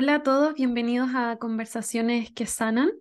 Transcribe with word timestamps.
Hola 0.00 0.14
a 0.14 0.22
todos, 0.22 0.54
bienvenidos 0.54 1.10
a 1.16 1.38
Conversaciones 1.40 2.30
que 2.30 2.46
Sanan. 2.46 2.92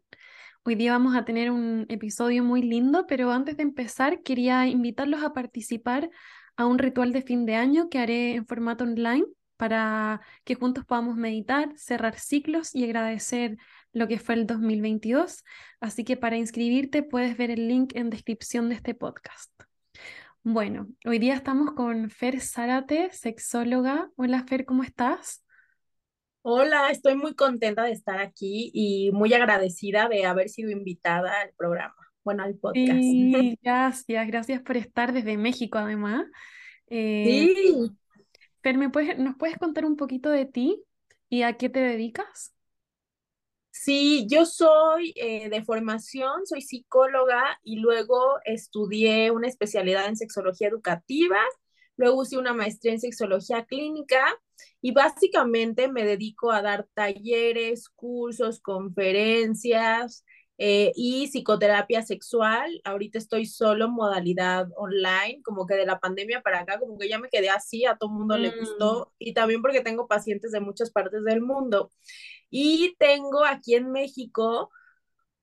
Hoy 0.64 0.74
día 0.74 0.94
vamos 0.94 1.16
a 1.16 1.26
tener 1.26 1.52
un 1.52 1.86
episodio 1.90 2.44
muy 2.44 2.64
lindo, 2.64 3.06
pero 3.06 3.30
antes 3.30 3.56
de 3.56 3.62
empezar 3.62 4.24
quería 4.24 4.66
invitarlos 4.66 5.22
a 5.22 5.32
participar 5.32 6.10
a 6.56 6.66
un 6.66 6.80
ritual 6.80 7.14
de 7.14 7.22
fin 7.22 7.46
de 7.46 7.54
año 7.54 7.88
que 7.90 8.00
haré 8.00 8.34
en 8.34 8.48
formato 8.48 8.84
online 8.84 9.28
para 9.58 10.22
que 10.44 10.56
juntos 10.56 10.86
podamos 10.86 11.18
meditar, 11.18 11.72
cerrar 11.76 12.18
ciclos 12.18 12.74
y 12.74 12.86
agradecer 12.86 13.58
lo 13.94 14.08
que 14.08 14.18
fue 14.18 14.34
el 14.34 14.48
2022. 14.48 15.44
Así 15.80 16.04
que 16.04 16.18
para 16.18 16.38
inscribirte 16.38 17.04
puedes 17.04 17.38
ver 17.38 17.52
el 17.52 17.68
link 17.68 17.96
en 17.96 18.10
descripción 18.10 18.70
de 18.70 18.76
este 18.76 18.96
podcast. 18.96 19.52
Bueno, 20.42 20.88
hoy 21.06 21.20
día 21.20 21.36
estamos 21.36 21.74
con 21.74 22.10
Fer 22.10 22.42
Zárate, 22.42 23.12
sexóloga. 23.12 24.10
Hola 24.16 24.44
Fer, 24.48 24.66
¿cómo 24.66 24.82
estás? 24.82 25.44
Hola, 26.50 26.92
estoy 26.92 27.16
muy 27.18 27.36
contenta 27.36 27.84
de 27.84 27.92
estar 27.92 28.20
aquí 28.20 28.72
y 28.74 29.12
muy 29.12 29.34
agradecida 29.34 30.08
de 30.08 30.24
haber 30.24 30.48
sido 30.48 30.72
invitada 30.72 31.42
al 31.42 31.52
programa, 31.58 31.98
bueno, 32.24 32.44
al 32.44 32.56
podcast. 32.56 33.02
Sí, 33.02 33.60
gracias, 33.62 34.28
gracias 34.28 34.62
por 34.62 34.78
estar 34.78 35.12
desde 35.12 35.36
México 35.36 35.78
además. 35.78 36.26
Eh, 36.88 37.52
sí. 37.54 37.92
Fer, 38.64 38.78
¿me 38.78 38.90
puedes, 38.90 39.20
¿nos 39.20 39.36
puedes 39.36 39.58
contar 39.58 39.84
un 39.84 39.98
poquito 39.98 40.30
de 40.30 40.46
ti 40.46 40.82
y 41.28 41.42
a 41.42 41.58
qué 41.58 41.68
te 41.68 41.82
dedicas? 41.82 42.54
Sí, 43.70 44.26
yo 44.30 44.46
soy 44.46 45.12
eh, 45.18 45.50
de 45.50 45.66
formación, 45.66 46.46
soy 46.46 46.62
psicóloga 46.62 47.60
y 47.62 47.82
luego 47.82 48.40
estudié 48.46 49.32
una 49.32 49.50
especialidad 49.50 50.08
en 50.08 50.16
sexología 50.16 50.70
educativa, 50.70 51.40
luego 51.98 52.24
hice 52.24 52.38
una 52.38 52.54
maestría 52.54 52.94
en 52.94 53.02
sexología 53.02 53.66
clínica 53.66 54.24
y 54.82 54.92
básicamente 54.92 55.92
me 55.92 56.06
dedico 56.06 56.52
a 56.52 56.62
dar 56.62 56.88
talleres, 56.94 57.90
cursos, 57.90 58.60
conferencias 58.60 60.24
eh, 60.60 60.92
y 60.96 61.28
psicoterapia 61.28 62.02
sexual. 62.02 62.82
Ahorita 62.84 63.18
estoy 63.18 63.46
solo 63.46 63.86
en 63.86 63.92
modalidad 63.92 64.68
online, 64.76 65.42
como 65.44 65.66
que 65.68 65.76
de 65.76 65.86
la 65.86 66.00
pandemia 66.00 66.42
para 66.42 66.62
acá, 66.62 66.80
como 66.80 66.98
que 66.98 67.10
ya 67.10 67.20
me 67.20 67.30
quedé 67.30 67.50
así, 67.50 67.86
a 67.86 67.98
todo 67.98 68.10
mundo 68.10 68.38
le 68.38 68.52
gustó 68.58 69.12
mm. 69.12 69.16
y 69.20 69.34
también 69.34 69.62
porque 69.62 69.82
tengo 69.82 70.08
pacientes 70.08 70.52
de 70.52 70.60
muchas 70.60 70.92
partes 70.92 71.24
del 71.24 71.42
mundo. 71.42 71.92
Y 72.50 72.96
tengo 72.98 73.44
aquí 73.46 73.76
en 73.76 73.92
México 73.92 74.72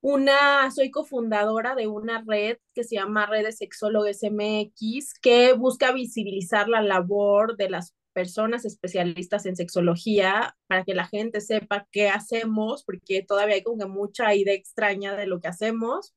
una, 0.05 0.71
soy 0.71 0.91
cofundadora 0.91 1.75
de 1.75 1.87
una 1.87 2.23
red 2.27 2.59
que 2.75 2.85
se 2.85 2.97
llama 2.97 3.25
Red 3.25 3.45
de 3.47 3.53
Sexólogos 3.53 4.19
MX, 4.23 5.15
que 5.19 5.55
busca 5.55 5.93
visibilizar 5.93 6.69
la 6.69 6.83
labor 6.83 7.57
de 7.57 7.71
las 7.71 7.95
personas 8.13 8.67
especialistas 8.67 9.47
en 9.47 9.57
sexología 9.57 10.59
para 10.67 10.85
que 10.85 10.93
la 10.93 11.07
gente 11.07 11.41
sepa 11.41 11.89
qué 11.91 12.11
hacemos, 12.11 12.85
porque 12.85 13.23
todavía 13.23 13.55
hay 13.55 13.63
como 13.63 13.89
mucha 13.89 14.35
idea 14.35 14.53
extraña 14.53 15.17
de 15.17 15.27
lo 15.27 15.41
que 15.41 15.49
hacemos. 15.49 16.15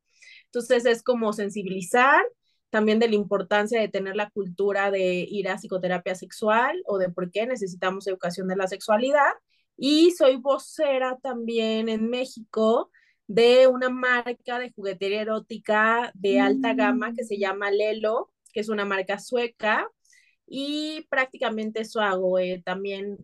Entonces 0.47 0.85
es 0.85 1.02
como 1.02 1.31
sensibilizar 1.31 2.21
también 2.69 2.99
de 2.99 3.08
la 3.08 3.15
importancia 3.15 3.80
de 3.80 3.88
tener 3.88 4.17
la 4.17 4.30
cultura 4.31 4.91
de 4.91 5.25
ir 5.30 5.47
a 5.47 5.55
psicoterapia 5.55 6.13
sexual 6.13 6.83
o 6.88 6.97
de 6.97 7.08
por 7.08 7.31
qué 7.31 7.47
necesitamos 7.47 8.05
educación 8.05 8.49
de 8.49 8.58
la 8.58 8.67
sexualidad 8.67 9.31
y 9.77 10.11
soy 10.11 10.35
vocera 10.35 11.17
también 11.23 11.88
en 11.88 12.09
México 12.09 12.91
de 13.28 13.67
una 13.67 13.89
marca 13.89 14.58
de 14.58 14.72
juguetería 14.72 15.22
erótica 15.22 16.11
de 16.16 16.39
alta 16.39 16.73
gama 16.73 17.14
que 17.14 17.25
se 17.25 17.36
mm. 17.36 17.39
llama 17.39 17.72
Lelo, 17.72 18.31
que 18.53 18.61
es 18.61 18.70
una 18.70 18.86
marca 18.86 19.20
sueca, 19.20 19.89
y 20.48 21.05
prácticamente 21.10 21.82
eso 21.82 22.02
hago. 22.02 22.39
Eh, 22.39 22.61
también 22.65 23.17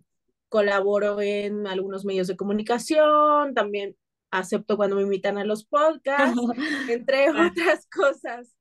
colaboro 0.49 1.21
en 1.21 1.65
algunos 1.65 2.05
medios 2.05 2.27
de 2.27 2.35
comunicación, 2.35 3.53
también 3.53 3.95
acepto 4.29 4.77
cuando 4.77 4.95
me 4.95 5.03
invitan 5.03 5.37
a 5.37 5.45
los 5.45 5.65
podcasts, 5.65 6.39
entre 6.89 7.27
ah. 7.27 7.49
otras 7.51 7.87
cosas. 7.87 8.53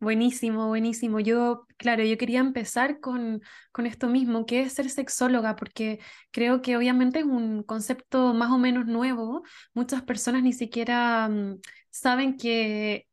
Buenísimo, 0.00 0.68
buenísimo. 0.68 1.20
Yo, 1.20 1.66
claro, 1.76 2.02
yo 2.04 2.16
quería 2.16 2.40
empezar 2.40 3.00
con, 3.00 3.42
con 3.70 3.84
esto 3.84 4.08
mismo, 4.08 4.46
que 4.46 4.62
es 4.62 4.72
ser 4.72 4.88
sexóloga, 4.88 5.56
porque 5.56 6.00
creo 6.30 6.62
que 6.62 6.74
obviamente 6.78 7.18
es 7.18 7.26
un 7.26 7.62
concepto 7.62 8.32
más 8.32 8.50
o 8.50 8.56
menos 8.56 8.86
nuevo. 8.86 9.42
Muchas 9.74 10.00
personas 10.02 10.42
ni 10.42 10.54
siquiera 10.54 11.28
mm, 11.28 11.60
saben 11.90 12.38
que, 12.38 13.06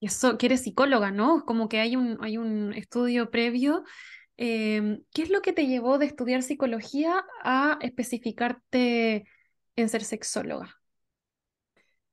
eso, 0.00 0.36
que 0.36 0.46
eres 0.46 0.62
psicóloga, 0.64 1.10
¿no? 1.10 1.44
Como 1.46 1.68
que 1.68 1.80
hay 1.80 1.96
un, 1.96 2.18
hay 2.20 2.36
un 2.36 2.74
estudio 2.74 3.30
previo. 3.30 3.84
Em, 4.36 5.02
¿qué 5.14 5.22
es 5.22 5.30
lo 5.30 5.40
que 5.42 5.54
te 5.54 5.66
llevó 5.66 5.98
de 5.98 6.06
estudiar 6.06 6.42
psicología 6.42 7.24
a 7.42 7.78
especificarte 7.80 9.24
en 9.76 9.88
ser 9.88 10.04
sexóloga? 10.04 10.78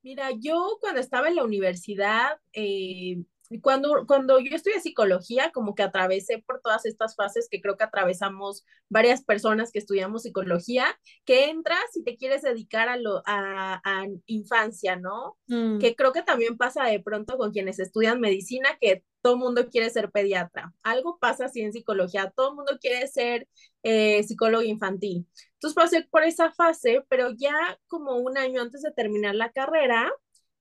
Mira, 0.02 0.30
yo 0.38 0.78
cuando 0.80 1.00
estaba 1.00 1.28
en 1.28 1.36
la 1.36 1.44
universidad, 1.44 2.38
eh, 2.52 3.18
cuando, 3.62 4.06
cuando 4.06 4.40
yo 4.40 4.54
estudié 4.54 4.80
psicología, 4.80 5.50
como 5.52 5.74
que 5.74 5.82
atravesé 5.82 6.42
por 6.46 6.60
todas 6.60 6.84
estas 6.84 7.14
fases 7.14 7.48
que 7.50 7.60
creo 7.60 7.76
que 7.76 7.84
atravesamos 7.84 8.64
varias 8.88 9.24
personas 9.24 9.72
que 9.72 9.78
estudiamos 9.78 10.22
psicología, 10.22 10.98
que 11.24 11.50
entras 11.50 11.84
y 11.94 12.02
te 12.02 12.16
quieres 12.16 12.42
dedicar 12.42 12.88
a, 12.88 12.96
lo, 12.96 13.22
a, 13.26 13.80
a 13.84 14.06
infancia, 14.26 14.96
¿no? 14.96 15.36
Mm. 15.46 15.78
Que 15.78 15.94
creo 15.94 16.12
que 16.12 16.22
también 16.22 16.56
pasa 16.56 16.84
de 16.84 17.00
pronto 17.00 17.36
con 17.38 17.52
quienes 17.52 17.78
estudian 17.78 18.20
medicina, 18.20 18.76
que 18.80 19.04
todo 19.22 19.36
mundo 19.36 19.68
quiere 19.68 19.90
ser 19.90 20.10
pediatra. 20.10 20.72
Algo 20.82 21.18
pasa 21.18 21.46
así 21.46 21.60
en 21.60 21.72
psicología, 21.72 22.32
todo 22.36 22.50
el 22.50 22.56
mundo 22.56 22.78
quiere 22.80 23.06
ser 23.08 23.48
eh, 23.82 24.22
psicólogo 24.22 24.62
infantil. 24.62 25.26
Entonces 25.54 25.74
pasé 25.74 26.06
por 26.10 26.22
esa 26.22 26.52
fase, 26.52 27.04
pero 27.08 27.30
ya 27.36 27.54
como 27.88 28.16
un 28.16 28.38
año 28.38 28.60
antes 28.60 28.82
de 28.82 28.92
terminar 28.92 29.34
la 29.34 29.50
carrera, 29.50 30.12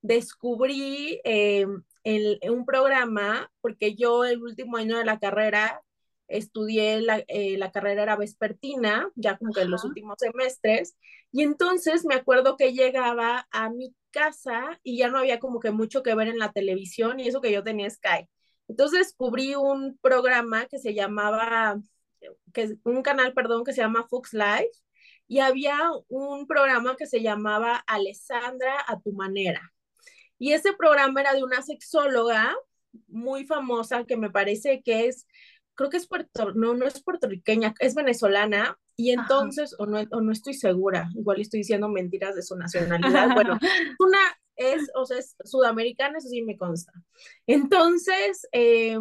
descubrí 0.02 1.19
eh, 1.23 1.67
un 2.05 2.66
programa, 2.66 3.51
porque 3.61 3.95
yo 3.95 4.25
el 4.25 4.41
último 4.41 4.77
año 4.77 4.97
de 4.97 5.05
la 5.05 5.19
carrera 5.19 5.81
estudié, 6.27 7.01
la, 7.01 7.23
eh, 7.27 7.57
la 7.57 7.71
carrera 7.71 8.03
era 8.03 8.16
vespertina, 8.16 9.09
ya 9.16 9.38
como 9.38 9.53
que 9.53 9.61
en 9.61 9.71
los 9.71 9.83
últimos 9.83 10.17
semestres, 10.19 10.95
y 11.31 11.43
entonces 11.43 12.05
me 12.05 12.16
acuerdo 12.16 12.57
que 12.57 12.73
llegaba 12.73 13.47
a 13.51 13.69
mi 13.69 13.95
casa 14.11 14.79
y 14.83 14.97
ya 14.97 15.09
no 15.09 15.17
había 15.19 15.39
como 15.39 15.59
que 15.59 15.71
mucho 15.71 16.03
que 16.03 16.16
ver 16.16 16.27
en 16.29 16.39
la 16.39 16.51
televisión 16.51 17.19
y 17.19 17.27
eso 17.27 17.41
que 17.41 17.51
yo 17.51 17.63
tenía 17.63 17.89
Sky. 17.89 18.29
Entonces 18.67 18.99
descubrí 18.99 19.55
un 19.55 19.97
programa 19.99 20.66
que 20.66 20.79
se 20.79 20.93
llamaba, 20.93 21.79
que, 22.53 22.77
un 22.83 23.01
canal, 23.03 23.33
perdón, 23.33 23.63
que 23.63 23.73
se 23.73 23.81
llama 23.81 24.07
Fox 24.07 24.33
Live, 24.33 24.72
y 25.27 25.39
había 25.39 25.79
un 26.07 26.47
programa 26.47 26.95
que 26.95 27.07
se 27.07 27.22
llamaba 27.22 27.83
Alessandra 27.87 28.77
a 28.87 28.99
tu 28.99 29.11
manera. 29.11 29.75
Y 30.38 30.53
ese 30.53 30.73
programa 30.73 31.22
era 31.22 31.34
de 31.34 31.44
una 31.44 31.62
sexóloga 31.62 32.56
muy 33.07 33.46
famosa 33.46 34.06
que 34.06 34.18
me 34.18 34.29
parece 34.29 34.81
que 34.84 35.07
es, 35.07 35.28
creo 35.75 35.90
que 35.90 35.97
es 35.97 36.07
puerto, 36.07 36.51
no, 36.53 36.73
no 36.73 36.85
es 36.85 37.01
puertorriqueña, 37.01 37.73
es 37.79 37.96
venezolana. 37.96 38.78
Y 38.97 39.12
entonces, 39.12 39.75
o 39.78 39.85
no, 39.85 40.00
o 40.12 40.22
no 40.22 40.31
estoy 40.31 40.53
segura, 40.53 41.09
igual 41.16 41.41
estoy 41.41 41.59
diciendo 41.59 41.90
mentiras 41.90 42.35
de 42.35 42.41
su 42.41 42.56
nacionalidad. 42.56 43.34
Bueno, 43.34 43.57
una 44.00 44.19
es, 44.56 44.90
o 44.96 45.06
sea, 45.06 45.18
es 45.18 45.35
sudamericana, 45.44 46.18
eso 46.18 46.29
sí 46.29 46.41
me 46.41 46.57
consta. 46.57 46.94
Entonces, 47.46 48.47
eh, 48.53 48.97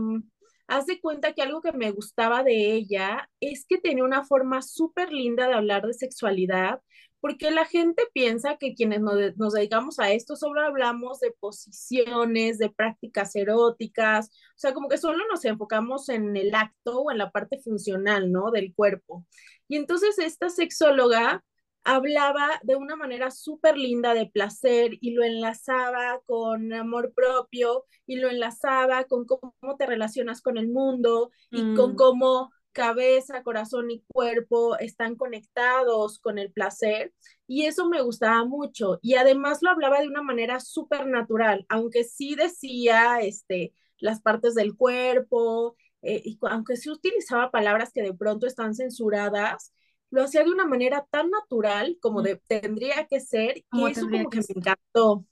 haz 0.66 0.86
de 0.86 1.00
cuenta 1.00 1.32
que 1.32 1.42
algo 1.42 1.60
que 1.60 1.72
me 1.72 1.90
gustaba 1.90 2.42
de 2.42 2.72
ella 2.72 3.30
es 3.40 3.66
que 3.68 3.78
tenía 3.78 4.04
una 4.04 4.24
forma 4.24 4.62
súper 4.62 5.12
linda 5.12 5.46
de 5.46 5.54
hablar 5.54 5.86
de 5.86 5.94
sexualidad, 5.94 6.80
porque 7.24 7.50
la 7.50 7.64
gente 7.64 8.02
piensa 8.12 8.58
que 8.58 8.74
quienes 8.74 9.00
nos, 9.00 9.54
dedicamos 9.54 9.98
a 9.98 10.12
esto 10.12 10.36
solo 10.36 10.60
hablamos 10.60 11.20
de 11.20 11.30
posiciones, 11.40 12.58
de 12.58 12.68
prácticas 12.68 13.34
eróticas, 13.34 14.28
o 14.28 14.58
sea, 14.58 14.74
como 14.74 14.90
que 14.90 14.98
solo 14.98 15.24
nos 15.32 15.42
enfocamos 15.46 16.10
en 16.10 16.36
el 16.36 16.54
acto 16.54 17.00
o 17.00 17.10
en 17.10 17.16
la 17.16 17.30
parte 17.30 17.58
funcional, 17.60 18.30
¿no? 18.30 18.50
Del 18.50 18.74
cuerpo. 18.74 19.24
Y 19.68 19.76
entonces 19.76 20.18
esta 20.18 20.50
sexóloga 20.50 21.42
hablaba 21.82 22.60
de 22.62 22.76
una 22.76 22.94
manera 22.94 23.30
súper 23.30 23.78
linda 23.78 24.12
de 24.12 24.26
placer 24.26 24.98
y 25.00 25.12
lo 25.12 25.24
enlazaba 25.24 26.20
con 26.26 26.74
amor 26.74 27.14
propio 27.14 27.86
y 28.04 28.16
lo 28.16 28.28
enlazaba 28.28 29.04
con 29.04 29.24
cómo 29.24 29.76
te 29.78 29.86
relacionas 29.86 30.42
con 30.42 30.58
el 30.58 30.68
mundo 30.68 31.30
y 31.50 31.74
con 31.74 31.92
mm. 31.92 31.96
cómo 31.96 32.50
cabeza, 32.74 33.42
corazón 33.42 33.90
y 33.90 34.04
cuerpo 34.08 34.76
están 34.78 35.16
conectados 35.16 36.18
con 36.18 36.38
el 36.38 36.52
placer 36.52 37.14
y 37.46 37.64
eso 37.64 37.88
me 37.88 38.02
gustaba 38.02 38.44
mucho 38.44 38.98
y 39.00 39.14
además 39.14 39.60
lo 39.62 39.70
hablaba 39.70 40.00
de 40.00 40.08
una 40.08 40.22
manera 40.22 40.60
súper 40.60 41.06
natural, 41.06 41.64
aunque 41.70 42.04
sí 42.04 42.34
decía 42.34 43.20
este, 43.22 43.72
las 43.98 44.20
partes 44.20 44.54
del 44.54 44.76
cuerpo 44.76 45.76
eh, 46.02 46.20
y 46.24 46.38
aunque 46.42 46.76
sí 46.76 46.90
utilizaba 46.90 47.50
palabras 47.50 47.92
que 47.92 48.02
de 48.02 48.12
pronto 48.12 48.46
están 48.46 48.74
censuradas, 48.74 49.72
lo 50.10 50.22
hacía 50.22 50.44
de 50.44 50.50
una 50.50 50.66
manera 50.66 51.06
tan 51.10 51.30
natural 51.30 51.96
como 52.00 52.22
de, 52.22 52.36
tendría 52.36 53.06
que 53.06 53.20
ser 53.20 53.58
y 53.72 53.90
eso 53.90 54.02
como 54.02 54.28
que, 54.28 54.38
me 54.38 54.44
encantó. 54.56 55.26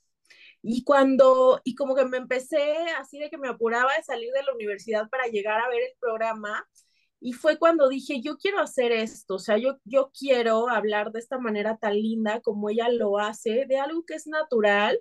Y 0.62 0.84
cuando, 0.84 1.60
y 1.64 1.74
como 1.74 1.94
que 1.94 2.04
me 2.04 2.16
empecé 2.16 2.72
así 2.98 3.18
de 3.18 3.28
que 3.28 3.38
me 3.38 3.48
apuraba 3.48 3.90
de 3.96 4.02
salir 4.04 4.32
de 4.32 4.44
la 4.44 4.54
universidad 4.54 5.08
para 5.10 5.26
llegar 5.26 5.60
a 5.60 5.68
ver 5.68 5.82
el 5.82 5.96
programa, 6.00 6.66
Y 7.24 7.32
fue 7.34 7.56
cuando 7.58 7.88
dije, 7.88 8.20
yo 8.20 8.36
quiero 8.36 8.60
hacer 8.60 8.90
esto, 8.92 9.36
o 9.36 9.38
sea, 9.38 9.56
yo, 9.56 9.78
yo 9.84 10.10
quiero 10.18 10.68
hablar 10.68 11.12
de 11.12 11.20
esta 11.20 11.38
manera 11.38 11.76
tan 11.78 11.94
linda 11.94 12.40
como 12.40 12.68
ella 12.68 12.88
lo 12.88 13.18
hace, 13.18 13.64
de 13.68 13.78
algo 13.78 14.04
que 14.04 14.14
es 14.14 14.26
natural. 14.26 14.98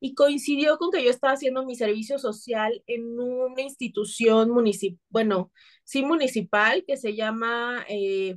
Y 0.00 0.14
coincidió 0.14 0.76
con 0.78 0.90
que 0.90 1.02
yo 1.02 1.10
estaba 1.10 1.32
haciendo 1.32 1.64
mi 1.64 1.76
servicio 1.76 2.18
social 2.18 2.82
en 2.86 3.18
una 3.18 3.62
institución 3.62 4.50
municipal, 4.50 5.00
bueno, 5.08 5.52
sí 5.84 6.04
municipal, 6.04 6.84
que 6.86 6.98
se 6.98 7.14
llama, 7.16 7.84
eh, 7.88 8.36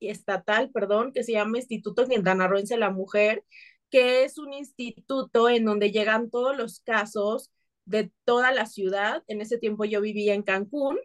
estatal, 0.00 0.70
perdón, 0.70 1.12
que 1.12 1.24
se 1.24 1.32
llama 1.32 1.58
Instituto 1.58 2.06
Quintanarroense 2.06 2.74
de 2.74 2.80
la 2.80 2.90
Mujer, 2.90 3.44
que 3.90 4.24
es 4.24 4.38
un 4.38 4.52
instituto 4.52 5.48
en 5.48 5.64
donde 5.64 5.90
llegan 5.90 6.30
todos 6.30 6.56
los 6.56 6.80
casos 6.80 7.50
de 7.84 8.12
toda 8.24 8.52
la 8.52 8.66
ciudad. 8.66 9.24
En 9.26 9.40
ese 9.40 9.58
tiempo 9.58 9.84
yo 9.84 10.00
vivía 10.00 10.34
en 10.34 10.42
Cancún 10.44 10.98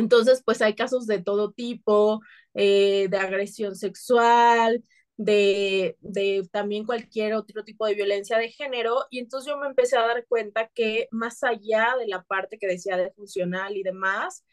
entonces, 0.00 0.42
pues 0.44 0.62
hay 0.62 0.74
casos 0.74 1.06
de 1.06 1.22
todo 1.22 1.52
tipo, 1.52 2.20
eh, 2.54 3.08
de 3.10 3.16
agresión 3.18 3.76
sexual, 3.76 4.84
de, 5.16 5.96
de, 6.00 6.48
también 6.52 6.84
cualquier 6.84 7.34
otro 7.34 7.64
tipo 7.64 7.86
de 7.86 7.94
violencia 7.94 8.38
de 8.38 8.50
género. 8.50 9.06
Y 9.10 9.18
entonces 9.20 9.50
yo 9.50 9.58
me 9.58 9.66
empecé 9.66 9.96
a 9.96 10.06
dar 10.06 10.26
cuenta 10.28 10.68
que 10.74 11.08
más 11.10 11.42
allá 11.42 11.96
de 11.98 12.06
la 12.08 12.22
parte 12.22 12.58
que 12.58 12.66
decía 12.66 12.96
de 12.96 13.12
funcional 13.12 13.76
y 13.76 13.82
demás, 13.82 14.44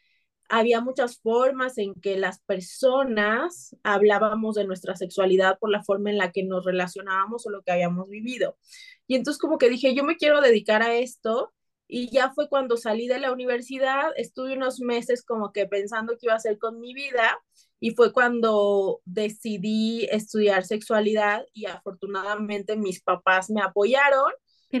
había 0.48 0.80
muchas 0.80 1.18
formas 1.20 1.78
en 1.78 1.94
que 1.94 2.16
las 2.18 2.40
personas 2.40 3.76
hablábamos 3.82 4.56
de 4.56 4.64
nuestra 4.64 4.96
sexualidad 4.96 5.58
por 5.58 5.70
la 5.70 5.82
forma 5.82 6.10
en 6.10 6.18
la 6.18 6.32
que 6.32 6.44
nos 6.44 6.64
relacionábamos 6.64 7.46
o 7.46 7.50
lo 7.50 7.62
que 7.62 7.72
habíamos 7.72 8.08
vivido. 8.08 8.58
Y 9.06 9.16
entonces 9.16 9.40
como 9.40 9.58
que 9.58 9.68
dije, 9.70 9.94
yo 9.94 10.04
me 10.04 10.16
quiero 10.16 10.40
dedicar 10.40 10.82
a 10.82 10.94
esto 10.94 11.52
y 11.88 12.10
ya 12.10 12.32
fue 12.34 12.48
cuando 12.48 12.76
salí 12.76 13.08
de 13.08 13.18
la 13.18 13.32
universidad, 13.32 14.10
estuve 14.16 14.54
unos 14.56 14.80
meses 14.80 15.24
como 15.24 15.52
que 15.52 15.66
pensando 15.66 16.14
qué 16.14 16.26
iba 16.26 16.34
a 16.34 16.36
hacer 16.36 16.58
con 16.58 16.80
mi 16.80 16.94
vida 16.94 17.38
y 17.80 17.90
fue 17.94 18.12
cuando 18.12 19.00
decidí 19.04 20.06
estudiar 20.10 20.64
sexualidad 20.64 21.44
y 21.52 21.66
afortunadamente 21.66 22.76
mis 22.76 23.02
papás 23.02 23.50
me 23.50 23.62
apoyaron 23.62 24.32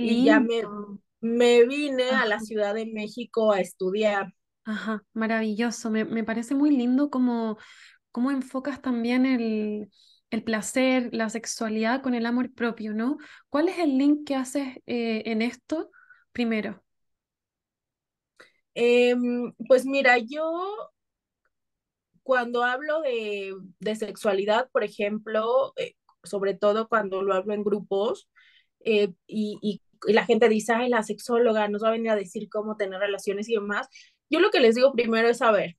y 0.02 0.22
ya 0.24 0.40
me, 0.40 0.62
me 1.20 1.64
vine 1.66 2.10
a 2.10 2.26
la 2.26 2.40
Ciudad 2.40 2.74
de 2.74 2.86
México 2.86 3.52
a 3.52 3.60
estudiar. 3.60 4.32
Ajá, 4.64 5.04
maravilloso. 5.12 5.90
Me, 5.90 6.04
me 6.04 6.24
parece 6.24 6.54
muy 6.54 6.70
lindo 6.70 7.10
cómo, 7.10 7.58
cómo 8.12 8.30
enfocas 8.30 8.80
también 8.82 9.26
el, 9.26 9.90
el 10.30 10.44
placer, 10.44 11.10
la 11.12 11.30
sexualidad 11.30 12.02
con 12.02 12.14
el 12.14 12.26
amor 12.26 12.54
propio, 12.54 12.94
¿no? 12.94 13.18
¿Cuál 13.50 13.68
es 13.68 13.78
el 13.78 13.98
link 13.98 14.26
que 14.26 14.36
haces 14.36 14.76
eh, 14.86 15.24
en 15.26 15.42
esto 15.42 15.90
primero? 16.32 16.83
Em, 18.74 19.52
pues 19.68 19.86
mira, 19.86 20.18
yo 20.18 20.92
cuando 22.22 22.64
hablo 22.64 23.02
de, 23.02 23.54
sexualidad, 23.96 24.68
por 24.72 24.84
ejemplo, 24.84 25.72
eh, 25.76 25.94
sobre 26.24 26.54
todo 26.54 26.88
cuando 26.88 27.22
lo 27.22 27.34
hablo 27.34 27.54
en 27.54 27.64
grupos 27.64 28.28
eh, 28.80 29.12
y, 29.26 29.80
la 30.06 30.26
gente 30.26 30.48
dice, 30.50 30.72
ay, 30.74 30.90
la 30.90 31.02
sexóloga 31.02 31.66
nos 31.68 31.82
va 31.82 31.88
a 31.88 31.92
venir 31.92 32.10
a 32.10 32.16
decir 32.16 32.48
cómo 32.50 32.76
tener 32.76 33.00
relaciones 33.00 33.48
y 33.48 33.54
demás, 33.54 33.88
yo 34.28 34.40
lo 34.40 34.50
que 34.50 34.60
les 34.60 34.74
digo 34.74 34.92
primero 34.92 35.28
es, 35.28 35.40
a 35.42 35.50
ver, 35.50 35.76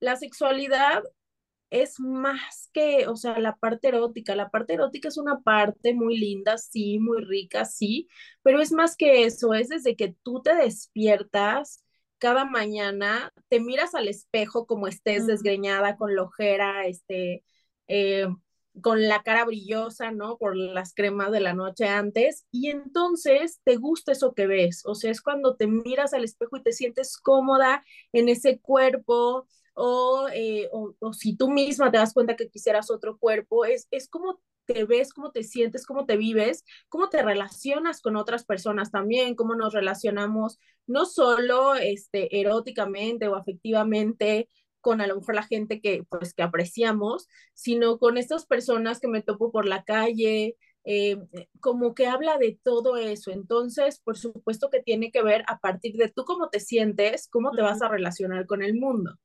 la 0.00 0.16
sexualidad 0.16 1.02
es 1.70 2.00
más 2.00 2.70
que, 2.72 3.06
o 3.08 3.16
sea, 3.16 3.38
la 3.38 3.56
parte 3.56 3.88
erótica. 3.88 4.34
La 4.34 4.50
parte 4.50 4.74
erótica 4.74 5.08
es 5.08 5.18
una 5.18 5.40
parte 5.40 5.94
muy 5.94 6.18
linda, 6.18 6.58
sí, 6.58 6.98
muy 6.98 7.22
rica, 7.24 7.64
sí, 7.64 8.08
pero 8.42 8.60
es 8.60 8.72
más 8.72 8.96
que 8.96 9.24
eso, 9.24 9.54
es 9.54 9.68
desde 9.68 9.96
que 9.96 10.14
tú 10.22 10.42
te 10.42 10.54
despiertas 10.54 11.84
cada 12.18 12.44
mañana 12.44 13.32
te 13.48 13.60
miras 13.60 13.94
al 13.94 14.08
espejo 14.08 14.66
como 14.66 14.86
estés 14.88 15.26
desgreñada, 15.26 15.96
con 15.96 16.14
la 16.16 16.22
ojera, 16.22 16.86
este, 16.86 17.44
eh, 17.88 18.26
con 18.80 19.08
la 19.08 19.22
cara 19.22 19.44
brillosa, 19.44 20.12
¿no? 20.12 20.38
Por 20.38 20.56
las 20.56 20.94
cremas 20.94 21.32
de 21.32 21.40
la 21.40 21.54
noche 21.54 21.88
antes, 21.88 22.46
y 22.52 22.70
entonces 22.70 23.60
te 23.64 23.76
gusta 23.76 24.12
eso 24.12 24.34
que 24.34 24.46
ves, 24.46 24.82
o 24.86 24.94
sea, 24.94 25.10
es 25.10 25.20
cuando 25.22 25.56
te 25.56 25.66
miras 25.66 26.14
al 26.14 26.24
espejo 26.24 26.56
y 26.58 26.62
te 26.62 26.72
sientes 26.72 27.16
cómoda 27.18 27.84
en 28.12 28.28
ese 28.28 28.60
cuerpo, 28.60 29.46
o, 29.74 30.28
eh, 30.32 30.68
o, 30.72 30.94
o 31.00 31.12
si 31.12 31.36
tú 31.36 31.50
misma 31.50 31.90
te 31.90 31.98
das 31.98 32.12
cuenta 32.14 32.36
que 32.36 32.48
quisieras 32.50 32.90
otro 32.90 33.18
cuerpo, 33.18 33.64
es, 33.64 33.86
es 33.90 34.08
como 34.08 34.40
te 34.68 34.84
ves, 34.84 35.12
cómo 35.12 35.32
te 35.32 35.42
sientes, 35.42 35.86
cómo 35.86 36.04
te 36.04 36.16
vives, 36.16 36.64
cómo 36.88 37.08
te 37.08 37.22
relacionas 37.22 38.02
con 38.02 38.16
otras 38.16 38.44
personas 38.44 38.90
también, 38.90 39.34
cómo 39.34 39.54
nos 39.54 39.72
relacionamos 39.72 40.60
no 40.86 41.06
solo 41.06 41.74
este, 41.74 42.40
eróticamente 42.40 43.28
o 43.28 43.34
afectivamente 43.34 44.48
con 44.80 45.00
a 45.00 45.06
lo 45.06 45.16
mejor 45.16 45.34
la 45.34 45.42
gente 45.42 45.80
que, 45.80 46.04
pues, 46.08 46.34
que 46.34 46.42
apreciamos, 46.42 47.28
sino 47.54 47.98
con 47.98 48.18
estas 48.18 48.46
personas 48.46 49.00
que 49.00 49.08
me 49.08 49.22
topo 49.22 49.50
por 49.50 49.66
la 49.66 49.82
calle, 49.82 50.56
eh, 50.84 51.16
como 51.60 51.94
que 51.94 52.06
habla 52.06 52.38
de 52.38 52.58
todo 52.62 52.96
eso. 52.96 53.30
Entonces, 53.30 54.00
por 54.00 54.16
supuesto 54.16 54.70
que 54.70 54.82
tiene 54.82 55.10
que 55.10 55.22
ver 55.22 55.44
a 55.48 55.58
partir 55.58 55.96
de 55.96 56.10
tú 56.10 56.24
cómo 56.24 56.48
te 56.48 56.60
sientes, 56.60 57.28
cómo 57.28 57.50
te 57.50 57.62
vas 57.62 57.82
a 57.82 57.88
relacionar 57.88 58.46
con 58.46 58.62
el 58.62 58.74
mundo. 58.74 59.18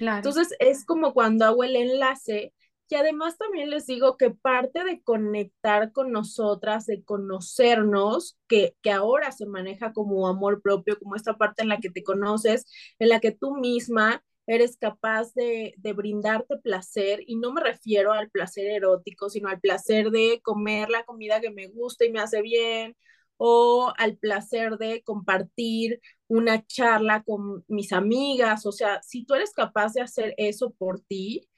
Entonces, 0.00 0.56
es 0.58 0.84
como 0.84 1.12
cuando 1.12 1.44
hago 1.44 1.62
el 1.64 1.76
enlace 1.76 2.52
y 2.88 2.96
además 2.96 3.36
también 3.38 3.70
les 3.70 3.86
digo 3.86 4.16
que 4.16 4.30
parte 4.30 4.84
de 4.84 5.02
conectar 5.02 5.90
con 5.92 6.12
nosotras, 6.12 6.86
de 6.86 7.02
conocernos, 7.02 8.38
que, 8.46 8.76
que 8.82 8.92
ahora 8.92 9.32
se 9.32 9.46
maneja 9.46 9.92
como 9.92 10.28
amor 10.28 10.62
propio, 10.62 10.98
como 10.98 11.16
esta 11.16 11.36
parte 11.36 11.62
en 11.62 11.70
la 11.70 11.80
que 11.80 11.90
te 11.90 12.04
conoces, 12.04 12.66
en 13.00 13.08
la 13.08 13.18
que 13.20 13.32
tú 13.32 13.56
misma 13.56 14.22
eres 14.46 14.76
capaz 14.76 15.34
de, 15.34 15.74
de, 15.78 15.92
brindarte 15.92 16.58
placer, 16.58 17.20
y 17.26 17.36
no 17.36 17.52
me 17.52 17.62
refiero 17.62 18.12
al 18.12 18.30
placer 18.30 18.66
erótico, 18.68 19.28
sino 19.30 19.48
al 19.48 19.60
placer 19.60 20.10
de 20.10 20.40
comer 20.42 20.90
la 20.90 21.04
comida 21.04 21.40
que 21.40 21.50
me 21.50 21.68
gusta 21.68 22.04
y 22.04 22.12
me 22.12 22.20
hace 22.20 22.42
bien, 22.42 22.96
o 23.36 23.92
al 23.98 24.16
placer 24.18 24.78
de 24.78 25.02
compartir 25.02 26.00
una 26.28 26.64
charla 26.66 27.22
con 27.24 27.64
mis 27.68 27.92
amigas. 27.92 28.66
O 28.66 28.72
sea, 28.72 29.02
si 29.02 29.24
tú 29.24 29.34
eres 29.34 29.52
capaz 29.52 29.94
de 29.94 30.02
hacer 30.02 30.34
eso 30.36 30.70
por 30.78 31.00
ti, 31.00 31.48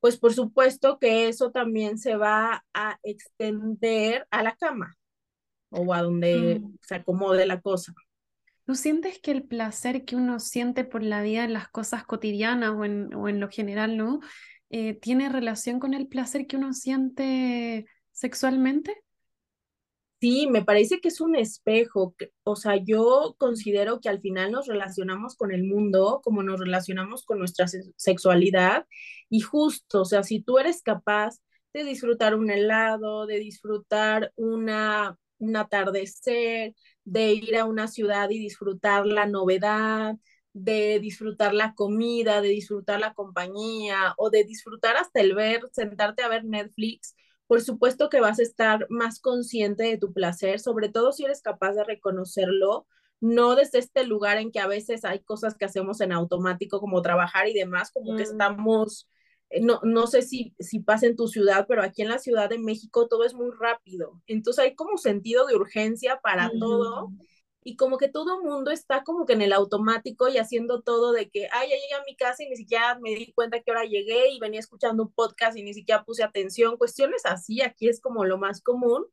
pues 0.00 0.18
por 0.18 0.32
supuesto 0.34 0.98
que 0.98 1.28
eso 1.28 1.50
también 1.50 1.98
se 1.98 2.16
va 2.16 2.64
a 2.74 2.98
extender 3.02 4.26
a 4.30 4.42
la 4.42 4.56
cama 4.56 4.96
o 5.70 5.92
a 5.92 6.02
donde 6.02 6.60
mm. 6.60 6.78
se 6.80 6.94
acomode 6.96 7.46
la 7.46 7.60
cosa. 7.60 7.92
¿Tú 8.64 8.74
sientes 8.74 9.20
que 9.20 9.30
el 9.30 9.44
placer 9.44 10.04
que 10.04 10.16
uno 10.16 10.40
siente 10.40 10.84
por 10.84 11.02
la 11.02 11.22
vida 11.22 11.44
en 11.44 11.52
las 11.52 11.68
cosas 11.68 12.04
cotidianas 12.04 12.70
o 12.70 12.84
en, 12.84 13.14
o 13.14 13.28
en 13.28 13.38
lo 13.38 13.48
general, 13.48 13.96
¿no? 13.96 14.20
Eh, 14.70 14.94
¿Tiene 14.94 15.28
relación 15.28 15.78
con 15.78 15.94
el 15.94 16.08
placer 16.08 16.46
que 16.46 16.56
uno 16.56 16.72
siente 16.72 17.86
sexualmente? 18.10 19.04
Sí, 20.20 20.46
me 20.50 20.64
parece 20.64 21.00
que 21.00 21.08
es 21.08 21.20
un 21.20 21.36
espejo. 21.36 22.14
O 22.42 22.56
sea, 22.56 22.76
yo 22.76 23.34
considero 23.38 24.00
que 24.00 24.08
al 24.08 24.20
final 24.20 24.50
nos 24.50 24.66
relacionamos 24.66 25.36
con 25.36 25.52
el 25.52 25.62
mundo 25.64 26.20
como 26.24 26.42
nos 26.42 26.58
relacionamos 26.58 27.24
con 27.24 27.38
nuestra 27.38 27.66
sexualidad. 27.96 28.86
Y 29.28 29.40
justo, 29.40 30.02
o 30.02 30.04
sea, 30.06 30.22
si 30.22 30.40
tú 30.40 30.58
eres 30.58 30.82
capaz 30.82 31.36
de 31.74 31.84
disfrutar 31.84 32.34
un 32.34 32.50
helado, 32.50 33.26
de 33.26 33.38
disfrutar 33.38 34.32
una, 34.36 35.18
un 35.38 35.56
atardecer, 35.56 36.74
de 37.04 37.32
ir 37.34 37.56
a 37.58 37.66
una 37.66 37.86
ciudad 37.86 38.30
y 38.30 38.38
disfrutar 38.38 39.06
la 39.06 39.26
novedad, 39.26 40.16
de 40.54 40.98
disfrutar 41.00 41.52
la 41.52 41.74
comida, 41.74 42.40
de 42.40 42.48
disfrutar 42.48 43.00
la 43.00 43.12
compañía 43.12 44.14
o 44.16 44.30
de 44.30 44.44
disfrutar 44.44 44.96
hasta 44.96 45.20
el 45.20 45.34
ver, 45.34 45.60
sentarte 45.72 46.22
a 46.22 46.28
ver 46.28 46.44
Netflix 46.46 47.14
por 47.46 47.62
supuesto 47.62 48.08
que 48.08 48.20
vas 48.20 48.38
a 48.38 48.42
estar 48.42 48.86
más 48.88 49.20
consciente 49.20 49.84
de 49.84 49.98
tu 49.98 50.12
placer, 50.12 50.60
sobre 50.60 50.88
todo 50.88 51.12
si 51.12 51.24
eres 51.24 51.42
capaz 51.42 51.72
de 51.72 51.84
reconocerlo, 51.84 52.86
no 53.20 53.54
desde 53.54 53.78
este 53.78 54.04
lugar 54.04 54.38
en 54.38 54.50
que 54.50 54.60
a 54.60 54.66
veces 54.66 55.04
hay 55.04 55.20
cosas 55.20 55.56
que 55.56 55.64
hacemos 55.64 56.00
en 56.00 56.12
automático 56.12 56.80
como 56.80 57.02
trabajar 57.02 57.48
y 57.48 57.54
demás, 57.54 57.90
como 57.92 58.16
que 58.16 58.24
estamos, 58.24 59.08
eh, 59.50 59.60
no, 59.60 59.80
no 59.82 60.06
sé 60.06 60.22
si, 60.22 60.54
si 60.58 60.80
pasa 60.80 61.06
en 61.06 61.16
tu 61.16 61.28
ciudad, 61.28 61.66
pero 61.68 61.82
aquí 61.82 62.02
en 62.02 62.08
la 62.08 62.18
Ciudad 62.18 62.48
de 62.48 62.58
México 62.58 63.08
todo 63.08 63.24
es 63.24 63.34
muy 63.34 63.50
rápido, 63.58 64.20
entonces 64.26 64.64
hay 64.64 64.74
como 64.74 64.98
sentido 64.98 65.46
de 65.46 65.56
urgencia 65.56 66.20
para 66.22 66.50
todo 66.58 67.10
y 67.66 67.74
como 67.76 67.98
que 67.98 68.06
todo 68.06 68.44
mundo 68.44 68.70
está 68.70 69.02
como 69.02 69.26
que 69.26 69.32
en 69.32 69.42
el 69.42 69.52
automático 69.52 70.28
y 70.28 70.38
haciendo 70.38 70.82
todo 70.82 71.10
de 71.12 71.28
que, 71.30 71.48
ay, 71.50 71.70
ya 71.70 71.74
llegué 71.74 71.94
a 71.94 72.04
mi 72.06 72.14
casa 72.14 72.44
y 72.44 72.48
ni 72.48 72.54
siquiera 72.54 72.96
me 73.00 73.10
di 73.16 73.32
cuenta 73.32 73.60
que 73.60 73.72
ahora 73.72 73.84
llegué 73.84 74.30
y 74.30 74.38
venía 74.38 74.60
escuchando 74.60 75.02
un 75.02 75.12
podcast 75.12 75.56
y 75.58 75.64
ni 75.64 75.74
siquiera 75.74 76.04
puse 76.04 76.22
atención, 76.22 76.76
cuestiones 76.76 77.26
así, 77.26 77.62
aquí 77.62 77.88
es 77.88 78.00
como 78.00 78.24
lo 78.24 78.38
más 78.38 78.62
común. 78.62 79.04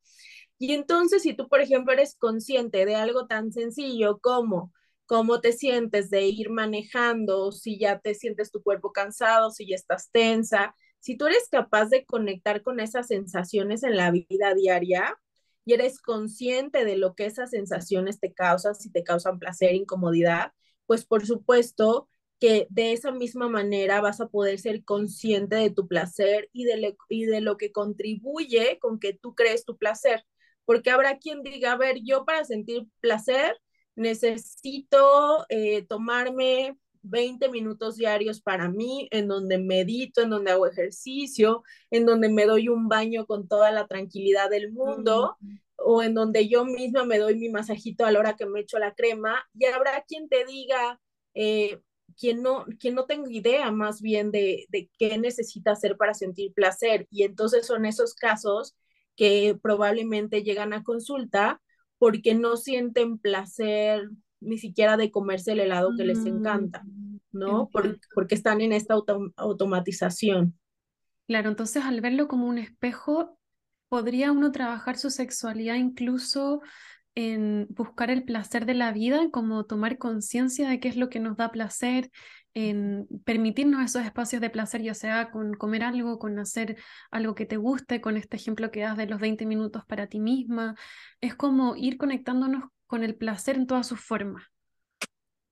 Y 0.59 0.73
entonces, 0.73 1.23
si 1.23 1.33
tú, 1.33 1.49
por 1.49 1.61
ejemplo, 1.61 1.93
eres 1.93 2.15
consciente 2.15 2.85
de 2.85 2.93
algo 2.93 3.25
tan 3.25 3.51
sencillo 3.51 4.19
como 4.19 4.71
cómo 5.07 5.41
te 5.41 5.51
sientes 5.53 6.11
de 6.11 6.27
ir 6.27 6.51
manejando, 6.51 7.51
si 7.51 7.79
ya 7.79 7.99
te 8.01 8.13
sientes 8.13 8.51
tu 8.51 8.61
cuerpo 8.61 8.91
cansado, 8.91 9.49
si 9.49 9.67
ya 9.67 9.75
estás 9.75 10.11
tensa, 10.11 10.75
si 10.99 11.17
tú 11.17 11.25
eres 11.25 11.49
capaz 11.49 11.87
de 11.87 12.05
conectar 12.05 12.61
con 12.61 12.79
esas 12.79 13.07
sensaciones 13.07 13.81
en 13.81 13.97
la 13.97 14.11
vida 14.11 14.53
diaria, 14.53 15.17
y 15.65 15.73
eres 15.73 16.01
consciente 16.01 16.85
de 16.85 16.97
lo 16.97 17.15
que 17.15 17.25
esas 17.25 17.51
sensaciones 17.51 18.19
te 18.19 18.33
causan, 18.33 18.75
si 18.75 18.91
te 18.91 19.03
causan 19.03 19.39
placer, 19.39 19.73
incomodidad, 19.75 20.51
pues 20.85 21.05
por 21.05 21.25
supuesto 21.25 22.09
que 22.39 22.67
de 22.69 22.91
esa 22.93 23.11
misma 23.11 23.47
manera 23.49 24.01
vas 24.01 24.19
a 24.19 24.27
poder 24.27 24.59
ser 24.59 24.83
consciente 24.83 25.55
de 25.55 25.69
tu 25.69 25.87
placer 25.87 26.49
y 26.51 26.65
de, 26.65 26.97
y 27.09 27.25
de 27.25 27.41
lo 27.41 27.57
que 27.57 27.71
contribuye 27.71 28.79
con 28.79 28.99
que 28.99 29.13
tú 29.13 29.33
crees 29.35 29.65
tu 29.65 29.77
placer. 29.77 30.25
Porque 30.65 30.91
habrá 30.91 31.17
quien 31.19 31.41
diga, 31.43 31.73
a 31.73 31.77
ver, 31.77 31.97
yo 32.03 32.25
para 32.25 32.43
sentir 32.45 32.87
placer 32.99 33.57
necesito 33.95 35.45
eh, 35.49 35.83
tomarme 35.83 36.77
20 37.03 37.49
minutos 37.49 37.97
diarios 37.97 38.41
para 38.41 38.69
mí, 38.69 39.07
en 39.11 39.27
donde 39.27 39.57
medito, 39.57 40.21
en 40.21 40.29
donde 40.29 40.51
hago 40.51 40.67
ejercicio, 40.67 41.63
en 41.91 42.05
donde 42.05 42.29
me 42.29 42.45
doy 42.45 42.69
un 42.69 42.87
baño 42.87 43.25
con 43.25 43.47
toda 43.47 43.71
la 43.71 43.87
tranquilidad 43.87 44.49
del 44.49 44.71
mundo, 44.71 45.37
o 45.75 46.01
en 46.01 46.13
donde 46.13 46.47
yo 46.47 46.65
misma 46.65 47.05
me 47.05 47.19
doy 47.19 47.35
mi 47.35 47.49
masajito 47.49 48.05
a 48.05 48.11
la 48.11 48.19
hora 48.19 48.35
que 48.35 48.45
me 48.45 48.61
echo 48.61 48.79
la 48.79 48.93
crema. 48.93 49.43
Y 49.53 49.65
habrá 49.65 50.03
quien 50.07 50.29
te 50.29 50.45
diga, 50.45 50.99
eh, 51.33 51.79
quien 52.17 52.41
no, 52.41 52.65
quien 52.79 52.95
no 52.95 53.05
tenga 53.05 53.31
idea 53.31 53.71
más 53.71 54.01
bien 54.01 54.31
de, 54.31 54.65
de 54.69 54.89
qué 54.97 55.17
necesita 55.17 55.71
hacer 55.71 55.97
para 55.97 56.13
sentir 56.13 56.53
placer. 56.53 57.07
Y 57.11 57.23
entonces 57.23 57.67
son 57.67 57.85
esos 57.85 58.15
casos 58.15 58.75
que 59.15 59.57
probablemente 59.61 60.43
llegan 60.43 60.73
a 60.73 60.83
consulta 60.83 61.61
porque 61.97 62.33
no 62.35 62.57
sienten 62.57 63.17
placer 63.17 64.09
ni 64.43 64.57
siquiera 64.57 64.97
de 64.97 65.11
comerse 65.11 65.53
el 65.53 65.61
helado 65.61 65.91
que 65.97 66.05
les 66.05 66.25
encanta, 66.25 66.83
mm, 66.83 67.17
¿no? 67.31 67.69
porque 68.13 68.35
están 68.35 68.61
en 68.61 68.73
esta 68.73 68.95
automatización. 69.35 70.57
Claro, 71.27 71.49
entonces 71.49 71.83
al 71.83 72.01
verlo 72.01 72.27
como 72.27 72.47
un 72.47 72.57
espejo, 72.57 73.37
podría 73.89 74.31
uno 74.31 74.51
trabajar 74.51 74.97
su 74.97 75.09
sexualidad 75.09 75.75
incluso 75.75 76.61
en 77.15 77.67
buscar 77.69 78.09
el 78.09 78.23
placer 78.23 78.65
de 78.65 78.73
la 78.73 78.91
vida, 78.91 79.29
como 79.31 79.65
tomar 79.65 79.97
conciencia 79.97 80.67
de 80.67 80.79
qué 80.79 80.87
es 80.87 80.95
lo 80.95 81.09
que 81.09 81.19
nos 81.19 81.37
da 81.37 81.51
placer, 81.51 82.09
en 82.55 83.07
permitirnos 83.25 83.83
esos 83.83 84.03
espacios 84.03 84.41
de 84.41 84.49
placer, 84.49 84.81
ya 84.81 84.93
sea 84.93 85.31
con 85.31 85.53
comer 85.53 85.83
algo, 85.83 86.19
con 86.19 86.37
hacer 86.39 86.77
algo 87.11 87.35
que 87.35 87.45
te 87.45 87.57
guste, 87.57 88.01
con 88.01 88.17
este 88.17 88.37
ejemplo 88.37 88.71
que 88.71 88.81
das 88.81 88.97
de 88.97 89.07
los 89.07 89.19
20 89.19 89.45
minutos 89.45 89.83
para 89.85 90.07
ti 90.07 90.19
misma. 90.19 90.75
Es 91.19 91.35
como 91.35 91.75
ir 91.75 91.97
conectándonos 91.97 92.65
con 92.93 93.03
el 93.03 93.15
placer 93.15 93.55
en 93.55 93.65
todas 93.65 93.87
sus 93.87 94.01
formas. 94.01 94.43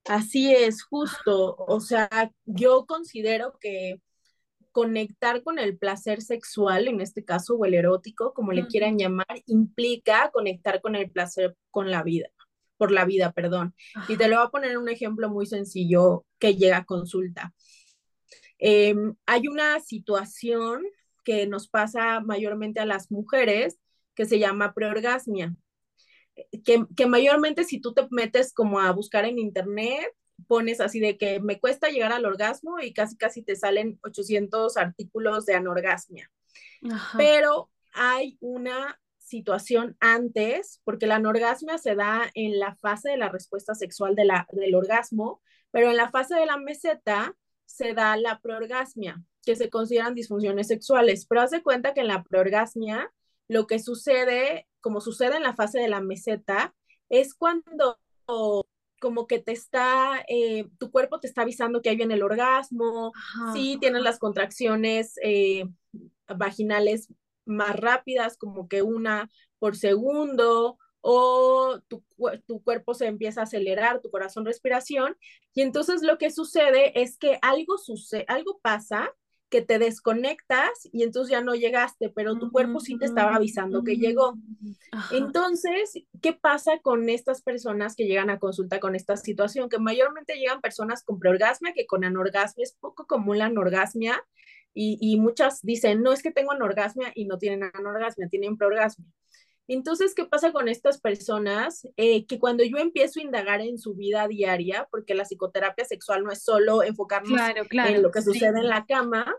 Así 0.05 0.53
es, 0.53 0.83
justo. 0.83 1.55
O 1.57 1.79
sea, 1.79 2.07
yo 2.45 2.85
considero 2.85 3.57
que 3.59 3.99
conectar 4.71 5.41
con 5.41 5.57
el 5.57 5.75
placer 5.75 6.21
sexual, 6.21 6.87
en 6.87 7.01
este 7.01 7.25
caso, 7.25 7.55
o 7.55 7.65
el 7.65 7.73
erótico, 7.73 8.35
como 8.35 8.51
le 8.51 8.67
quieran 8.67 8.99
llamar, 8.99 9.41
implica 9.47 10.29
conectar 10.31 10.81
con 10.81 10.95
el 10.95 11.09
placer 11.09 11.57
con 11.71 11.89
la 11.89 12.03
vida, 12.03 12.29
por 12.77 12.91
la 12.91 13.05
vida, 13.05 13.31
perdón. 13.31 13.73
Y 14.07 14.17
te 14.17 14.27
lo 14.27 14.35
voy 14.35 14.45
a 14.45 14.49
poner 14.51 14.77
un 14.77 14.89
ejemplo 14.89 15.27
muy 15.27 15.47
sencillo 15.47 16.27
que 16.37 16.53
llega 16.53 16.77
a 16.77 16.85
consulta. 16.85 17.55
Em, 18.59 19.15
hay 19.25 19.47
una 19.47 19.79
situación 19.79 20.83
que 21.23 21.47
nos 21.47 21.67
pasa 21.67 22.19
mayormente 22.19 22.79
a 22.81 22.85
las 22.85 23.09
mujeres 23.09 23.79
que 24.13 24.25
se 24.27 24.37
llama 24.37 24.75
preorgasmia. 24.75 25.55
Que, 26.63 26.85
que 26.95 27.05
mayormente 27.05 27.63
si 27.63 27.79
tú 27.79 27.93
te 27.93 28.07
metes 28.11 28.53
como 28.53 28.79
a 28.79 28.91
buscar 28.91 29.25
en 29.25 29.39
internet, 29.39 30.07
pones 30.47 30.81
así 30.81 30.99
de 30.99 31.17
que 31.17 31.39
me 31.39 31.59
cuesta 31.59 31.89
llegar 31.89 32.11
al 32.11 32.25
orgasmo 32.25 32.79
y 32.79 32.93
casi 32.93 33.17
casi 33.17 33.43
te 33.43 33.55
salen 33.55 33.99
800 34.03 34.77
artículos 34.77 35.45
de 35.45 35.55
anorgasmia. 35.55 36.31
Pero 37.17 37.69
hay 37.93 38.37
una 38.39 38.99
situación 39.17 39.95
antes, 39.99 40.81
porque 40.83 41.07
la 41.07 41.15
anorgasmia 41.15 41.77
se 41.77 41.95
da 41.95 42.29
en 42.33 42.59
la 42.59 42.75
fase 42.75 43.09
de 43.09 43.17
la 43.17 43.29
respuesta 43.29 43.75
sexual 43.75 44.15
de 44.15 44.25
la, 44.25 44.47
del 44.51 44.75
orgasmo, 44.75 45.41
pero 45.71 45.89
en 45.89 45.97
la 45.97 46.09
fase 46.09 46.35
de 46.35 46.45
la 46.45 46.57
meseta 46.57 47.35
se 47.65 47.93
da 47.93 48.17
la 48.17 48.41
preorgasmia, 48.41 49.23
que 49.45 49.55
se 49.55 49.69
consideran 49.69 50.15
disfunciones 50.15 50.67
sexuales. 50.67 51.25
Pero 51.27 51.41
haz 51.41 51.51
de 51.51 51.63
cuenta 51.63 51.93
que 51.93 52.01
en 52.01 52.07
la 52.07 52.23
preorgasmia 52.23 53.11
lo 53.47 53.67
que 53.67 53.79
sucede, 53.79 54.67
como 54.81 55.01
sucede 55.01 55.37
en 55.37 55.43
la 55.43 55.55
fase 55.55 55.79
de 55.79 55.87
la 55.87 56.01
meseta, 56.01 56.73
es 57.09 57.33
cuando 57.33 57.99
como 58.99 59.27
que 59.27 59.39
te 59.39 59.51
está, 59.51 60.23
eh, 60.27 60.69
tu 60.77 60.91
cuerpo 60.91 61.19
te 61.19 61.27
está 61.27 61.41
avisando 61.41 61.81
que 61.81 61.89
ahí 61.89 61.95
viene 61.95 62.13
el 62.13 62.23
orgasmo, 62.23 63.11
sí 63.53 63.77
tienes 63.79 64.03
las 64.03 64.19
contracciones 64.19 65.15
eh, 65.23 65.65
vaginales 66.27 67.09
más 67.45 67.75
rápidas, 67.75 68.37
como 68.37 68.67
que 68.67 68.83
una 68.83 69.29
por 69.59 69.75
segundo, 69.75 70.77
o 71.01 71.79
tu, 71.87 72.03
tu, 72.45 72.61
cuerpo 72.63 72.93
se 72.93 73.07
empieza 73.07 73.41
a 73.41 73.43
acelerar, 73.45 74.01
tu 74.01 74.11
corazón, 74.11 74.45
respiración, 74.45 75.17
y 75.53 75.61
entonces 75.61 76.03
lo 76.03 76.19
que 76.19 76.29
sucede 76.29 77.01
es 77.01 77.17
que 77.17 77.39
algo 77.41 77.79
sucede, 77.79 78.25
algo 78.27 78.59
pasa 78.61 79.11
que 79.51 79.61
te 79.61 79.77
desconectas 79.77 80.87
y 80.93 81.03
entonces 81.03 81.29
ya 81.29 81.41
no 81.41 81.53
llegaste, 81.53 82.09
pero 82.09 82.39
tu 82.39 82.51
cuerpo 82.51 82.79
sí 82.79 82.97
te 82.97 83.05
estaba 83.05 83.35
avisando 83.35 83.83
que 83.83 83.97
llegó. 83.97 84.35
Entonces, 85.11 85.93
¿qué 86.21 86.31
pasa 86.31 86.79
con 86.81 87.09
estas 87.09 87.41
personas 87.41 87.95
que 87.95 88.05
llegan 88.05 88.29
a 88.29 88.39
consulta 88.39 88.79
con 88.79 88.95
esta 88.95 89.17
situación? 89.17 89.67
Que 89.67 89.77
mayormente 89.77 90.35
llegan 90.35 90.61
personas 90.61 91.03
con 91.03 91.19
preorgasmia, 91.19 91.73
que 91.73 91.85
con 91.85 92.05
anorgasmia 92.05 92.63
es 92.63 92.77
poco 92.79 93.05
común 93.05 93.39
la 93.39 93.47
anorgasmia 93.47 94.23
y, 94.73 94.97
y 95.01 95.19
muchas 95.19 95.61
dicen, 95.61 96.01
no 96.01 96.13
es 96.13 96.23
que 96.23 96.31
tengo 96.31 96.53
anorgasmia 96.53 97.11
y 97.13 97.25
no 97.25 97.37
tienen 97.37 97.69
anorgasmia, 97.73 98.29
tienen 98.29 98.57
preorgasmia. 98.57 99.05
Entonces, 99.67 100.13
¿qué 100.15 100.25
pasa 100.25 100.51
con 100.51 100.67
estas 100.67 100.99
personas? 100.99 101.87
Eh, 101.95 102.25
que 102.25 102.39
cuando 102.39 102.63
yo 102.63 102.77
empiezo 102.77 103.19
a 103.19 103.23
indagar 103.23 103.61
en 103.61 103.77
su 103.77 103.93
vida 103.95 104.27
diaria, 104.27 104.87
porque 104.91 105.15
la 105.15 105.23
psicoterapia 105.23 105.85
sexual 105.85 106.23
no 106.23 106.31
es 106.31 106.43
solo 106.43 106.83
enfocarnos 106.83 107.39
en 107.71 108.01
lo 108.01 108.11
que 108.11 108.21
sucede 108.21 108.59
en 108.59 108.67
la 108.67 108.85
cama, 108.85 109.33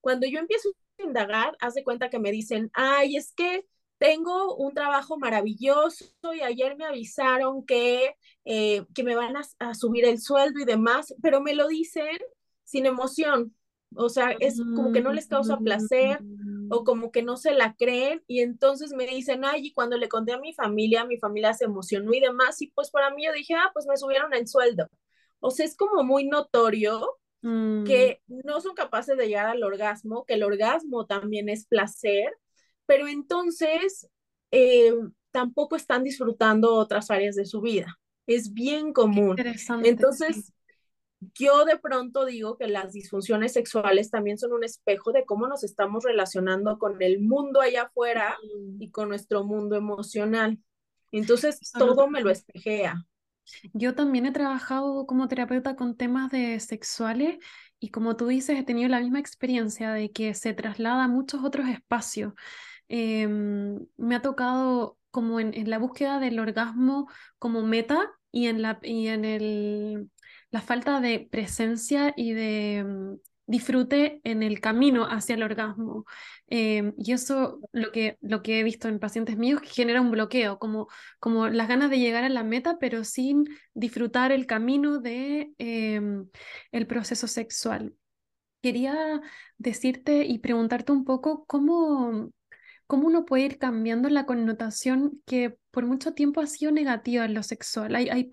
cuando 0.00 0.26
yo 0.26 0.38
empiezo 0.38 0.70
a 0.98 1.02
indagar, 1.02 1.56
haz 1.60 1.74
de 1.74 1.84
cuenta 1.84 2.10
que 2.10 2.18
me 2.18 2.32
dicen, 2.32 2.70
ay, 2.74 3.16
es 3.16 3.32
que 3.32 3.64
tengo 3.98 4.54
un 4.56 4.74
trabajo 4.74 5.18
maravilloso 5.18 6.04
y 6.34 6.40
ayer 6.40 6.76
me 6.76 6.84
avisaron 6.84 7.64
que, 7.64 8.14
eh, 8.44 8.84
que 8.94 9.02
me 9.02 9.14
van 9.14 9.36
a, 9.36 9.74
subir 9.74 10.04
el 10.04 10.20
sueldo 10.20 10.60
y 10.60 10.64
demás, 10.64 11.14
pero 11.22 11.40
me 11.40 11.54
lo 11.54 11.68
dicen 11.68 12.18
sin 12.64 12.86
emoción. 12.86 13.54
O 13.94 14.08
sea, 14.08 14.34
es 14.40 14.58
como 14.58 14.92
que 14.92 15.00
no 15.00 15.12
les 15.12 15.26
causa 15.26 15.58
placer 15.58 16.20
o 16.68 16.84
como 16.84 17.10
que 17.10 17.22
no 17.22 17.36
se 17.36 17.54
la 17.54 17.74
creen 17.74 18.22
y 18.26 18.40
entonces 18.40 18.92
me 18.92 19.06
dicen, 19.06 19.44
ay, 19.44 19.66
y 19.66 19.72
cuando 19.72 19.96
le 19.96 20.08
conté 20.08 20.32
a 20.32 20.40
mi 20.40 20.52
familia, 20.52 21.04
mi 21.04 21.18
familia 21.18 21.54
se 21.54 21.64
emocionó 21.64 22.12
y 22.12 22.20
demás, 22.20 22.60
y 22.60 22.68
pues 22.72 22.90
para 22.90 23.10
mí 23.10 23.24
yo 23.24 23.32
dije, 23.32 23.54
ah, 23.54 23.70
pues 23.72 23.86
me 23.86 23.96
subieron 23.96 24.34
el 24.34 24.48
sueldo. 24.48 24.88
O 25.40 25.50
sea, 25.50 25.64
es 25.64 25.76
como 25.76 26.02
muy 26.02 26.26
notorio 26.26 27.06
mm. 27.42 27.84
que 27.84 28.22
no 28.26 28.60
son 28.60 28.74
capaces 28.74 29.16
de 29.16 29.26
llegar 29.26 29.46
al 29.46 29.62
orgasmo, 29.62 30.24
que 30.24 30.34
el 30.34 30.42
orgasmo 30.42 31.06
también 31.06 31.48
es 31.48 31.66
placer, 31.66 32.32
pero 32.86 33.06
entonces 33.06 34.08
eh, 34.50 34.94
tampoco 35.30 35.76
están 35.76 36.04
disfrutando 36.04 36.74
otras 36.74 37.10
áreas 37.10 37.36
de 37.36 37.46
su 37.46 37.60
vida. 37.60 37.98
Es 38.26 38.52
bien 38.52 38.92
común. 38.92 39.36
Entonces, 39.84 40.52
yo 41.20 41.64
de 41.64 41.78
pronto 41.78 42.24
digo 42.24 42.56
que 42.56 42.68
las 42.68 42.92
disfunciones 42.92 43.52
sexuales 43.52 44.10
también 44.10 44.38
son 44.38 44.52
un 44.52 44.64
espejo 44.64 45.12
de 45.12 45.24
cómo 45.24 45.46
nos 45.48 45.64
estamos 45.64 46.04
relacionando 46.04 46.78
con 46.78 47.00
el 47.02 47.20
mundo 47.20 47.60
allá 47.60 47.84
afuera 47.84 48.36
y 48.78 48.90
con 48.90 49.08
nuestro 49.08 49.44
mundo 49.44 49.76
emocional. 49.76 50.58
Entonces, 51.12 51.58
todo 51.72 52.08
me 52.08 52.20
lo 52.20 52.30
espejea. 52.30 53.06
Yo 53.72 53.94
también 53.94 54.26
he 54.26 54.32
trabajado 54.32 55.06
como 55.06 55.28
terapeuta 55.28 55.76
con 55.76 55.96
temas 55.96 56.30
de 56.30 56.58
sexuales 56.60 57.38
y 57.78 57.90
como 57.90 58.16
tú 58.16 58.26
dices, 58.26 58.58
he 58.58 58.64
tenido 58.64 58.88
la 58.88 59.00
misma 59.00 59.20
experiencia 59.20 59.92
de 59.92 60.10
que 60.10 60.34
se 60.34 60.52
traslada 60.52 61.04
a 61.04 61.08
muchos 61.08 61.44
otros 61.44 61.68
espacios. 61.68 62.34
Em, 62.88 63.86
me 63.96 64.16
ha 64.16 64.22
tocado 64.22 64.98
como 65.10 65.40
en, 65.40 65.54
en, 65.54 65.70
la 65.70 65.78
búsqueda 65.78 66.20
del 66.20 66.38
orgasmo 66.38 67.08
como 67.38 67.62
meta 67.62 68.10
y 68.30 68.46
en, 68.48 68.62
la, 68.62 68.78
y 68.82 69.08
en 69.08 69.24
el 69.24 70.10
la 70.50 70.60
falta 70.60 71.00
de 71.00 71.28
presencia 71.30 72.12
y 72.16 72.32
de 72.32 72.84
mm, 72.84 73.16
disfrute 73.46 74.20
en 74.24 74.42
el 74.42 74.60
camino 74.60 75.04
hacia 75.04 75.34
el 75.34 75.42
orgasmo. 75.42 76.04
Em, 76.48 76.94
y 76.98 77.12
eso 77.12 77.60
lo 77.72 77.92
que, 77.92 78.18
lo 78.20 78.42
que 78.42 78.60
he 78.60 78.62
visto 78.62 78.88
en 78.88 78.98
pacientes 78.98 79.36
míos 79.36 79.60
genera 79.64 80.00
un 80.00 80.10
bloqueo, 80.10 80.58
como, 80.58 80.88
como 81.20 81.48
las 81.48 81.68
ganas 81.68 81.90
de 81.90 81.98
llegar 81.98 82.24
a 82.24 82.28
la 82.28 82.42
meta, 82.44 82.78
pero 82.78 83.04
sin 83.04 83.44
disfrutar 83.74 84.32
el 84.32 84.46
camino 84.46 84.98
de 85.00 85.52
em, 85.58 86.28
el 86.72 86.86
proceso 86.86 87.26
sexual. 87.26 87.94
Quería 88.62 89.20
decirte 89.58 90.24
y 90.24 90.38
preguntarte 90.38 90.92
un 90.92 91.04
poco 91.04 91.44
cómo, 91.46 92.30
cómo 92.86 93.06
uno 93.08 93.24
puede 93.24 93.44
ir 93.44 93.58
cambiando 93.58 94.08
la 94.08 94.26
connotación 94.26 95.20
que 95.26 95.56
por 95.70 95.86
mucho 95.86 96.14
tiempo 96.14 96.40
ha 96.40 96.46
sido 96.46 96.72
negativa 96.72 97.24
en 97.24 97.34
lo 97.34 97.42
sexual. 97.42 97.94
Hay, 97.96 98.08
hay, 98.08 98.30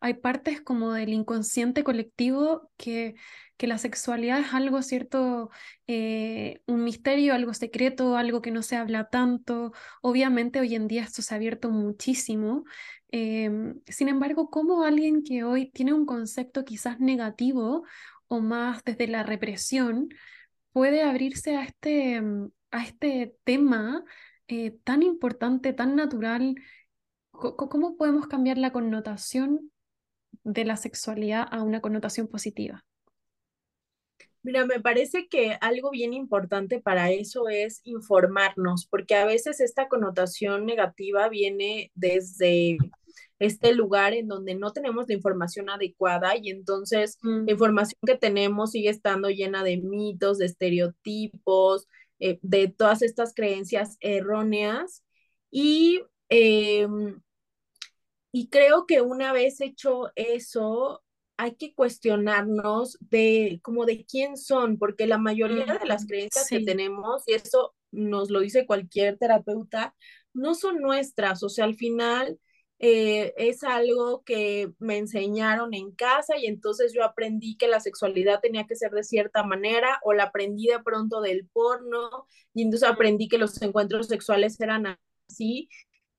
hay 0.00 0.14
partes 0.14 0.60
como 0.62 0.92
del 0.92 1.10
inconsciente 1.10 1.84
colectivo 1.84 2.70
que, 2.76 3.14
que 3.56 3.66
la 3.66 3.78
sexualidad 3.78 4.40
es 4.40 4.54
algo, 4.54 4.82
¿cierto? 4.82 5.50
Eh, 5.86 6.60
un 6.66 6.84
misterio, 6.84 7.34
algo 7.34 7.54
secreto, 7.54 8.16
algo 8.16 8.40
que 8.42 8.50
no 8.50 8.62
se 8.62 8.76
habla 8.76 9.08
tanto. 9.08 9.72
Obviamente 10.02 10.60
hoy 10.60 10.74
en 10.74 10.88
día 10.88 11.02
esto 11.02 11.22
se 11.22 11.34
ha 11.34 11.36
abierto 11.36 11.70
muchísimo. 11.70 12.64
Em, 13.10 13.80
sin 13.86 14.08
embargo, 14.08 14.50
¿cómo 14.50 14.82
alguien 14.84 15.22
que 15.22 15.44
hoy 15.44 15.70
tiene 15.70 15.92
un 15.92 16.06
concepto 16.06 16.64
quizás 16.64 16.98
negativo 17.00 17.84
o 18.28 18.40
más 18.40 18.82
desde 18.84 19.06
la 19.08 19.22
represión 19.22 20.08
puede 20.72 21.02
abrirse 21.02 21.56
a 21.56 21.64
este, 21.64 22.20
a 22.70 22.84
este 22.84 23.36
tema 23.44 24.04
eh, 24.48 24.72
tan 24.84 25.02
importante, 25.02 25.72
tan 25.72 25.96
natural? 25.96 26.54
¿Cómo 27.30 27.96
podemos 27.96 28.26
cambiar 28.26 28.58
la 28.58 28.72
connotación 28.72 29.70
de 30.44 30.64
la 30.64 30.76
sexualidad 30.76 31.46
a 31.50 31.62
una 31.62 31.80
connotación 31.80 32.28
positiva? 32.28 32.84
Mira, 34.46 34.64
me 34.64 34.80
parece 34.80 35.26
que 35.26 35.58
algo 35.60 35.90
bien 35.90 36.14
importante 36.14 36.80
para 36.80 37.10
eso 37.10 37.48
es 37.48 37.80
informarnos, 37.82 38.86
porque 38.86 39.16
a 39.16 39.26
veces 39.26 39.60
esta 39.60 39.88
connotación 39.88 40.66
negativa 40.66 41.28
viene 41.28 41.90
desde 41.96 42.78
este 43.40 43.74
lugar 43.74 44.14
en 44.14 44.28
donde 44.28 44.54
no 44.54 44.72
tenemos 44.72 45.06
la 45.08 45.14
información 45.14 45.68
adecuada 45.68 46.36
y 46.36 46.50
entonces 46.50 47.18
la 47.22 47.42
mm. 47.42 47.48
información 47.48 47.98
que 48.06 48.16
tenemos 48.16 48.70
sigue 48.70 48.88
estando 48.88 49.30
llena 49.30 49.64
de 49.64 49.78
mitos, 49.78 50.38
de 50.38 50.46
estereotipos, 50.46 51.88
eh, 52.18 52.38
de 52.42 52.68
todas 52.68 53.02
estas 53.02 53.34
creencias 53.34 53.96
erróneas. 54.00 55.04
Y, 55.50 56.02
em, 56.28 57.20
y 58.32 58.48
creo 58.48 58.86
que 58.86 59.00
una 59.00 59.32
vez 59.32 59.60
hecho 59.60 60.10
eso, 60.14 61.02
hay 61.36 61.54
que 61.56 61.74
cuestionarnos 61.74 62.98
de 63.00 63.60
como 63.62 63.84
de 63.84 64.04
quién 64.06 64.36
son, 64.36 64.78
porque 64.78 65.06
la 65.06 65.18
mayoría 65.18 65.78
de 65.78 65.86
las 65.86 66.06
creencias 66.06 66.48
que 66.48 66.60
tenemos, 66.60 67.22
y 67.26 67.34
eso 67.34 67.74
nos 67.90 68.30
lo 68.30 68.40
dice 68.40 68.66
cualquier 68.66 69.18
terapeuta, 69.18 69.94
no 70.32 70.54
son 70.54 70.80
nuestras, 70.80 71.42
o 71.42 71.48
sea, 71.48 71.64
al 71.64 71.74
final 71.74 72.38
eh, 72.78 73.32
es 73.38 73.64
algo 73.64 74.22
que 74.24 74.72
me 74.78 74.98
enseñaron 74.98 75.72
en 75.72 75.92
casa 75.92 76.36
y 76.36 76.46
entonces 76.46 76.92
yo 76.92 77.04
aprendí 77.04 77.56
que 77.56 77.68
la 77.68 77.80
sexualidad 77.80 78.40
tenía 78.40 78.66
que 78.66 78.76
ser 78.76 78.90
de 78.90 79.02
cierta 79.02 79.42
manera 79.44 79.98
o 80.02 80.12
la 80.12 80.24
aprendí 80.24 80.66
de 80.66 80.82
pronto 80.82 81.22
del 81.22 81.46
porno 81.48 82.26
y 82.52 82.62
entonces 82.62 82.88
aprendí 82.88 83.28
que 83.28 83.38
los 83.38 83.60
encuentros 83.62 84.08
sexuales 84.08 84.60
eran 84.60 84.98
así. 85.28 85.70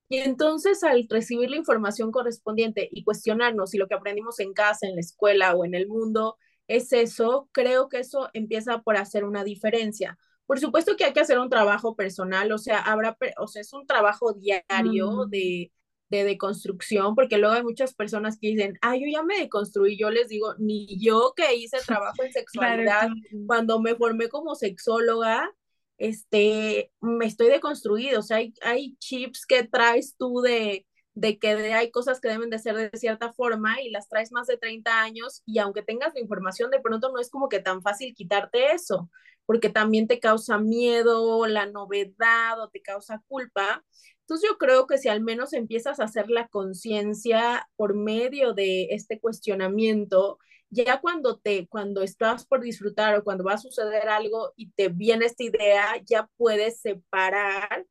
Y 0.10 0.18
entonces 0.20 0.84
al 0.84 1.08
recibir 1.10 1.50
la 1.52 1.58
información 1.58 2.12
correspondiente 2.12 2.88
y 2.92 3.04
cuestionarnos 3.04 3.72
si 3.72 3.78
lo 3.78 3.88
que 3.88 3.96
aprendimos 3.96 4.40
en 4.40 4.54
casa, 4.54 4.88
en 4.88 4.96
la 4.96 5.02
escuela 5.02 5.54
o 5.56 5.66
en 5.66 5.76
el 5.76 5.88
mundo 5.88 6.38
es 6.68 6.92
eso, 6.94 7.50
creo 7.52 7.90
que 7.90 8.00
eso 8.00 8.30
empieza 8.34 8.82
por 8.82 8.98
hacer 8.98 9.26
una 9.26 9.44
diferencia. 9.44 10.18
Por 10.46 10.60
supuesto 10.60 10.96
que 10.96 11.06
hay 11.06 11.14
que 11.14 11.20
hacer 11.20 11.40
un 11.40 11.50
trabajo 11.50 11.96
personal, 11.96 12.52
o 12.52 12.58
sea, 12.58 12.80
habrá, 12.80 13.18
o 13.38 13.48
sea, 13.48 13.62
es 13.62 13.74
un 13.74 13.86
trabajo 13.86 14.34
diario 14.34 15.26
de 15.30 15.72
de 16.10 16.24
deconstrucción, 16.24 17.16
porque 17.16 17.38
luego 17.38 17.56
hay 17.56 17.64
muchas 17.64 17.94
personas 17.94 18.38
que 18.40 18.48
dicen, 18.48 18.78
ah, 18.82 18.96
yo 18.96 19.08
ya 19.12 19.24
me 19.24 19.40
deconstruí, 19.40 19.98
yo 19.98 20.10
les 20.10 20.30
digo, 20.30 20.56
ni 20.58 21.00
yo 21.00 21.34
que 21.36 21.56
hice 21.56 21.78
trabajo 21.86 22.24
en 22.24 22.32
sexualidad, 22.34 23.10
cuando 23.46 23.80
me 23.80 23.96
formé 23.96 24.30
como 24.30 24.56
sexóloga, 24.56 25.52
este, 25.98 26.92
me 27.02 27.26
estoy 27.26 27.48
deconstruido, 27.50 28.20
o 28.20 28.24
sea, 28.24 28.38
hay, 28.38 28.54
hay 28.62 28.96
chips 29.00 29.46
que 29.46 29.64
traes 29.64 30.16
tú 30.18 30.42
de, 30.42 30.86
de 31.18 31.40
que 31.40 31.74
hay 31.74 31.90
cosas 31.90 32.22
que 32.22 32.30
deben 32.30 32.52
de 32.52 32.60
ser 32.60 32.76
de 32.76 32.98
cierta 32.98 33.34
forma 33.34 33.82
y 33.82 33.90
las 33.90 34.08
traes 34.08 34.32
más 34.32 34.46
de 34.46 34.58
30 34.58 35.02
años 35.02 35.42
y 35.46 35.58
aunque 35.58 35.82
tengas 35.82 36.14
la 36.14 36.22
información, 36.22 36.70
de 36.70 36.80
pronto 36.80 37.12
no 37.12 37.20
es 37.20 37.32
como 37.32 37.50
que 37.50 37.60
tan 37.60 37.82
fácil 37.82 38.14
quitarte 38.14 38.72
eso, 38.74 39.10
porque 39.48 39.70
también 39.70 40.08
te 40.08 40.20
causa 40.20 40.60
miedo, 40.60 41.48
la 41.48 41.66
novedad 41.66 42.62
o 42.62 42.70
te 42.70 42.82
causa 42.82 43.24
culpa. 43.28 43.84
Entonces 44.22 44.50
yo 44.50 44.58
creo 44.58 44.88
que 44.88 44.98
si 45.00 45.10
al 45.10 45.22
menos 45.22 45.54
empiezas 45.54 46.00
a 46.00 46.04
hacer 46.04 46.30
la 46.30 46.50
conciencia 46.50 47.68
por 47.78 47.96
medio 47.96 48.54
de 48.54 48.90
este 48.92 49.20
cuestionamiento, 49.22 50.38
ya 50.70 51.00
cuando 51.00 51.38
te, 51.40 51.68
cuando 51.68 52.02
estás 52.04 52.46
por 52.46 52.62
disfrutar 52.62 53.16
o 53.16 53.24
cuando 53.24 53.46
va 53.46 53.54
a 53.54 53.58
suceder 53.58 54.10
algo 54.10 54.54
y 54.58 54.72
te 54.72 54.90
viene 54.90 55.26
esta 55.26 55.44
idea, 55.44 56.04
ya 56.06 56.30
puedes 56.38 56.82
separar 56.82 57.86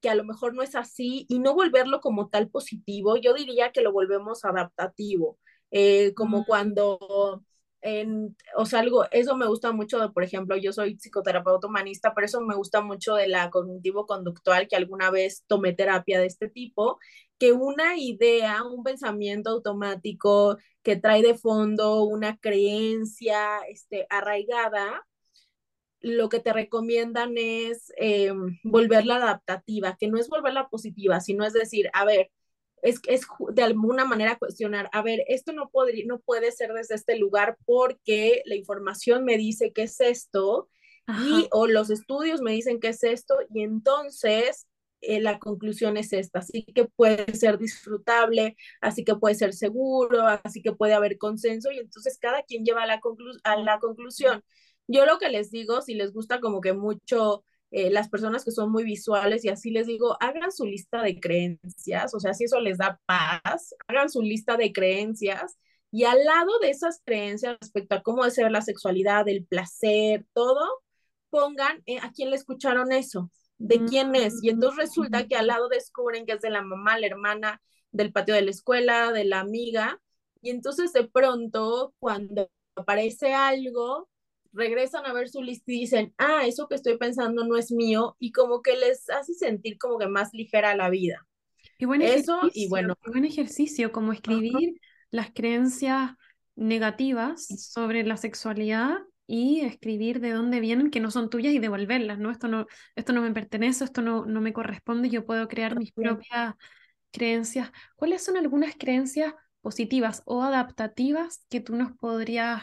que 0.00 0.08
a 0.08 0.14
lo 0.14 0.24
mejor 0.24 0.54
no 0.54 0.62
es 0.62 0.74
así 0.76 1.26
y 1.28 1.40
no 1.40 1.54
volverlo 1.54 2.00
como 2.00 2.30
tal 2.30 2.48
positivo, 2.48 3.16
yo 3.18 3.34
diría 3.34 3.72
que 3.72 3.82
lo 3.82 3.92
volvemos 3.92 4.44
adaptativo, 4.46 5.38
eh, 5.70 6.14
como 6.14 6.46
cuando 6.46 7.44
en, 7.82 8.36
o 8.56 8.66
sea, 8.66 8.80
algo, 8.80 9.06
eso 9.10 9.36
me 9.36 9.46
gusta 9.46 9.72
mucho, 9.72 10.12
por 10.12 10.22
ejemplo, 10.24 10.56
yo 10.56 10.72
soy 10.72 10.96
psicoterapeuta 10.96 11.66
humanista, 11.66 12.12
pero 12.14 12.26
eso 12.26 12.40
me 12.40 12.54
gusta 12.54 12.80
mucho 12.82 13.14
de 13.14 13.28
la 13.28 13.50
cognitivo-conductual, 13.50 14.68
que 14.68 14.76
alguna 14.76 15.10
vez 15.10 15.44
tomé 15.46 15.72
terapia 15.72 16.20
de 16.20 16.26
este 16.26 16.48
tipo, 16.48 16.98
que 17.38 17.52
una 17.52 17.96
idea, 17.98 18.62
un 18.64 18.82
pensamiento 18.82 19.50
automático 19.50 20.58
que 20.82 20.96
trae 20.96 21.22
de 21.22 21.34
fondo 21.34 22.04
una 22.04 22.36
creencia 22.38 23.58
este, 23.68 24.06
arraigada, 24.10 25.06
lo 26.00 26.28
que 26.28 26.40
te 26.40 26.52
recomiendan 26.52 27.34
es 27.36 27.92
eh, 27.98 28.32
volverla 28.64 29.16
adaptativa, 29.16 29.96
que 29.98 30.08
no 30.08 30.18
es 30.18 30.28
volverla 30.28 30.68
positiva, 30.68 31.20
sino 31.20 31.44
es 31.44 31.52
decir, 31.52 31.90
a 31.92 32.04
ver, 32.04 32.30
es, 32.82 33.00
es 33.06 33.22
de 33.52 33.62
alguna 33.62 34.04
manera 34.04 34.38
cuestionar, 34.38 34.88
a 34.92 35.02
ver, 35.02 35.24
esto 35.28 35.52
no, 35.52 35.70
podría, 35.70 36.04
no 36.06 36.20
puede 36.20 36.52
ser 36.52 36.72
desde 36.72 36.94
este 36.94 37.18
lugar 37.18 37.56
porque 37.64 38.42
la 38.46 38.54
información 38.54 39.24
me 39.24 39.36
dice 39.36 39.72
que 39.72 39.82
es 39.82 40.00
esto 40.00 40.68
y 41.26 41.48
o 41.50 41.66
los 41.66 41.90
estudios 41.90 42.40
me 42.40 42.52
dicen 42.52 42.78
que 42.78 42.88
es 42.88 43.02
esto 43.02 43.34
y 43.52 43.62
entonces 43.62 44.68
eh, 45.00 45.20
la 45.20 45.38
conclusión 45.38 45.96
es 45.96 46.12
esta, 46.12 46.40
así 46.40 46.64
que 46.64 46.84
puede 46.84 47.34
ser 47.34 47.58
disfrutable, 47.58 48.56
así 48.80 49.02
que 49.04 49.16
puede 49.16 49.34
ser 49.34 49.54
seguro, 49.54 50.26
así 50.44 50.62
que 50.62 50.72
puede 50.72 50.94
haber 50.94 51.18
consenso 51.18 51.72
y 51.72 51.78
entonces 51.78 52.18
cada 52.20 52.42
quien 52.42 52.64
lleva 52.64 52.82
a 52.82 52.86
la, 52.86 53.00
a 53.44 53.56
la 53.56 53.78
conclusión. 53.80 54.44
Yo 54.86 55.06
lo 55.06 55.18
que 55.18 55.30
les 55.30 55.50
digo, 55.50 55.82
si 55.82 55.94
les 55.94 56.12
gusta 56.12 56.40
como 56.40 56.60
que 56.60 56.74
mucho 56.74 57.44
eh, 57.70 57.90
las 57.90 58.08
personas 58.08 58.44
que 58.44 58.50
son 58.50 58.72
muy 58.72 58.84
visuales 58.84 59.44
y 59.44 59.48
así 59.48 59.70
les 59.70 59.86
digo, 59.86 60.16
hagan 60.20 60.52
su 60.52 60.66
lista 60.66 61.02
de 61.02 61.20
creencias, 61.20 62.14
o 62.14 62.20
sea, 62.20 62.34
si 62.34 62.44
eso 62.44 62.60
les 62.60 62.78
da 62.78 63.00
paz, 63.06 63.74
hagan 63.88 64.10
su 64.10 64.22
lista 64.22 64.56
de 64.56 64.72
creencias 64.72 65.56
y 65.92 66.04
al 66.04 66.24
lado 66.24 66.58
de 66.60 66.70
esas 66.70 67.00
creencias 67.04 67.58
respecto 67.60 67.94
a 67.96 68.02
cómo 68.02 68.22
debe 68.22 68.34
ser 68.34 68.50
la 68.52 68.62
sexualidad, 68.62 69.28
el 69.28 69.44
placer, 69.46 70.26
todo, 70.32 70.60
pongan 71.30 71.82
eh, 71.86 71.98
a 71.98 72.12
quién 72.12 72.30
le 72.30 72.36
escucharon 72.36 72.92
eso, 72.92 73.30
de 73.58 73.84
quién 73.86 74.14
es. 74.14 74.42
Y 74.42 74.50
entonces 74.50 74.78
resulta 74.78 75.26
que 75.26 75.36
al 75.36 75.48
lado 75.48 75.68
descubren 75.68 76.26
que 76.26 76.32
es 76.32 76.40
de 76.40 76.50
la 76.50 76.62
mamá, 76.62 76.98
la 76.98 77.06
hermana, 77.06 77.62
del 77.92 78.12
patio 78.12 78.34
de 78.34 78.42
la 78.42 78.50
escuela, 78.50 79.12
de 79.12 79.24
la 79.24 79.40
amiga. 79.40 80.00
Y 80.42 80.50
entonces 80.50 80.92
de 80.92 81.08
pronto, 81.08 81.94
cuando 81.98 82.50
aparece 82.76 83.34
algo, 83.34 84.08
regresan 84.52 85.06
a 85.06 85.12
ver 85.12 85.28
su 85.28 85.42
lista 85.42 85.72
y 85.72 85.80
dicen, 85.80 86.14
ah, 86.18 86.46
eso 86.46 86.68
que 86.68 86.74
estoy 86.74 86.98
pensando 86.98 87.44
no 87.44 87.56
es 87.56 87.70
mío, 87.70 88.16
y 88.18 88.32
como 88.32 88.62
que 88.62 88.76
les 88.76 89.08
hace 89.10 89.34
sentir 89.34 89.78
como 89.78 89.98
que 89.98 90.08
más 90.08 90.30
ligera 90.32 90.74
la 90.74 90.90
vida. 90.90 91.26
y 91.78 91.84
buen 91.84 92.02
eso, 92.02 92.40
y 92.54 92.68
bueno. 92.68 92.94
buen 93.06 93.24
ejercicio, 93.24 93.92
como 93.92 94.12
escribir 94.12 94.80
las 95.10 95.30
creencias 95.32 96.12
negativas 96.56 97.46
sobre 97.46 98.04
la 98.04 98.16
sexualidad 98.16 98.98
y 99.26 99.60
escribir 99.60 100.20
de 100.20 100.32
dónde 100.32 100.60
vienen, 100.60 100.90
que 100.90 101.00
no 101.00 101.10
son 101.10 101.30
tuyas, 101.30 101.54
y 101.54 101.58
devolverlas, 101.58 102.18
¿no? 102.18 102.30
Esto 102.30 102.48
no, 102.48 102.66
esto 102.96 103.12
no 103.12 103.22
me 103.22 103.32
pertenece, 103.32 103.84
esto 103.84 104.02
no, 104.02 104.26
no 104.26 104.40
me 104.40 104.52
corresponde, 104.52 105.08
yo 105.08 105.24
puedo 105.24 105.46
crear 105.48 105.78
mis 105.78 105.92
propias 105.92 106.54
creencias. 107.12 107.70
¿Cuáles 107.96 108.24
son 108.24 108.36
algunas 108.36 108.74
creencias 108.76 109.34
positivas 109.60 110.22
o 110.24 110.42
adaptativas 110.42 111.44
que 111.48 111.60
tú 111.60 111.76
nos 111.76 111.92
podrías 111.92 112.62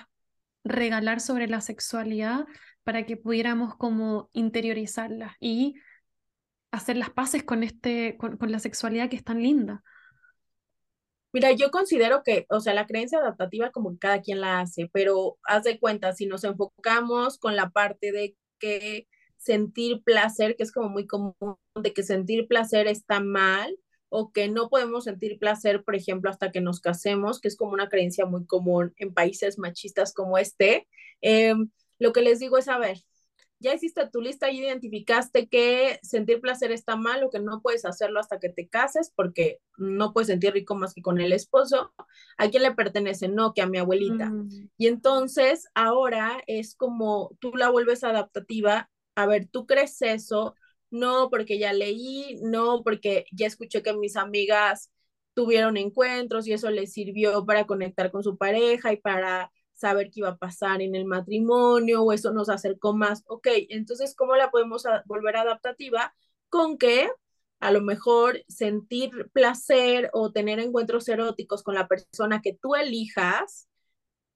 regalar 0.70 1.20
sobre 1.22 1.48
la 1.48 1.62
sexualidad 1.62 2.46
para 2.84 3.06
que 3.06 3.18
pudiéramos 3.18 3.76
como 3.76 4.30
interiorizarla 4.34 5.36
y 5.40 5.76
hacer 6.72 6.98
las 6.98 7.10
paces 7.10 7.44
con, 7.44 7.64
este, 7.64 8.18
con, 8.18 8.38
la 8.52 8.60
sexualidad 8.60 9.10
que 9.10 9.16
es 9.18 9.24
tan 9.24 9.42
linda. 9.42 9.84
Mira, 11.34 11.52
yo 11.52 11.72
considero 11.72 12.24
que, 12.24 12.46
o 12.50 12.60
sea, 12.60 12.74
la 12.74 12.88
creencia 12.88 13.20
adaptativa 13.20 13.72
como 13.72 13.98
cada 13.98 14.22
quien 14.22 14.42
la 14.42 14.62
hace, 14.62 14.90
pero 14.92 15.38
haz 15.44 15.64
de 15.64 15.80
cuenta, 15.80 16.14
si 16.14 16.26
nos 16.26 16.44
enfocamos 16.44 17.38
con 17.38 17.56
la 17.56 17.70
parte 17.70 18.12
de 18.12 18.36
que 18.60 19.08
sentir 19.38 20.02
placer, 20.04 20.56
que 20.56 20.64
es 20.64 20.72
como 20.72 20.90
muy 20.90 21.06
común, 21.06 21.36
de 21.76 21.94
que 21.94 22.04
sentir 22.04 22.48
placer 22.48 22.88
está 22.88 23.20
mal, 23.20 23.78
o 24.10 24.32
que 24.32 24.48
no 24.48 24.70
podemos 24.70 25.06
sentir 25.06 25.38
placer, 25.40 25.84
por 25.84 25.96
ejemplo, 25.96 26.30
hasta 26.30 26.52
que 26.52 26.62
nos 26.62 26.80
casemos, 26.80 27.40
que 27.40 27.48
es 27.48 27.58
como 27.58 27.74
una 27.74 27.90
creencia 27.90 28.26
muy 28.26 28.46
común 28.46 28.94
en 28.98 29.14
países 29.14 29.60
machistas 29.60 30.14
como 30.14 30.38
este. 30.38 30.88
Eh, 31.22 31.56
lo 32.00 32.14
que 32.14 32.22
les 32.22 32.40
digo 32.40 32.58
es, 32.58 32.68
a 32.68 32.78
ver, 32.78 33.00
ya 33.60 33.74
hiciste 33.74 34.08
tu 34.08 34.22
lista 34.22 34.52
y 34.52 34.60
identificaste 34.60 35.48
que 35.48 36.00
sentir 36.04 36.42
placer 36.42 36.72
está 36.72 36.96
mal 36.96 37.24
o 37.24 37.30
que 37.30 37.40
no 37.40 37.62
puedes 37.62 37.86
hacerlo 37.86 38.20
hasta 38.20 38.40
que 38.40 38.50
te 38.50 38.68
cases 38.68 39.12
porque 39.16 39.60
no 39.78 40.14
puedes 40.14 40.28
sentir 40.28 40.54
rico 40.54 40.76
más 40.76 40.94
que 40.94 41.02
con 41.02 41.20
el 41.20 41.34
esposo. 41.34 41.94
¿A 42.38 42.50
quién 42.50 42.64
le 42.64 42.76
pertenece? 42.76 43.28
No, 43.28 43.54
que 43.54 43.62
a 43.62 43.68
mi 43.68 43.80
abuelita. 43.80 44.30
Mm. 44.30 44.70
Y 44.78 44.88
entonces 44.88 45.68
ahora 45.74 46.44
es 46.46 46.76
como 46.76 47.36
tú 47.40 47.56
la 47.56 47.70
vuelves 47.70 48.04
adaptativa. 48.04 48.90
A 49.16 49.26
ver, 49.26 49.48
tú 49.48 49.66
crees 49.66 50.02
eso, 50.04 50.56
no 50.92 51.30
porque 51.30 51.60
ya 51.60 51.74
leí, 51.74 52.40
no 52.42 52.84
porque 52.84 53.26
ya 53.32 53.48
escuché 53.48 53.82
que 53.84 53.94
mis 53.94 54.16
amigas 54.16 54.92
tuvieron 55.34 55.78
encuentros 55.78 56.48
y 56.48 56.54
eso 56.54 56.72
les 56.72 56.94
sirvió 56.94 57.46
para 57.46 57.66
conectar 57.68 58.12
con 58.12 58.24
su 58.24 58.38
pareja 58.38 58.94
y 58.94 58.98
para 58.98 59.52
saber 59.74 60.10
qué 60.12 60.22
iba 60.22 60.30
a 60.30 60.38
pasar 60.38 60.82
en 60.82 60.96
el 60.96 61.06
matrimonio 61.06 62.04
o 62.04 62.12
eso 62.12 62.32
nos 62.34 62.50
acercó 62.50 62.94
más. 62.96 63.24
Ok, 63.28 63.48
entonces, 63.70 64.16
¿cómo 64.16 64.36
la 64.36 64.50
podemos 64.50 64.84
volver 65.06 65.38
adaptativa? 65.38 66.14
Con 66.50 66.78
que 66.78 67.10
a 67.60 67.72
lo 67.72 67.82
mejor 67.82 68.44
sentir 68.48 69.12
placer 69.34 70.10
o 70.14 70.32
tener 70.32 70.60
encuentros 70.60 71.08
eróticos 71.10 71.64
con 71.64 71.76
la 71.76 71.88
persona 71.88 72.42
que 72.42 72.58
tú 72.60 72.76
elijas 72.76 73.68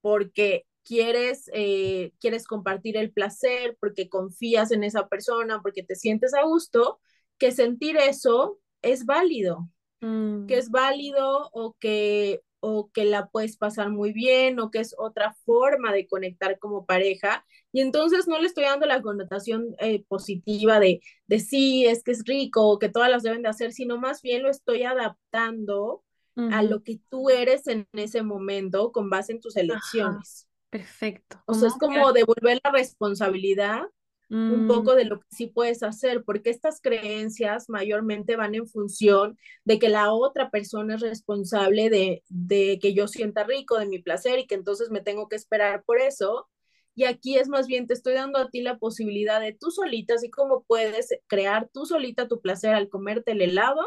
porque 0.02 0.66
quieres, 0.84 1.50
eh, 1.54 2.12
quieres 2.20 2.46
compartir 2.46 2.98
el 2.98 3.12
placer, 3.12 3.78
porque 3.80 4.10
confías 4.10 4.72
en 4.72 4.84
esa 4.84 5.08
persona, 5.08 5.62
porque 5.62 5.84
te 5.84 5.96
sientes 5.96 6.34
a 6.34 6.44
gusto, 6.44 7.00
que 7.38 7.52
sentir 7.52 7.98
eso 7.98 8.60
es 8.82 9.06
válido, 9.06 9.70
que 10.00 10.08
mm. 10.08 10.50
es 10.50 10.70
válido 10.70 11.50
o 11.54 11.76
que 11.80 12.42
o 12.64 12.92
que 12.94 13.06
la 13.06 13.28
puedes 13.28 13.58
pasar 13.58 13.90
muy 13.90 14.14
bien 14.14 14.60
o 14.60 14.70
que 14.70 14.80
es 14.80 14.94
otra 14.98 15.36
forma 15.46 15.92
de 15.92 16.08
conectar 16.08 16.60
como 16.60 16.86
pareja. 16.86 17.44
Y 17.72 17.82
entonces 17.82 18.28
no 18.28 18.40
le 18.40 18.48
estoy 18.48 18.66
dando 18.66 18.86
la 18.86 19.02
connotación 19.02 19.76
eh, 19.80 20.04
positiva 20.08 20.80
de, 20.80 21.02
de 21.26 21.40
sí, 21.40 21.86
es 21.88 22.04
que 22.04 22.12
es 22.12 22.24
rico 22.24 22.68
o 22.68 22.78
que 22.78 22.90
todas 22.90 23.10
las 23.10 23.24
deben 23.24 23.42
de 23.42 23.50
hacer, 23.50 23.74
sino 23.74 23.98
más 23.98 24.22
bien 24.22 24.44
lo 24.44 24.50
estoy 24.50 24.84
adaptando 24.84 26.04
a 26.52 26.64
lo 26.64 26.82
que 26.82 27.00
tú 27.10 27.30
eres 27.30 27.68
en 27.68 27.88
ese 27.94 28.24
momento 28.24 28.92
con 28.92 29.10
base 29.10 29.34
en 29.34 29.42
tus 29.42 29.58
elecciones. 29.58 30.48
Perfecto. 30.72 31.40
O 31.46 31.54
sea, 31.54 31.68
es 31.68 31.76
como 31.76 32.12
devolver 32.14 32.60
la 32.64 32.72
responsabilidad 32.72 33.84
un 34.32 34.64
mm. 34.64 34.68
poco 34.68 34.96
de 34.96 35.04
lo 35.04 35.20
que 35.20 35.28
sí 35.30 35.48
puedes 35.48 35.84
hacer, 35.84 36.24
porque 36.24 36.52
estas 36.52 36.80
creencias 36.80 37.68
mayormente 37.68 38.38
van 38.38 38.56
en 38.56 38.66
función 38.66 39.38
de 39.66 39.78
que 39.78 39.90
la 39.90 40.14
otra 40.14 40.50
persona 40.50 40.96
es 40.96 41.02
responsable 41.02 41.90
de, 41.90 42.24
de 42.30 42.80
que 42.82 42.94
yo 42.94 43.10
sienta 43.10 43.44
rico, 43.44 43.78
de 43.78 43.88
mi 43.88 44.00
placer 44.00 44.40
y 44.40 44.48
que 44.48 44.56
entonces 44.56 44.90
me 44.90 45.02
tengo 45.02 45.28
que 45.28 45.36
esperar 45.36 45.84
por 45.84 46.00
eso. 46.00 46.48
Y 46.96 47.04
aquí 47.04 47.38
es 47.38 47.50
más 47.50 47.68
bien, 47.68 47.88
te 47.88 47.94
estoy 47.94 48.14
dando 48.14 48.40
a 48.40 48.50
ti 48.50 48.62
la 48.62 48.78
posibilidad 48.78 49.42
de 49.42 49.54
tú 49.54 49.70
solita, 49.70 50.14
así 50.14 50.30
como 50.30 50.64
puedes 50.64 51.10
crear 51.28 51.70
tú 51.74 51.86
solita 51.86 52.30
tu 52.30 52.40
placer 52.40 52.74
al 52.74 52.88
comerte 52.88 53.34
el 53.34 53.42
helado, 53.42 53.82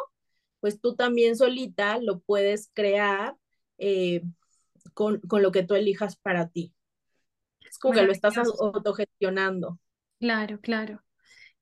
pues 0.60 0.78
tú 0.78 0.94
también 0.94 1.36
solita 1.36 1.98
lo 1.98 2.20
puedes 2.20 2.70
crear 2.74 3.34
eh, 3.78 4.22
con, 4.94 5.20
con, 5.20 5.42
lo 5.42 5.52
que 5.52 5.62
tú 5.62 5.74
elijas 5.74 6.16
para 6.16 6.48
ti. 6.48 6.72
Es 7.60 7.78
como 7.78 7.94
que 7.94 8.02
lo 8.02 8.12
estás 8.12 8.36
autogestionando. 8.38 9.78
Claro, 10.18 10.60
claro. 10.60 11.02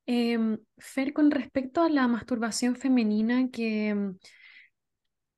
Em, 0.07 0.59
Fer, 0.79 1.13
con 1.13 1.31
respecto 1.31 1.83
a 1.83 1.89
la 1.89 2.09
masturbación 2.09 2.77
femenina 2.77 3.49
que, 3.51 4.15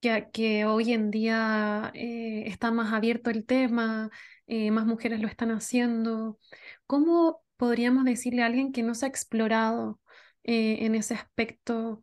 que, 0.00 0.28
que 0.32 0.64
hoy 0.64 0.92
en 0.92 1.10
día 1.10 1.90
eh, 1.94 2.44
está 2.46 2.70
más 2.70 2.92
abierto 2.92 3.30
el 3.30 3.44
tema, 3.44 4.10
eh, 4.46 4.70
más 4.70 4.86
mujeres 4.86 5.20
lo 5.20 5.28
están 5.28 5.50
haciendo, 5.50 6.38
¿cómo 6.86 7.42
podríamos 7.56 8.04
decirle 8.04 8.42
a 8.42 8.46
alguien 8.46 8.72
que 8.72 8.82
no 8.82 8.94
se 8.94 9.06
ha 9.06 9.08
explorado 9.08 10.00
eh, 10.42 10.78
en 10.80 10.94
ese 10.94 11.14
aspecto? 11.14 12.02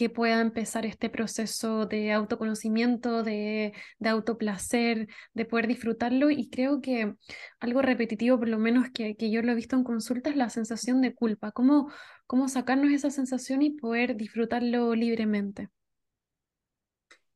Que 0.00 0.08
pueda 0.08 0.40
empezar 0.40 0.86
este 0.86 1.10
proceso 1.10 1.84
de 1.84 2.10
autoconocimiento, 2.10 3.22
de, 3.22 3.74
de 3.98 4.08
autoplacer, 4.08 5.08
de 5.34 5.44
poder 5.44 5.66
disfrutarlo. 5.66 6.30
Y 6.30 6.48
creo 6.48 6.80
que 6.80 7.16
algo 7.58 7.82
repetitivo, 7.82 8.38
por 8.38 8.48
lo 8.48 8.58
menos 8.58 8.86
que, 8.94 9.14
que 9.14 9.30
yo 9.30 9.42
lo 9.42 9.52
he 9.52 9.54
visto 9.54 9.76
en 9.76 9.84
consulta, 9.84 10.30
es 10.30 10.36
la 10.36 10.48
sensación 10.48 11.02
de 11.02 11.14
culpa. 11.14 11.52
¿Cómo, 11.52 11.92
cómo 12.26 12.48
sacarnos 12.48 12.92
esa 12.92 13.10
sensación 13.10 13.60
y 13.60 13.72
poder 13.72 14.16
disfrutarlo 14.16 14.94
libremente? 14.94 15.68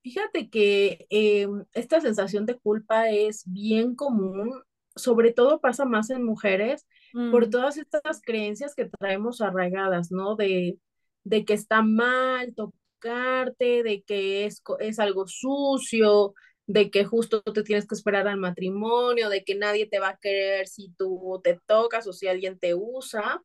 Fíjate 0.03 0.49
que 0.49 1.07
em, 1.11 1.67
esta 1.75 2.01
sensación 2.01 2.47
de 2.47 2.59
culpa 2.59 3.11
es 3.11 3.45
bien 3.45 3.95
común, 3.95 4.55
sobre 4.97 5.35
todo 5.35 5.61
pasa 5.61 5.85
más 5.85 6.09
en 6.09 6.25
mujeres, 6.25 6.87
por 7.31 7.47
mm. 7.47 7.51
todas 7.51 7.77
estas 7.77 8.23
creencias 8.23 8.75
que 8.75 8.87
traemos 8.87 9.43
arraigadas, 9.43 10.11
¿no? 10.11 10.35
De 10.35 10.79
de 11.25 11.45
que 11.45 11.55
está 11.55 11.83
mal 11.83 12.55
tocarte, 12.55 13.83
de 13.83 14.03
que 14.03 14.47
es, 14.47 14.63
es 14.81 14.99
algo 14.99 15.27
sucio, 15.27 16.35
de 16.67 16.91
que 16.91 17.05
justo 17.05 17.43
te 17.43 17.63
tienes 17.63 17.87
que 17.87 17.95
esperar 17.95 18.29
al 18.29 18.39
matrimonio, 18.39 19.29
de 19.29 19.45
que 19.45 19.55
nadie 19.55 19.87
te 19.87 19.99
va 19.99 20.11
a 20.11 20.19
querer 20.19 20.67
si 20.67 20.91
tú 20.97 21.41
te 21.43 21.59
tocas 21.67 22.07
o 22.07 22.13
si 22.13 22.29
alguien 22.29 22.59
te 22.59 22.75
usa. 22.75 23.43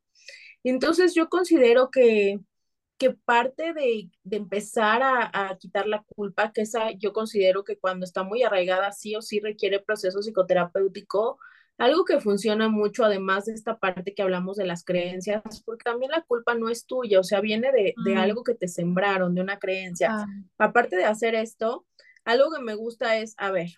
Entonces 0.64 1.14
yo 1.14 1.28
considero 1.28 1.90
que, 1.90 2.38
que 2.98 3.12
parte 3.12 3.72
de, 3.74 4.10
de 4.24 4.36
empezar 4.36 5.02
a, 5.02 5.30
a, 5.32 5.56
quitar 5.58 5.86
la 5.86 6.02
culpa, 6.16 6.52
que 6.52 6.62
esa 6.62 6.92
yo 6.92 7.12
considero 7.12 7.64
que 7.64 7.78
cuando 7.78 8.04
está 8.04 8.22
muy 8.24 8.42
arraigada 8.42 8.92
sí 8.92 9.16
o 9.16 9.22
sí 9.22 9.40
requiere 9.40 9.80
proceso 9.80 10.20
psicoterapéutico, 10.20 11.38
algo 11.80 12.04
que 12.04 12.20
funciona 12.20 12.68
mucho, 12.68 13.06
además 13.06 13.46
de 13.46 13.54
esta 13.54 13.78
parte 13.78 14.12
que 14.12 14.20
hablamos 14.20 14.58
de 14.58 14.66
las 14.66 14.84
creencias, 14.84 15.62
porque 15.64 15.84
también 15.84 16.10
la 16.10 16.20
culpa 16.20 16.54
no 16.54 16.68
es 16.68 16.84
tuya, 16.84 17.18
o 17.18 17.24
sea, 17.24 17.40
viene 17.40 17.72
de, 17.72 17.94
de 18.04 18.16
algo 18.16 18.44
que 18.44 18.54
te 18.54 18.68
sembraron, 18.68 19.34
de 19.34 19.40
una 19.40 19.58
creencia. 19.58 20.10
Ah. 20.12 20.26
Aparte 20.58 20.96
de 20.96 21.06
hacer 21.06 21.34
esto, 21.34 21.86
algo 22.26 22.52
que 22.52 22.60
me 22.60 22.74
gusta 22.74 23.16
es, 23.16 23.34
a 23.38 23.50
ver, 23.50 23.70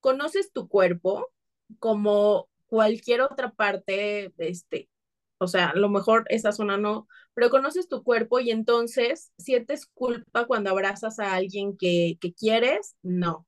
conoces 0.00 0.52
tu 0.52 0.68
cuerpo 0.68 1.32
como 1.78 2.50
cualquier 2.66 3.22
otra 3.22 3.52
parte, 3.52 4.30
este, 4.36 4.90
o 5.38 5.48
sea, 5.48 5.70
a 5.70 5.76
lo 5.76 5.88
mejor 5.88 6.26
esa 6.28 6.52
zona 6.52 6.76
no, 6.76 7.08
pero 7.32 7.48
conoces 7.48 7.88
tu 7.88 8.02
cuerpo 8.02 8.38
y 8.38 8.50
entonces 8.50 9.32
sientes 9.38 9.86
culpa 9.86 10.46
cuando 10.46 10.68
abrazas 10.68 11.18
a 11.18 11.32
alguien 11.32 11.78
que, 11.78 12.18
que 12.20 12.34
quieres, 12.34 12.96
no 13.02 13.46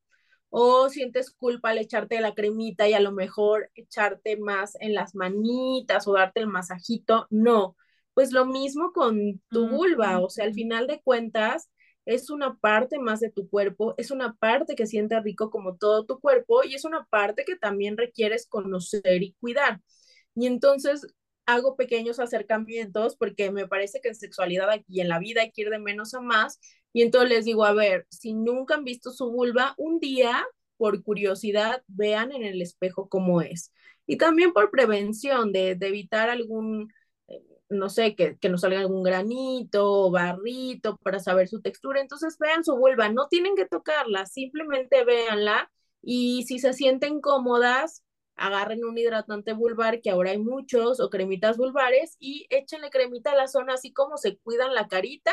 o 0.50 0.88
sientes 0.88 1.30
culpa 1.30 1.70
al 1.70 1.78
echarte 1.78 2.20
la 2.20 2.34
cremita 2.34 2.88
y 2.88 2.94
a 2.94 3.00
lo 3.00 3.12
mejor 3.12 3.70
echarte 3.74 4.36
más 4.36 4.76
en 4.80 4.94
las 4.94 5.14
manitas 5.14 6.06
o 6.08 6.14
darte 6.14 6.40
el 6.40 6.46
masajito, 6.48 7.26
no. 7.30 7.76
Pues 8.14 8.32
lo 8.32 8.46
mismo 8.46 8.92
con 8.92 9.42
tu 9.50 9.68
vulva, 9.68 10.20
o 10.20 10.30
sea, 10.30 10.46
al 10.46 10.54
final 10.54 10.86
de 10.86 11.00
cuentas 11.02 11.68
es 12.06 12.30
una 12.30 12.56
parte 12.56 12.98
más 12.98 13.20
de 13.20 13.30
tu 13.30 13.48
cuerpo, 13.48 13.94
es 13.98 14.10
una 14.10 14.34
parte 14.36 14.76
que 14.76 14.86
siente 14.86 15.20
rico 15.20 15.50
como 15.50 15.76
todo 15.76 16.06
tu 16.06 16.20
cuerpo 16.20 16.62
y 16.64 16.74
es 16.74 16.84
una 16.84 17.04
parte 17.10 17.44
que 17.44 17.56
también 17.56 17.96
requieres 17.96 18.46
conocer 18.46 19.22
y 19.22 19.34
cuidar. 19.40 19.80
Y 20.34 20.46
entonces 20.46 21.06
hago 21.46 21.76
pequeños 21.76 22.18
acercamientos 22.20 23.16
porque 23.16 23.50
me 23.50 23.68
parece 23.68 24.00
que 24.00 24.08
en 24.08 24.14
sexualidad 24.14 24.70
aquí 24.70 25.00
en 25.00 25.08
la 25.08 25.18
vida 25.18 25.42
hay 25.42 25.52
que 25.52 25.62
ir 25.62 25.70
de 25.70 25.78
menos 25.78 26.14
a 26.14 26.20
más 26.20 26.60
y 26.92 27.02
entonces 27.02 27.30
les 27.30 27.44
digo, 27.44 27.64
a 27.64 27.72
ver, 27.72 28.06
si 28.10 28.32
nunca 28.34 28.74
han 28.74 28.84
visto 28.84 29.10
su 29.10 29.30
vulva, 29.30 29.74
un 29.76 30.00
día, 30.00 30.44
por 30.78 31.02
curiosidad, 31.02 31.82
vean 31.88 32.32
en 32.32 32.42
el 32.42 32.62
espejo 32.62 33.08
cómo 33.08 33.42
es. 33.42 33.72
Y 34.06 34.16
también 34.18 34.52
por 34.52 34.70
prevención 34.70 35.52
de, 35.52 35.74
de 35.74 35.88
evitar 35.88 36.30
algún, 36.30 36.92
eh, 37.28 37.42
no 37.68 37.88
sé, 37.90 38.14
que, 38.14 38.38
que 38.38 38.48
nos 38.48 38.62
salga 38.62 38.80
algún 38.80 39.02
granito 39.02 39.84
o 40.06 40.10
barrito 40.10 40.96
para 41.02 41.18
saber 41.18 41.48
su 41.48 41.60
textura. 41.60 42.00
Entonces 42.00 42.36
vean 42.38 42.64
su 42.64 42.76
vulva, 42.76 43.08
no 43.10 43.28
tienen 43.28 43.56
que 43.56 43.66
tocarla, 43.66 44.26
simplemente 44.26 45.04
véanla 45.04 45.70
y 46.02 46.44
si 46.46 46.58
se 46.58 46.72
sienten 46.72 47.20
cómodas, 47.20 48.04
agarren 48.36 48.84
un 48.84 48.98
hidratante 48.98 49.52
vulvar, 49.52 50.00
que 50.00 50.10
ahora 50.10 50.30
hay 50.30 50.38
muchos, 50.38 51.00
o 51.00 51.10
cremitas 51.10 51.56
vulvares, 51.56 52.16
y 52.18 52.46
échenle 52.50 52.90
cremita 52.90 53.32
a 53.32 53.36
la 53.36 53.48
zona, 53.48 53.74
así 53.74 53.92
como 53.92 54.16
se 54.18 54.38
cuidan 54.38 54.74
la 54.74 54.88
carita, 54.88 55.32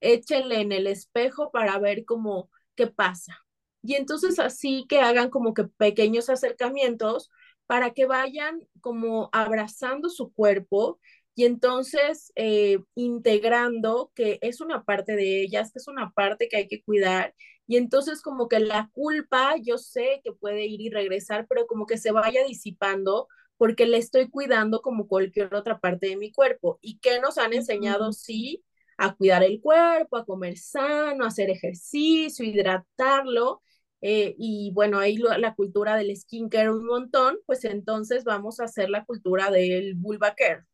échenle 0.00 0.60
en 0.60 0.72
el 0.72 0.86
espejo 0.86 1.50
para 1.50 1.78
ver 1.78 2.04
cómo, 2.04 2.50
qué 2.76 2.86
pasa. 2.86 3.44
Y 3.82 3.94
entonces 3.94 4.38
así 4.38 4.86
que 4.88 5.00
hagan 5.00 5.30
como 5.30 5.54
que 5.54 5.64
pequeños 5.64 6.30
acercamientos 6.30 7.30
para 7.66 7.90
que 7.92 8.06
vayan 8.06 8.60
como 8.80 9.28
abrazando 9.32 10.08
su 10.10 10.32
cuerpo 10.32 11.00
y 11.34 11.44
entonces 11.44 12.32
eh, 12.36 12.78
integrando 12.94 14.12
que 14.14 14.38
es 14.42 14.60
una 14.60 14.84
parte 14.84 15.16
de 15.16 15.42
ellas, 15.42 15.72
que 15.72 15.78
es 15.78 15.88
una 15.88 16.10
parte 16.12 16.48
que 16.48 16.56
hay 16.58 16.68
que 16.68 16.82
cuidar. 16.82 17.34
Y 17.66 17.76
entonces 17.76 18.20
como 18.20 18.48
que 18.48 18.60
la 18.60 18.90
culpa, 18.92 19.54
yo 19.62 19.78
sé 19.78 20.20
que 20.22 20.32
puede 20.32 20.66
ir 20.66 20.80
y 20.80 20.90
regresar, 20.90 21.46
pero 21.48 21.66
como 21.66 21.86
que 21.86 21.96
se 21.96 22.12
vaya 22.12 22.44
disipando 22.44 23.28
porque 23.56 23.86
le 23.86 23.98
estoy 23.98 24.28
cuidando 24.28 24.82
como 24.82 25.06
cualquier 25.06 25.54
otra 25.54 25.78
parte 25.80 26.08
de 26.08 26.16
mi 26.16 26.32
cuerpo. 26.32 26.78
¿Y 26.82 26.98
qué 26.98 27.20
nos 27.20 27.38
han 27.38 27.52
enseñado? 27.52 28.12
Sí, 28.12 28.64
a 28.98 29.14
cuidar 29.14 29.42
el 29.42 29.60
cuerpo, 29.60 30.16
a 30.16 30.24
comer 30.24 30.58
sano, 30.58 31.24
a 31.24 31.28
hacer 31.28 31.50
ejercicio, 31.50 32.44
hidratarlo. 32.44 33.62
Eh, 34.00 34.34
y 34.38 34.70
bueno, 34.74 34.98
ahí 34.98 35.16
la 35.16 35.54
cultura 35.54 35.96
del 35.96 36.14
skincare 36.14 36.70
un 36.70 36.84
montón, 36.84 37.38
pues 37.46 37.64
entonces 37.64 38.24
vamos 38.24 38.60
a 38.60 38.64
hacer 38.64 38.90
la 38.90 39.04
cultura 39.04 39.50
del 39.50 39.94
vulva 39.94 40.34
care. 40.34 40.64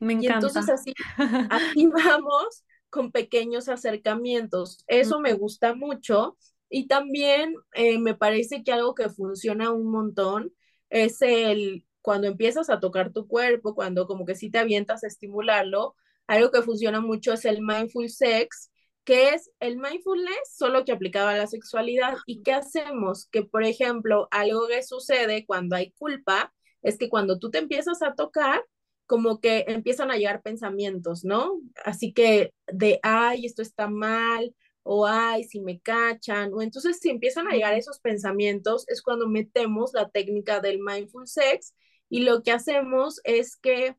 Me 0.00 0.14
encanta. 0.14 0.32
Y 0.32 0.34
entonces 0.34 0.68
así 0.70 0.94
activamos 1.50 2.64
con 2.92 3.10
pequeños 3.10 3.70
acercamientos. 3.70 4.84
Eso 4.86 5.18
me 5.18 5.32
gusta 5.32 5.74
mucho. 5.74 6.36
Y 6.68 6.86
también 6.88 7.56
eh, 7.72 7.98
me 7.98 8.14
parece 8.14 8.62
que 8.62 8.72
algo 8.72 8.94
que 8.94 9.08
funciona 9.08 9.72
un 9.72 9.90
montón 9.90 10.52
es 10.90 11.22
el 11.22 11.86
cuando 12.02 12.26
empiezas 12.26 12.68
a 12.68 12.80
tocar 12.80 13.12
tu 13.12 13.26
cuerpo, 13.26 13.74
cuando 13.74 14.06
como 14.06 14.26
que 14.26 14.34
sí 14.34 14.50
te 14.50 14.58
avientas 14.58 15.04
a 15.04 15.06
estimularlo, 15.06 15.96
algo 16.26 16.50
que 16.50 16.62
funciona 16.62 17.00
mucho 17.00 17.32
es 17.32 17.44
el 17.46 17.62
mindful 17.62 18.10
sex, 18.10 18.70
que 19.04 19.30
es 19.30 19.50
el 19.58 19.78
mindfulness 19.78 20.54
solo 20.54 20.84
que 20.84 20.92
aplicado 20.92 21.28
a 21.28 21.36
la 21.36 21.46
sexualidad. 21.46 22.18
¿Y 22.26 22.42
qué 22.42 22.52
hacemos? 22.52 23.26
Que, 23.28 23.42
por 23.42 23.64
ejemplo, 23.64 24.28
algo 24.30 24.68
que 24.68 24.82
sucede 24.82 25.46
cuando 25.46 25.76
hay 25.76 25.92
culpa 25.92 26.52
es 26.82 26.98
que 26.98 27.08
cuando 27.08 27.38
tú 27.38 27.50
te 27.50 27.58
empiezas 27.58 28.02
a 28.02 28.14
tocar, 28.14 28.62
como 29.06 29.40
que 29.40 29.64
empiezan 29.68 30.10
a 30.10 30.16
llegar 30.16 30.42
pensamientos, 30.42 31.24
¿no? 31.24 31.60
Así 31.84 32.12
que 32.12 32.54
de, 32.66 33.00
ay, 33.02 33.46
esto 33.46 33.62
está 33.62 33.88
mal, 33.88 34.54
o 34.82 35.06
ay, 35.06 35.44
si 35.44 35.60
me 35.60 35.80
cachan, 35.80 36.52
o 36.54 36.62
entonces 36.62 36.98
si 37.00 37.10
empiezan 37.10 37.46
a 37.48 37.52
llegar 37.52 37.74
esos 37.74 38.00
pensamientos, 38.00 38.84
es 38.88 39.02
cuando 39.02 39.28
metemos 39.28 39.92
la 39.94 40.08
técnica 40.10 40.60
del 40.60 40.80
mindful 40.80 41.26
sex 41.28 41.74
y 42.08 42.20
lo 42.22 42.42
que 42.42 42.52
hacemos 42.52 43.20
es 43.24 43.56
que 43.56 43.96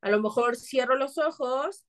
a 0.00 0.10
lo 0.10 0.20
mejor 0.20 0.56
cierro 0.56 0.96
los 0.96 1.18
ojos, 1.18 1.84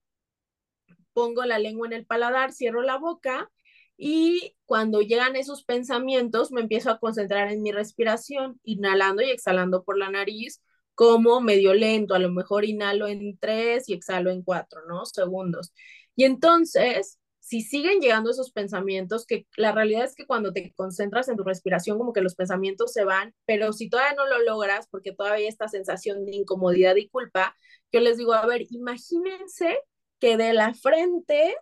pongo 1.13 1.45
la 1.45 1.59
lengua 1.59 1.87
en 1.87 1.93
el 1.93 2.05
paladar, 2.05 2.51
cierro 2.53 2.81
la 2.81 2.97
boca 2.97 3.51
y 3.97 4.55
cuando 4.65 5.01
llegan 5.01 5.35
esos 5.35 5.63
pensamientos 5.63 6.51
me 6.51 6.61
empiezo 6.61 6.91
a 6.91 6.99
concentrar 6.99 7.51
en 7.51 7.61
mi 7.61 7.71
respiración, 7.71 8.59
inhalando 8.63 9.21
y 9.23 9.29
exhalando 9.31 9.83
por 9.83 9.97
la 9.97 10.09
nariz 10.09 10.61
como 10.95 11.41
medio 11.41 11.73
lento, 11.73 12.15
a 12.15 12.19
lo 12.19 12.31
mejor 12.31 12.65
inhalo 12.65 13.07
en 13.07 13.37
tres 13.37 13.89
y 13.89 13.93
exhalo 13.93 14.31
en 14.31 14.41
cuatro, 14.41 14.81
¿no? 14.87 15.05
Segundos. 15.05 15.73
Y 16.15 16.23
entonces, 16.23 17.19
si 17.39 17.61
siguen 17.61 17.99
llegando 17.99 18.31
esos 18.31 18.51
pensamientos, 18.51 19.25
que 19.27 19.45
la 19.55 19.71
realidad 19.71 20.05
es 20.05 20.15
que 20.15 20.25
cuando 20.25 20.51
te 20.51 20.73
concentras 20.73 21.27
en 21.29 21.35
tu 21.35 21.43
respiración, 21.43 21.97
como 21.99 22.13
que 22.13 22.21
los 22.21 22.35
pensamientos 22.35 22.91
se 22.91 23.03
van, 23.03 23.35
pero 23.45 23.71
si 23.73 23.89
todavía 23.89 24.15
no 24.15 24.25
lo 24.25 24.41
logras, 24.41 24.87
porque 24.89 25.11
todavía 25.13 25.47
esta 25.47 25.67
sensación 25.67 26.25
de 26.25 26.35
incomodidad 26.37 26.95
y 26.95 27.09
culpa, 27.09 27.55
yo 27.91 27.99
les 27.99 28.17
digo, 28.17 28.33
a 28.33 28.45
ver, 28.47 28.65
imagínense 28.71 29.77
que 30.19 30.37
de 30.37 30.53
la 30.53 30.73
frente 30.73 31.55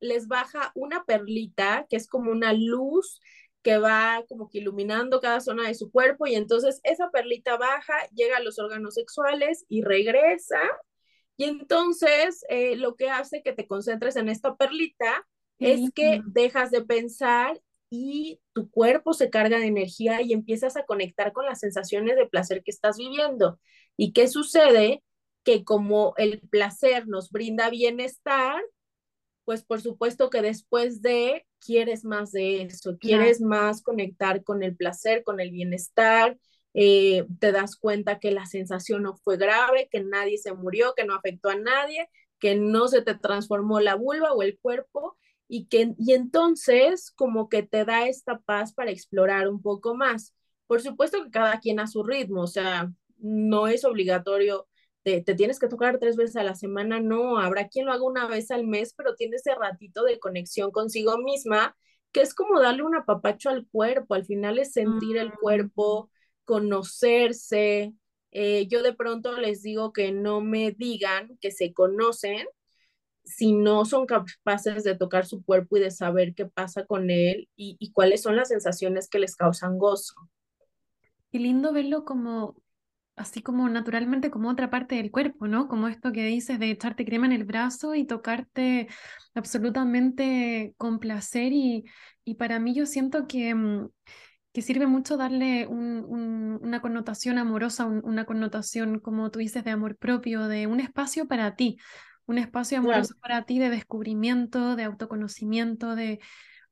les 0.00 0.28
baja 0.28 0.72
una 0.74 1.04
perlita, 1.04 1.86
que 1.88 1.96
es 1.96 2.08
como 2.08 2.30
una 2.30 2.52
luz 2.52 3.20
que 3.62 3.78
va 3.78 4.24
como 4.28 4.48
que 4.48 4.58
iluminando 4.58 5.20
cada 5.20 5.40
zona 5.40 5.68
de 5.68 5.74
su 5.74 5.90
cuerpo 5.90 6.26
y 6.26 6.34
entonces 6.34 6.80
esa 6.84 7.10
perlita 7.10 7.56
baja, 7.56 7.94
llega 8.14 8.38
a 8.38 8.42
los 8.42 8.58
órganos 8.58 8.94
sexuales 8.94 9.64
y 9.68 9.82
regresa. 9.82 10.60
Y 11.36 11.44
entonces 11.44 12.44
eh, 12.48 12.76
lo 12.76 12.96
que 12.96 13.08
hace 13.10 13.42
que 13.42 13.52
te 13.52 13.66
concentres 13.66 14.16
en 14.16 14.28
esta 14.28 14.56
perlita 14.56 15.26
es 15.58 15.90
que 15.94 16.20
dejas 16.26 16.72
de 16.72 16.82
pensar 16.82 17.60
y 17.88 18.40
tu 18.52 18.68
cuerpo 18.70 19.12
se 19.12 19.30
carga 19.30 19.58
de 19.58 19.66
energía 19.66 20.20
y 20.22 20.32
empiezas 20.32 20.76
a 20.76 20.84
conectar 20.84 21.32
con 21.32 21.46
las 21.46 21.60
sensaciones 21.60 22.16
de 22.16 22.26
placer 22.26 22.62
que 22.64 22.72
estás 22.72 22.98
viviendo. 22.98 23.60
¿Y 23.96 24.12
qué 24.12 24.26
sucede? 24.26 25.02
que 25.44 25.64
como 25.64 26.14
el 26.16 26.40
placer 26.40 27.08
nos 27.08 27.30
brinda 27.30 27.70
bienestar, 27.70 28.62
pues 29.44 29.64
por 29.64 29.80
supuesto 29.80 30.30
que 30.30 30.42
después 30.42 31.02
de 31.02 31.46
quieres 31.64 32.04
más 32.04 32.32
de 32.32 32.62
eso, 32.62 32.98
quieres 32.98 33.40
más 33.40 33.82
conectar 33.82 34.42
con 34.44 34.62
el 34.62 34.76
placer, 34.76 35.22
con 35.22 35.40
el 35.40 35.50
bienestar, 35.50 36.38
eh, 36.74 37.26
te 37.38 37.52
das 37.52 37.76
cuenta 37.76 38.18
que 38.18 38.30
la 38.32 38.46
sensación 38.46 39.02
no 39.02 39.16
fue 39.16 39.36
grave, 39.36 39.88
que 39.90 40.02
nadie 40.02 40.38
se 40.38 40.52
murió, 40.54 40.94
que 40.96 41.04
no 41.04 41.14
afectó 41.14 41.50
a 41.50 41.56
nadie, 41.56 42.08
que 42.38 42.56
no 42.56 42.88
se 42.88 43.02
te 43.02 43.14
transformó 43.14 43.80
la 43.80 43.94
vulva 43.94 44.32
o 44.32 44.42
el 44.42 44.58
cuerpo 44.58 45.16
y 45.48 45.66
que 45.66 45.94
y 45.98 46.14
entonces 46.14 47.10
como 47.10 47.48
que 47.48 47.62
te 47.62 47.84
da 47.84 48.08
esta 48.08 48.38
paz 48.40 48.72
para 48.72 48.90
explorar 48.90 49.48
un 49.48 49.60
poco 49.62 49.94
más. 49.94 50.34
Por 50.66 50.80
supuesto 50.80 51.22
que 51.22 51.30
cada 51.30 51.60
quien 51.60 51.78
a 51.80 51.86
su 51.86 52.02
ritmo, 52.02 52.42
o 52.42 52.46
sea, 52.46 52.90
no 53.18 53.66
es 53.68 53.84
obligatorio 53.84 54.66
te, 55.02 55.22
tienes 55.22 55.58
que 55.58 55.68
tocar 55.68 55.98
tres 55.98 56.16
veces 56.16 56.36
a 56.36 56.44
la 56.44 56.54
semana, 56.54 57.00
no, 57.00 57.38
habrá 57.38 57.68
quien 57.68 57.86
lo 57.86 57.92
haga 57.92 58.04
una 58.04 58.26
vez 58.26 58.50
al 58.50 58.66
mes, 58.66 58.94
pero 58.96 59.14
tiene 59.14 59.36
ese 59.36 59.54
ratito 59.54 60.04
de 60.04 60.18
conexión 60.18 60.70
consigo 60.70 61.18
misma, 61.18 61.76
que 62.12 62.20
es 62.20 62.34
como 62.34 62.60
darle 62.60 62.82
un 62.82 62.94
apapacho 62.94 63.50
al 63.50 63.66
cuerpo, 63.66 64.14
al 64.14 64.24
final 64.24 64.58
es 64.58 64.72
sentir 64.72 65.16
el 65.16 65.32
cuerpo, 65.32 66.10
conocerse. 66.44 67.94
Eh, 68.30 68.66
yo 68.68 68.82
de 68.82 68.94
pronto 68.94 69.36
les 69.38 69.62
digo 69.62 69.92
que 69.92 70.12
no 70.12 70.40
me 70.40 70.72
digan 70.72 71.36
que 71.40 71.50
se 71.50 71.72
conocen 71.72 72.46
si 73.24 73.52
no 73.52 73.84
son 73.84 74.06
capaces 74.06 74.84
de 74.84 74.96
tocar 74.96 75.26
su 75.26 75.44
cuerpo 75.44 75.76
y 75.76 75.80
de 75.80 75.90
saber 75.90 76.34
qué 76.34 76.46
pasa 76.46 76.84
con 76.86 77.10
él 77.10 77.48
y, 77.56 77.76
y 77.78 77.92
cuáles 77.92 78.22
son 78.22 78.36
las 78.36 78.48
sensaciones 78.48 79.08
que 79.08 79.18
les 79.18 79.36
causan 79.36 79.78
gozo. 79.78 80.14
Y 81.30 81.38
lindo 81.38 81.72
verlo 81.72 82.04
como 82.04 82.56
así 83.16 83.42
como 83.42 83.68
naturalmente 83.68 84.30
como 84.30 84.48
otra 84.48 84.70
parte 84.70 84.96
del 84.96 85.10
cuerpo, 85.10 85.46
¿no? 85.46 85.68
Como 85.68 85.88
esto 85.88 86.12
que 86.12 86.24
dices 86.26 86.58
de 86.58 86.70
echarte 86.70 87.04
crema 87.04 87.26
en 87.26 87.32
el 87.32 87.44
brazo 87.44 87.94
y 87.94 88.06
tocarte 88.06 88.88
absolutamente 89.34 90.74
con 90.76 90.98
placer 90.98 91.52
y, 91.52 91.84
y 92.24 92.34
para 92.34 92.58
mí 92.58 92.74
yo 92.74 92.86
siento 92.86 93.26
que, 93.26 93.54
mm, 93.54 93.88
que 94.52 94.62
sirve 94.62 94.86
mucho 94.86 95.16
darle 95.16 95.66
una 95.66 96.80
connotación 96.82 97.38
amorosa, 97.38 97.86
una 97.86 98.26
connotación, 98.26 98.98
como 99.00 99.30
tú 99.30 99.38
dices, 99.38 99.64
de 99.64 99.70
amor 99.70 99.96
propio, 99.96 100.46
de 100.46 100.66
un 100.66 100.80
espacio 100.80 101.26
para 101.26 101.56
ti, 101.56 101.78
un 102.26 102.38
espacio 102.38 102.78
amoroso 102.78 103.14
para 103.20 103.44
ti 103.44 103.58
de 103.58 103.70
descubrimiento, 103.70 104.76
de 104.76 104.84
autoconocimiento, 104.84 105.94
de 105.94 106.20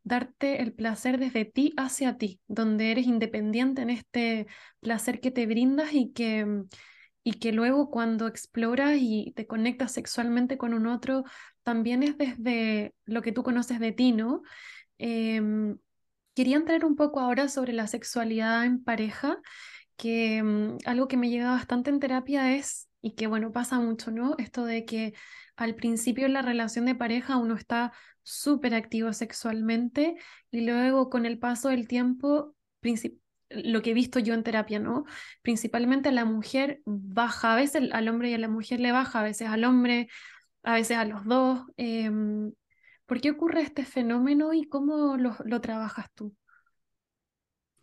darte 0.03 0.63
el 0.63 0.73
placer 0.73 1.19
desde 1.19 1.45
ti 1.45 1.73
hacia 1.77 2.17
ti, 2.17 2.41
donde 2.49 2.91
eres 2.91 3.07
independiente 3.07 3.83
en 3.83 3.91
este 3.91 4.47
placer 4.81 5.21
que 5.21 5.31
te 5.31 5.47
brindas 5.47 5.93
y 5.93 6.13
que, 6.13 6.45
mm, 6.45 6.69
y 7.25 7.33
que 7.35 7.53
luego 7.53 7.91
cuando 7.91 8.27
exploras 8.27 8.97
y 8.99 9.33
te 9.37 9.47
conectas 9.47 9.93
sexualmente 9.93 10.59
con 10.59 10.75
un 10.75 10.87
otro, 10.87 11.25
también 11.63 12.03
es 12.03 12.17
desde 12.19 12.95
lo 13.05 13.23
que 13.23 13.33
tú 13.33 13.43
conoces 13.43 13.79
de 13.81 13.93
ti, 13.93 14.13
¿no? 14.13 14.43
Em, 14.99 15.79
quería 16.35 16.57
entrar 16.57 16.85
un 16.85 16.97
poco 16.97 17.21
ahora 17.21 17.49
sobre 17.49 17.73
la 17.73 17.87
sexualidad 17.87 18.65
en 18.65 18.83
pareja, 18.83 19.39
que 19.97 20.43
mm, 20.43 20.79
algo 20.87 21.09
que 21.09 21.17
me 21.17 21.29
llega 21.31 21.51
bastante 21.51 21.91
en 21.91 22.01
terapia 22.01 22.57
es, 22.57 22.89
y 23.03 23.15
que 23.15 23.27
bueno, 23.27 23.53
pasa 23.53 23.79
mucho, 23.79 24.11
¿no? 24.11 24.35
Esto 24.39 24.65
de 24.65 24.85
que 24.85 25.15
al 25.57 25.75
principio 25.75 26.27
en 26.27 26.33
la 26.35 26.43
relación 26.43 26.87
de 26.87 26.95
pareja 26.95 27.37
uno 27.37 27.55
está 27.55 27.93
súper 28.31 28.75
activo 28.75 29.13
sexualmente 29.13 30.17
y 30.51 30.63
luego 30.63 31.11
con 31.11 31.27
el 31.27 31.39
paso 31.39 31.69
del 31.69 31.89
tiempo, 31.89 32.55
lo 33.51 33.83
que 33.83 33.91
he 33.91 33.95
visto 33.95 34.19
yo 34.19 34.35
en 34.35 34.45
terapia, 34.45 34.79
¿no? 34.79 35.05
Principalmente 35.43 36.13
la 36.13 36.25
mujer 36.25 36.81
baja, 36.85 37.55
a 37.55 37.57
veces 37.57 37.91
al 37.93 38.09
hombre 38.09 38.31
y 38.31 38.35
a 38.35 38.39
la 38.39 38.49
mujer 38.49 38.81
le 38.81 38.93
baja, 38.93 39.21
a 39.21 39.25
veces 39.25 39.49
al 39.49 39.65
hombre, 39.65 40.09
a 40.63 40.75
veces 40.75 40.97
a 40.97 41.05
los 41.05 41.25
dos. 41.25 41.61
Em, 41.77 42.53
¿Por 43.07 43.21
qué 43.21 43.31
ocurre 43.33 43.63
este 43.63 43.85
fenómeno 43.85 44.53
y 44.55 44.69
cómo 44.69 45.17
lo, 45.17 45.37
lo 45.45 45.61
trabajas 45.61 46.07
tú? 46.15 46.37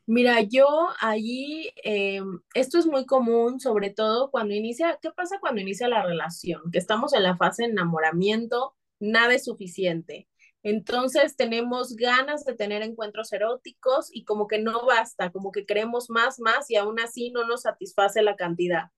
Mira, 0.05 0.41
yo 0.41 0.65
allí, 1.01 1.69
em, 1.83 2.39
esto 2.53 2.77
es 2.79 2.85
muy 2.85 3.05
común, 3.05 3.59
sobre 3.59 3.89
todo 3.89 4.31
cuando 4.31 4.53
inicia, 4.53 4.97
¿qué 5.01 5.11
pasa 5.11 5.37
cuando 5.41 5.59
inicia 5.61 5.89
la 5.89 6.01
relación? 6.01 6.61
Que 6.71 6.77
estamos 6.77 7.13
en 7.13 7.23
la 7.23 7.35
fase 7.35 7.63
de 7.63 7.71
enamoramiento, 7.71 8.75
nada 8.99 9.33
es 9.33 9.43
suficiente. 9.43 10.29
Entonces 10.69 11.37
tenemos 11.37 11.95
ganas 11.95 12.43
de 12.43 12.53
tener 12.53 12.81
encuentros 12.81 13.31
eróticos 13.31 14.09
y 14.11 14.25
como 14.25 14.47
que 14.47 14.59
no 14.59 14.85
basta, 14.85 15.31
como 15.31 15.53
que 15.53 15.65
queremos 15.65 16.09
más, 16.09 16.41
más 16.41 16.69
y 16.69 16.75
aún 16.75 16.99
así 16.99 17.31
no 17.31 17.47
nos 17.47 17.61
satisface 17.61 18.21
la 18.21 18.35
cantidad. 18.35 18.91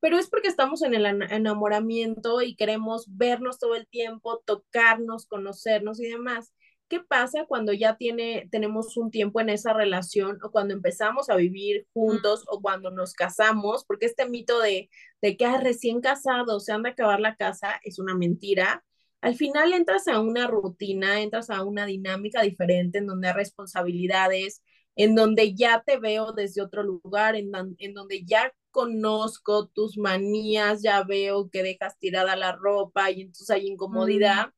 Pero 0.00 0.18
es 0.18 0.28
porque 0.28 0.48
estamos 0.48 0.82
en 0.82 0.94
el 0.94 1.06
enamoramiento 1.06 2.42
y 2.42 2.56
queremos 2.56 3.06
vernos 3.06 3.60
todo 3.60 3.76
el 3.76 3.86
tiempo, 3.86 4.42
tocarnos, 4.44 5.26
conocernos 5.26 6.00
y 6.00 6.08
demás. 6.08 6.52
¿Qué 6.88 6.98
pasa 6.98 7.44
cuando 7.46 7.72
ya 7.72 7.96
tiene, 7.96 8.48
tenemos 8.50 8.96
un 8.96 9.12
tiempo 9.12 9.40
en 9.40 9.50
esa 9.50 9.72
relación 9.72 10.40
o 10.42 10.50
cuando 10.50 10.74
empezamos 10.74 11.30
a 11.30 11.36
vivir 11.36 11.86
juntos 11.92 12.42
o 12.48 12.60
cuando 12.60 12.90
nos 12.90 13.14
casamos? 13.14 13.84
Porque 13.84 14.06
este 14.06 14.28
mito 14.28 14.58
de, 14.58 14.90
de 15.20 15.36
que 15.36 15.56
recién 15.58 16.00
casado 16.00 16.58
se 16.58 16.72
han 16.72 16.82
de 16.82 16.90
acabar 16.90 17.20
la 17.20 17.36
casa 17.36 17.80
es 17.84 18.00
una 18.00 18.16
mentira 18.16 18.82
al 19.22 19.36
final 19.36 19.72
entras 19.72 20.08
a 20.08 20.20
una 20.20 20.48
rutina, 20.48 21.20
entras 21.20 21.48
a 21.48 21.64
una 21.64 21.86
dinámica 21.86 22.42
diferente 22.42 22.98
en 22.98 23.06
donde 23.06 23.28
hay 23.28 23.34
responsabilidades, 23.34 24.62
en 24.96 25.14
donde 25.14 25.54
ya 25.54 25.82
te 25.86 25.98
veo 25.98 26.32
desde 26.32 26.60
otro 26.60 26.82
lugar, 26.82 27.36
en, 27.36 27.50
donde 27.94 28.24
ya 28.24 28.52
conozco 28.70 29.68
tus 29.68 29.96
manías, 29.96 30.82
ya 30.82 31.02
veo 31.04 31.48
que 31.50 31.62
dejas 31.62 31.98
tirada 31.98 32.36
la 32.36 32.52
ropa 32.52 33.10
y 33.10 33.22
entonces 33.22 33.48
hay 33.50 33.68
incomodidad. 33.68 34.52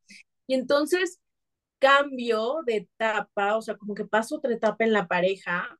Y 0.47 0.55
entonces 0.55 1.21
cambio 1.79 2.63
de 2.67 2.77
etapa, 2.77 3.57
o 3.57 3.63
sea, 3.63 3.77
como 3.77 3.95
que 3.95 4.07
paso 4.07 4.37
otra 4.37 4.55
etapa 4.55 4.85
en 4.85 4.93
la 4.93 5.07
pareja 5.09 5.79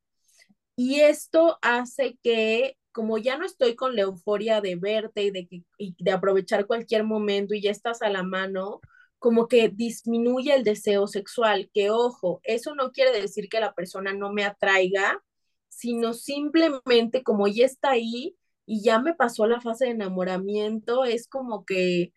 y 0.77 1.01
esto 1.01 1.59
hace 1.63 2.19
que 2.23 2.77
como 2.95 3.19
ya 3.19 3.37
no 3.37 3.45
estoy 3.45 3.75
con 3.75 3.97
la 3.97 4.03
euforia 4.03 4.61
de 4.61 4.77
verte 4.77 5.25
y 5.25 5.31
de, 5.33 5.49
y 5.79 5.97
de 5.99 6.13
aprovechar 6.13 6.67
cualquier 6.67 7.03
momento 7.05 7.53
y 7.55 7.61
ya 7.61 7.73
estás 7.73 8.03
a 8.03 8.09
la 8.09 8.23
mano, 8.23 8.81
como 9.19 9.49
que 9.49 9.69
disminuye 9.69 10.55
el 10.55 10.63
deseo 10.63 11.09
sexual, 11.09 11.71
que 11.75 11.91
ojo, 11.91 12.41
eso 12.45 12.75
no 12.77 12.93
quiere 12.93 13.21
decir 13.21 13.49
que 13.49 13.59
la 13.59 13.75
persona 13.75 14.13
no 14.13 14.33
me 14.33 14.45
atraiga, 14.45 15.21
sino 15.69 16.15
simplemente 16.15 17.25
como 17.25 17.49
ya 17.49 17.67
está 17.67 17.91
ahí 17.91 18.37
y 18.65 18.83
ya 18.85 19.01
me 19.01 19.15
pasó 19.15 19.47
la 19.49 19.61
fase 19.61 19.87
de 19.87 19.91
enamoramiento, 19.93 21.05
es 21.05 21.27
como 21.27 21.65
que, 21.65 22.13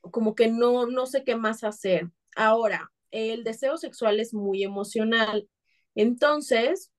como 0.00 0.36
que 0.36 0.48
no, 0.48 0.86
no 0.86 1.06
sé 1.06 1.24
qué 1.24 1.34
más 1.34 1.64
hacer. 1.64 2.10
Ahora, 2.36 2.92
el 3.10 3.42
deseo 3.42 3.76
sexual 3.78 4.20
es 4.20 4.32
muy 4.32 4.62
emocional. 4.62 5.48
Entonces, 5.96 6.92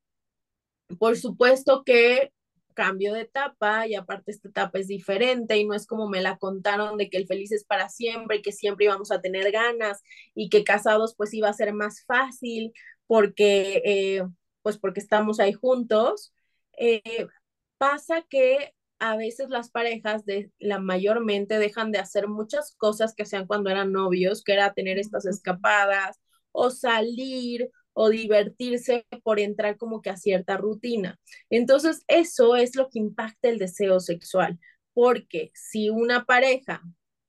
por 0.98 1.18
supuesto 1.18 1.84
que 1.86 2.34
cambio 2.74 3.14
de 3.14 3.22
etapa 3.22 3.88
y 3.88 3.96
aparte 3.96 4.32
esta 4.32 4.50
etapa 4.50 4.80
es 4.80 4.88
diferente 4.88 5.58
y 5.58 5.66
no 5.66 5.74
es 5.74 5.86
como 5.88 6.10
me 6.10 6.22
la 6.22 6.38
contaron 6.38 6.98
de 6.98 7.10
que 7.10 7.18
el 7.18 7.28
feliz 7.28 7.52
es 7.52 7.66
para 7.66 7.90
siempre 7.90 8.38
y 8.38 8.42
que 8.42 8.52
siempre 8.52 8.86
íbamos 8.86 9.12
a 9.12 9.22
tener 9.22 9.52
ganas 9.52 10.02
y 10.36 10.50
que 10.50 10.64
casados 10.64 11.16
pues 11.16 11.34
iba 11.34 11.50
a 11.50 11.54
ser 11.54 11.74
más 11.74 12.04
fácil 12.06 12.74
porque 13.08 13.82
eh, 13.86 14.24
pues 14.62 14.78
porque 14.78 15.00
estamos 15.00 15.40
ahí 15.40 15.54
juntos. 15.54 16.34
Eh, 16.78 17.28
pasa 17.78 18.24
que 18.30 18.74
a 19.00 19.16
veces 19.18 19.50
las 19.50 19.72
parejas 19.72 20.26
de 20.26 20.52
la 20.60 20.80
mayormente 20.80 21.58
dejan 21.60 21.92
de 21.92 22.00
hacer 22.00 22.28
muchas 22.28 22.76
cosas 22.76 23.16
que 23.16 23.24
hacían 23.24 23.48
cuando 23.48 23.70
eran 23.70 23.92
novios, 23.92 24.44
que 24.44 24.54
era 24.54 24.74
tener 24.74 25.00
estas 25.00 25.26
escapadas 25.26 26.20
o 26.52 26.70
salir 26.70 27.72
o 28.02 28.10
divertirse 28.10 29.06
por 29.24 29.42
entrar 29.42 29.76
como 29.76 30.02
que 30.02 30.10
a 30.10 30.16
cierta 30.16 30.56
rutina. 30.56 31.20
Entonces, 31.50 32.06
eso 32.08 32.56
es 32.56 32.78
lo 32.78 32.88
que 32.90 32.98
impacta 33.00 33.50
el 33.50 33.58
deseo 33.60 34.00
sexual, 34.00 34.58
porque 34.94 35.52
si 35.54 35.90
una 35.90 36.24
pareja 36.24 36.82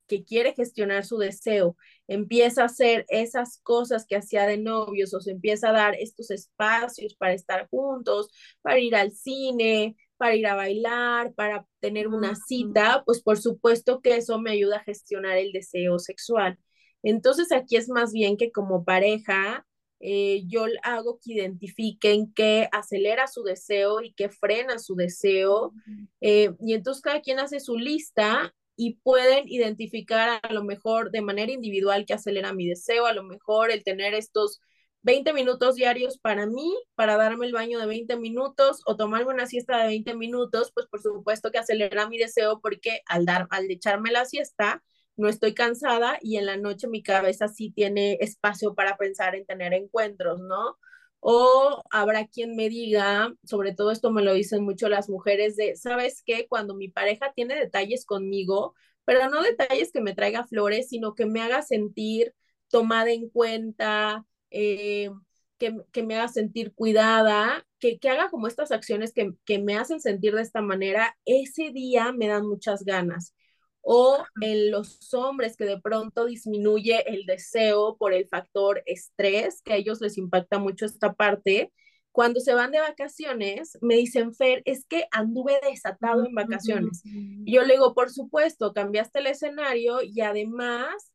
que 0.06 0.24
quiere 0.24 0.54
gestionar 0.54 1.04
su 1.04 1.18
deseo 1.18 1.76
empieza 2.06 2.62
a 2.62 2.66
hacer 2.66 3.04
esas 3.08 3.58
cosas 3.64 4.06
que 4.06 4.14
hacía 4.14 4.46
de 4.46 4.58
novios 4.58 5.12
o 5.12 5.20
se 5.20 5.32
empieza 5.32 5.70
a 5.70 5.72
dar 5.72 5.96
estos 5.96 6.30
espacios 6.30 7.16
para 7.16 7.32
estar 7.32 7.68
juntos, 7.68 8.30
para 8.62 8.78
ir 8.78 8.94
al 8.94 9.10
cine, 9.10 9.96
para 10.18 10.36
ir 10.36 10.46
a 10.46 10.54
bailar, 10.54 11.34
para 11.34 11.66
tener 11.80 12.06
una 12.06 12.36
cita, 12.36 13.02
pues 13.04 13.20
por 13.22 13.38
supuesto 13.38 14.00
que 14.00 14.16
eso 14.18 14.38
me 14.40 14.52
ayuda 14.52 14.76
a 14.76 14.84
gestionar 14.84 15.36
el 15.36 15.50
deseo 15.50 15.98
sexual. 15.98 16.58
Entonces 17.02 17.50
aquí 17.50 17.74
es 17.76 17.88
más 17.88 18.12
bien 18.12 18.36
que 18.36 18.52
como 18.52 18.84
pareja, 18.84 19.66
eh, 20.00 20.44
yo 20.46 20.64
hago 20.82 21.18
que 21.22 21.34
identifiquen 21.34 22.32
qué 22.32 22.68
acelera 22.72 23.26
su 23.26 23.42
deseo 23.42 24.00
y 24.00 24.12
qué 24.14 24.30
frena 24.30 24.78
su 24.78 24.96
deseo. 24.96 25.72
Eh, 26.20 26.52
y 26.60 26.72
entonces 26.72 27.02
cada 27.02 27.20
quien 27.20 27.38
hace 27.38 27.60
su 27.60 27.76
lista 27.76 28.54
y 28.76 28.94
pueden 28.94 29.46
identificar 29.46 30.40
a 30.42 30.52
lo 30.54 30.64
mejor 30.64 31.10
de 31.10 31.20
manera 31.20 31.52
individual 31.52 32.06
qué 32.06 32.14
acelera 32.14 32.54
mi 32.54 32.66
deseo, 32.66 33.04
a 33.04 33.12
lo 33.12 33.22
mejor 33.22 33.70
el 33.70 33.84
tener 33.84 34.14
estos 34.14 34.60
20 35.02 35.34
minutos 35.34 35.74
diarios 35.74 36.18
para 36.18 36.46
mí, 36.46 36.74
para 36.94 37.16
darme 37.16 37.46
el 37.46 37.52
baño 37.52 37.78
de 37.78 37.86
20 37.86 38.16
minutos 38.16 38.82
o 38.86 38.96
tomarme 38.96 39.34
una 39.34 39.46
siesta 39.46 39.78
de 39.78 39.88
20 39.88 40.14
minutos, 40.14 40.72
pues 40.74 40.86
por 40.86 41.02
supuesto 41.02 41.50
que 41.50 41.58
acelera 41.58 42.08
mi 42.08 42.16
deseo 42.16 42.60
porque 42.60 43.00
al, 43.06 43.26
dar, 43.26 43.46
al 43.50 43.70
echarme 43.70 44.12
la 44.12 44.24
siesta, 44.24 44.82
no 45.20 45.28
estoy 45.28 45.54
cansada 45.54 46.18
y 46.22 46.36
en 46.38 46.46
la 46.46 46.56
noche 46.56 46.88
mi 46.88 47.02
cabeza 47.02 47.48
sí 47.48 47.70
tiene 47.70 48.18
espacio 48.20 48.74
para 48.74 48.96
pensar 48.96 49.34
en 49.36 49.46
tener 49.46 49.74
encuentros, 49.74 50.40
¿no? 50.40 50.78
O 51.20 51.82
habrá 51.90 52.26
quien 52.26 52.56
me 52.56 52.68
diga, 52.70 53.34
sobre 53.44 53.74
todo 53.74 53.90
esto 53.90 54.10
me 54.10 54.22
lo 54.22 54.32
dicen 54.34 54.64
mucho 54.64 54.88
las 54.88 55.10
mujeres, 55.10 55.56
de, 55.56 55.76
¿sabes 55.76 56.22
qué? 56.24 56.46
Cuando 56.48 56.74
mi 56.74 56.88
pareja 56.88 57.32
tiene 57.34 57.54
detalles 57.56 58.06
conmigo, 58.06 58.74
pero 59.04 59.28
no 59.28 59.42
detalles 59.42 59.92
que 59.92 60.00
me 60.00 60.14
traiga 60.14 60.46
flores, 60.46 60.88
sino 60.88 61.14
que 61.14 61.26
me 61.26 61.42
haga 61.42 61.62
sentir 61.62 62.34
tomada 62.68 63.10
en 63.10 63.28
cuenta, 63.28 64.24
eh, 64.50 65.10
que, 65.58 65.76
que, 65.92 66.02
me 66.02 66.16
haga 66.16 66.28
sentir 66.28 66.72
cuidada, 66.74 67.66
que, 67.78 67.98
que 67.98 68.08
haga 68.08 68.30
como 68.30 68.46
estas 68.46 68.72
acciones 68.72 69.12
que, 69.12 69.34
que, 69.44 69.58
me 69.58 69.76
hacen 69.76 70.00
sentir 70.00 70.34
de 70.34 70.42
esta 70.42 70.62
manera, 70.62 71.18
ese 71.26 71.70
día 71.72 72.12
me 72.12 72.28
dan 72.28 72.46
muchas 72.46 72.84
ganas. 72.84 73.34
O 73.82 74.18
en 74.40 74.70
los 74.70 75.12
hombres 75.14 75.56
que 75.56 75.64
de 75.64 75.80
pronto 75.80 76.26
disminuye 76.26 77.02
el 77.12 77.24
deseo 77.26 77.96
por 77.96 78.12
el 78.12 78.28
factor 78.28 78.82
estrés, 78.86 79.62
que 79.62 79.72
a 79.72 79.76
ellos 79.76 80.00
les 80.00 80.18
impacta 80.18 80.58
mucho 80.58 80.84
esta 80.84 81.14
parte, 81.14 81.72
cuando 82.12 82.40
se 82.40 82.54
van 82.54 82.72
de 82.72 82.80
vacaciones, 82.80 83.78
me 83.80 83.94
dicen, 83.94 84.34
Fer, 84.34 84.62
es 84.64 84.84
que 84.84 85.06
anduve 85.12 85.60
desatado 85.62 86.26
en 86.26 86.34
vacaciones. 86.34 87.02
Y 87.04 87.52
yo 87.52 87.62
le 87.62 87.74
digo, 87.74 87.94
por 87.94 88.10
supuesto, 88.10 88.72
cambiaste 88.72 89.20
el 89.20 89.28
escenario 89.28 90.02
y 90.02 90.20
además 90.20 91.12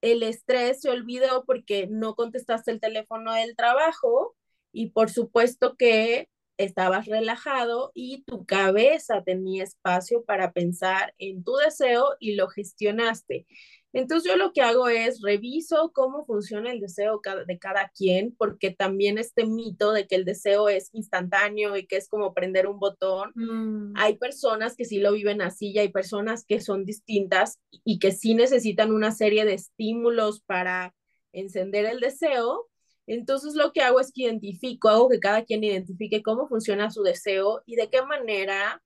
el 0.00 0.24
estrés 0.24 0.80
se 0.80 0.90
olvidó 0.90 1.44
porque 1.46 1.86
no 1.88 2.14
contestaste 2.16 2.72
el 2.72 2.80
teléfono 2.80 3.32
del 3.32 3.54
trabajo 3.54 4.34
y 4.72 4.90
por 4.90 5.08
supuesto 5.10 5.76
que 5.76 6.28
estabas 6.56 7.06
relajado 7.06 7.92
y 7.94 8.22
tu 8.24 8.44
cabeza 8.46 9.22
tenía 9.24 9.64
espacio 9.64 10.24
para 10.24 10.52
pensar 10.52 11.14
en 11.18 11.42
tu 11.44 11.56
deseo 11.56 12.16
y 12.20 12.34
lo 12.34 12.48
gestionaste. 12.48 13.46
Entonces 13.92 14.30
yo 14.30 14.38
lo 14.38 14.52
que 14.52 14.62
hago 14.62 14.88
es 14.88 15.20
reviso 15.20 15.92
cómo 15.94 16.24
funciona 16.24 16.72
el 16.72 16.80
deseo 16.80 17.20
de 17.46 17.58
cada 17.58 17.90
quien, 17.90 18.34
porque 18.36 18.70
también 18.70 19.18
este 19.18 19.44
mito 19.44 19.92
de 19.92 20.06
que 20.06 20.14
el 20.14 20.24
deseo 20.24 20.68
es 20.70 20.88
instantáneo 20.92 21.76
y 21.76 21.86
que 21.86 21.96
es 21.96 22.08
como 22.08 22.32
prender 22.32 22.66
un 22.66 22.78
botón, 22.78 23.32
mm. 23.34 23.92
hay 23.96 24.16
personas 24.16 24.76
que 24.76 24.86
sí 24.86 24.98
lo 24.98 25.12
viven 25.12 25.42
así 25.42 25.72
y 25.72 25.78
hay 25.78 25.90
personas 25.90 26.46
que 26.46 26.60
son 26.60 26.86
distintas 26.86 27.60
y 27.84 27.98
que 27.98 28.12
sí 28.12 28.34
necesitan 28.34 28.92
una 28.92 29.12
serie 29.12 29.44
de 29.44 29.54
estímulos 29.54 30.40
para 30.40 30.94
encender 31.32 31.84
el 31.84 32.00
deseo. 32.00 32.68
Entonces 33.06 33.54
lo 33.54 33.72
que 33.72 33.82
hago 33.82 34.00
es 34.00 34.12
que 34.12 34.22
identifico, 34.22 34.88
hago 34.88 35.08
que 35.08 35.18
cada 35.18 35.44
quien 35.44 35.64
identifique 35.64 36.22
cómo 36.22 36.48
funciona 36.48 36.90
su 36.90 37.02
deseo 37.02 37.62
y 37.66 37.76
de 37.76 37.90
qué 37.90 38.02
manera 38.02 38.82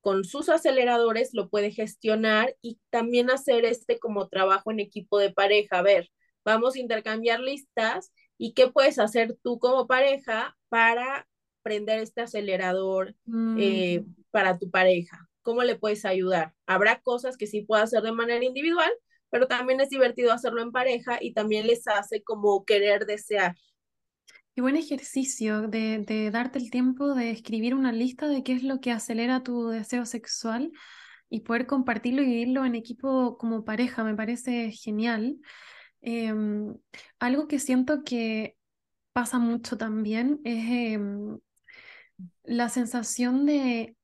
con 0.00 0.24
sus 0.24 0.50
aceleradores 0.50 1.30
lo 1.32 1.48
puede 1.48 1.70
gestionar 1.70 2.54
y 2.60 2.78
también 2.90 3.30
hacer 3.30 3.64
este 3.64 3.98
como 3.98 4.28
trabajo 4.28 4.70
en 4.70 4.80
equipo 4.80 5.18
de 5.18 5.32
pareja. 5.32 5.78
A 5.78 5.82
ver, 5.82 6.10
vamos 6.44 6.74
a 6.76 6.80
intercambiar 6.80 7.40
listas 7.40 8.12
y 8.36 8.52
qué 8.52 8.68
puedes 8.68 8.98
hacer 8.98 9.38
tú 9.42 9.58
como 9.58 9.86
pareja 9.86 10.56
para 10.68 11.26
prender 11.62 12.00
este 12.00 12.20
acelerador 12.20 13.16
eh, 13.58 14.00
mm. 14.00 14.14
para 14.30 14.58
tu 14.58 14.70
pareja. 14.70 15.26
¿Cómo 15.40 15.62
le 15.62 15.76
puedes 15.76 16.04
ayudar? 16.04 16.52
Habrá 16.66 17.00
cosas 17.00 17.38
que 17.38 17.46
sí 17.46 17.62
pueda 17.62 17.84
hacer 17.84 18.02
de 18.02 18.12
manera 18.12 18.44
individual, 18.44 18.90
pero 19.34 19.48
también 19.48 19.80
es 19.80 19.88
divertido 19.88 20.32
hacerlo 20.32 20.62
en 20.62 20.70
pareja 20.70 21.18
y 21.20 21.32
también 21.32 21.66
les 21.66 21.88
hace 21.88 22.22
como 22.22 22.64
querer 22.64 23.04
desear. 23.04 23.56
Qué 24.54 24.60
buen 24.60 24.76
ejercicio 24.76 25.62
de, 25.66 26.30
darte 26.30 26.60
el 26.60 26.70
tiempo 26.70 27.16
de 27.16 27.32
escribir 27.32 27.74
una 27.74 27.90
lista 27.90 28.28
de 28.28 28.44
qué 28.44 28.52
es 28.52 28.62
lo 28.62 28.80
que 28.80 28.92
acelera 28.92 29.42
tu 29.42 29.66
deseo 29.70 30.06
sexual 30.06 30.70
y 31.28 31.40
poder 31.40 31.66
compartirlo 31.66 32.22
y 32.22 32.26
vivirlo 32.26 32.64
en 32.64 32.76
equipo 32.76 33.36
como 33.36 33.64
pareja. 33.64 34.04
Me 34.04 34.14
parece 34.14 34.70
genial. 34.70 35.40
Em, 36.00 36.72
algo 37.18 37.48
que 37.48 37.58
siento 37.58 38.04
que 38.04 38.56
pasa 39.12 39.40
mucho 39.40 39.76
también 39.76 40.40
es 40.44 40.94
em, 40.94 41.40
la 42.44 42.68
sensación 42.68 43.46
de, 43.46 43.96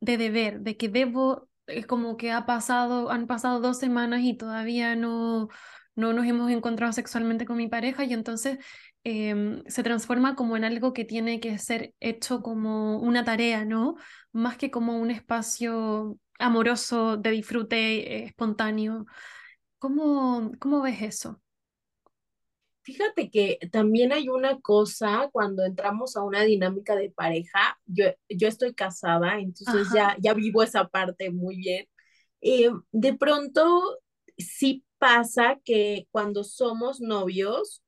de 0.00 0.18
deber, 0.18 0.60
de 0.60 0.76
que 0.76 0.90
debo, 0.90 1.48
es 1.66 1.86
como 1.86 2.16
que 2.16 2.32
ha 2.32 2.46
pasado, 2.46 3.10
han 3.10 3.26
pasado 3.26 3.60
dos 3.60 3.78
semanas 3.78 4.22
y 4.22 4.34
todavía 4.36 4.96
no, 4.96 5.48
no 5.94 6.12
nos 6.12 6.26
hemos 6.26 6.50
encontrado 6.50 6.92
sexualmente 6.92 7.46
con 7.46 7.56
mi 7.56 7.68
pareja 7.68 8.04
y 8.04 8.12
entonces 8.12 8.58
Em, 9.08 9.62
se 9.68 9.84
transforma 9.84 10.34
como 10.34 10.56
en 10.56 10.64
algo 10.64 10.92
que 10.92 11.04
tiene 11.04 11.38
que 11.38 11.58
ser 11.58 11.94
hecho 12.00 12.42
como 12.42 12.98
una 12.98 13.24
tarea, 13.24 13.64
¿no? 13.64 13.94
Más 14.32 14.56
que 14.56 14.72
como 14.72 14.98
un 14.98 15.12
espacio 15.12 16.18
amoroso 16.40 17.16
de 17.16 17.30
disfrute 17.30 17.76
eh, 18.16 18.24
espontáneo. 18.24 19.06
¿Cómo, 19.78 20.50
¿Cómo 20.58 20.82
ves 20.82 21.02
eso? 21.02 21.40
Fíjate 22.86 23.30
que 23.30 23.58
también 23.72 24.12
hay 24.12 24.28
una 24.28 24.60
cosa 24.60 25.28
cuando 25.32 25.64
entramos 25.64 26.16
a 26.16 26.22
una 26.22 26.42
dinámica 26.42 26.94
de 26.94 27.10
pareja, 27.10 27.80
yo, 27.84 28.04
yo 28.28 28.46
estoy 28.46 28.74
casada, 28.74 29.40
entonces 29.40 29.88
ya, 29.92 30.16
ya 30.20 30.34
vivo 30.34 30.62
esa 30.62 30.86
parte 30.86 31.32
muy 31.32 31.56
bien. 31.56 31.88
Eh, 32.40 32.70
de 32.92 33.14
pronto 33.14 33.98
sí 34.38 34.84
pasa 34.98 35.58
que 35.64 36.06
cuando 36.12 36.44
somos 36.44 37.00
novios, 37.00 37.82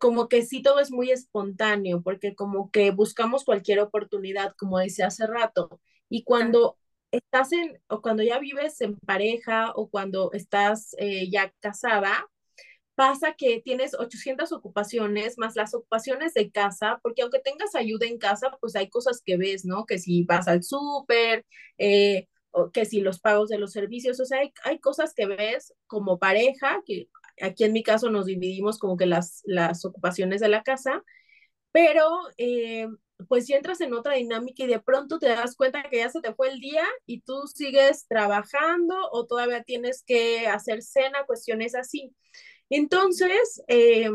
como 0.00 0.26
que 0.26 0.42
sí 0.42 0.60
todo 0.60 0.80
es 0.80 0.90
muy 0.90 1.12
espontáneo, 1.12 2.02
porque 2.02 2.34
como 2.34 2.72
que 2.72 2.90
buscamos 2.90 3.44
cualquier 3.44 3.78
oportunidad, 3.78 4.56
como 4.58 4.80
decía 4.80 5.06
hace 5.06 5.24
rato, 5.28 5.80
y 6.08 6.24
cuando 6.24 6.76
estás 7.12 7.52
en, 7.52 7.80
o 7.86 8.02
cuando 8.02 8.24
ya 8.24 8.40
vives 8.40 8.80
en 8.80 8.96
pareja, 8.96 9.70
o 9.76 9.88
cuando 9.88 10.32
estás 10.32 10.96
eh, 10.98 11.30
ya 11.30 11.54
casada, 11.60 12.26
pasa 12.94 13.34
que 13.34 13.60
tienes 13.60 13.94
800 13.94 14.52
ocupaciones 14.52 15.38
más 15.38 15.56
las 15.56 15.74
ocupaciones 15.74 16.34
de 16.34 16.50
casa, 16.50 17.00
porque 17.02 17.22
aunque 17.22 17.40
tengas 17.40 17.74
ayuda 17.74 18.06
en 18.06 18.18
casa, 18.18 18.56
pues 18.60 18.76
hay 18.76 18.88
cosas 18.90 19.22
que 19.24 19.36
ves, 19.36 19.64
¿no? 19.64 19.86
Que 19.86 19.98
si 19.98 20.24
vas 20.24 20.48
al 20.48 20.62
súper, 20.62 21.44
eh, 21.78 22.28
que 22.72 22.84
si 22.84 23.00
los 23.00 23.20
pagos 23.20 23.48
de 23.48 23.58
los 23.58 23.72
servicios, 23.72 24.20
o 24.20 24.24
sea, 24.26 24.40
hay, 24.40 24.52
hay 24.64 24.78
cosas 24.78 25.14
que 25.14 25.26
ves 25.26 25.74
como 25.86 26.18
pareja, 26.18 26.82
que 26.86 27.08
aquí 27.40 27.64
en 27.64 27.72
mi 27.72 27.82
caso 27.82 28.10
nos 28.10 28.26
dividimos 28.26 28.78
como 28.78 28.96
que 28.96 29.06
las, 29.06 29.42
las 29.44 29.84
ocupaciones 29.84 30.40
de 30.40 30.48
la 30.48 30.62
casa, 30.62 31.02
pero 31.72 32.06
eh, 32.38 32.88
pues 33.28 33.46
si 33.46 33.54
entras 33.54 33.80
en 33.80 33.94
otra 33.94 34.14
dinámica 34.14 34.64
y 34.64 34.66
de 34.66 34.80
pronto 34.80 35.18
te 35.18 35.28
das 35.28 35.56
cuenta 35.56 35.84
que 35.90 35.98
ya 35.98 36.10
se 36.10 36.20
te 36.20 36.34
fue 36.34 36.50
el 36.50 36.60
día 36.60 36.84
y 37.06 37.20
tú 37.22 37.46
sigues 37.46 38.06
trabajando 38.08 38.94
o 39.12 39.26
todavía 39.26 39.62
tienes 39.62 40.02
que 40.06 40.46
hacer 40.46 40.82
cena, 40.82 41.24
cuestiones 41.26 41.74
así. 41.74 42.14
Entonces, 42.72 43.62
eh, 43.68 44.08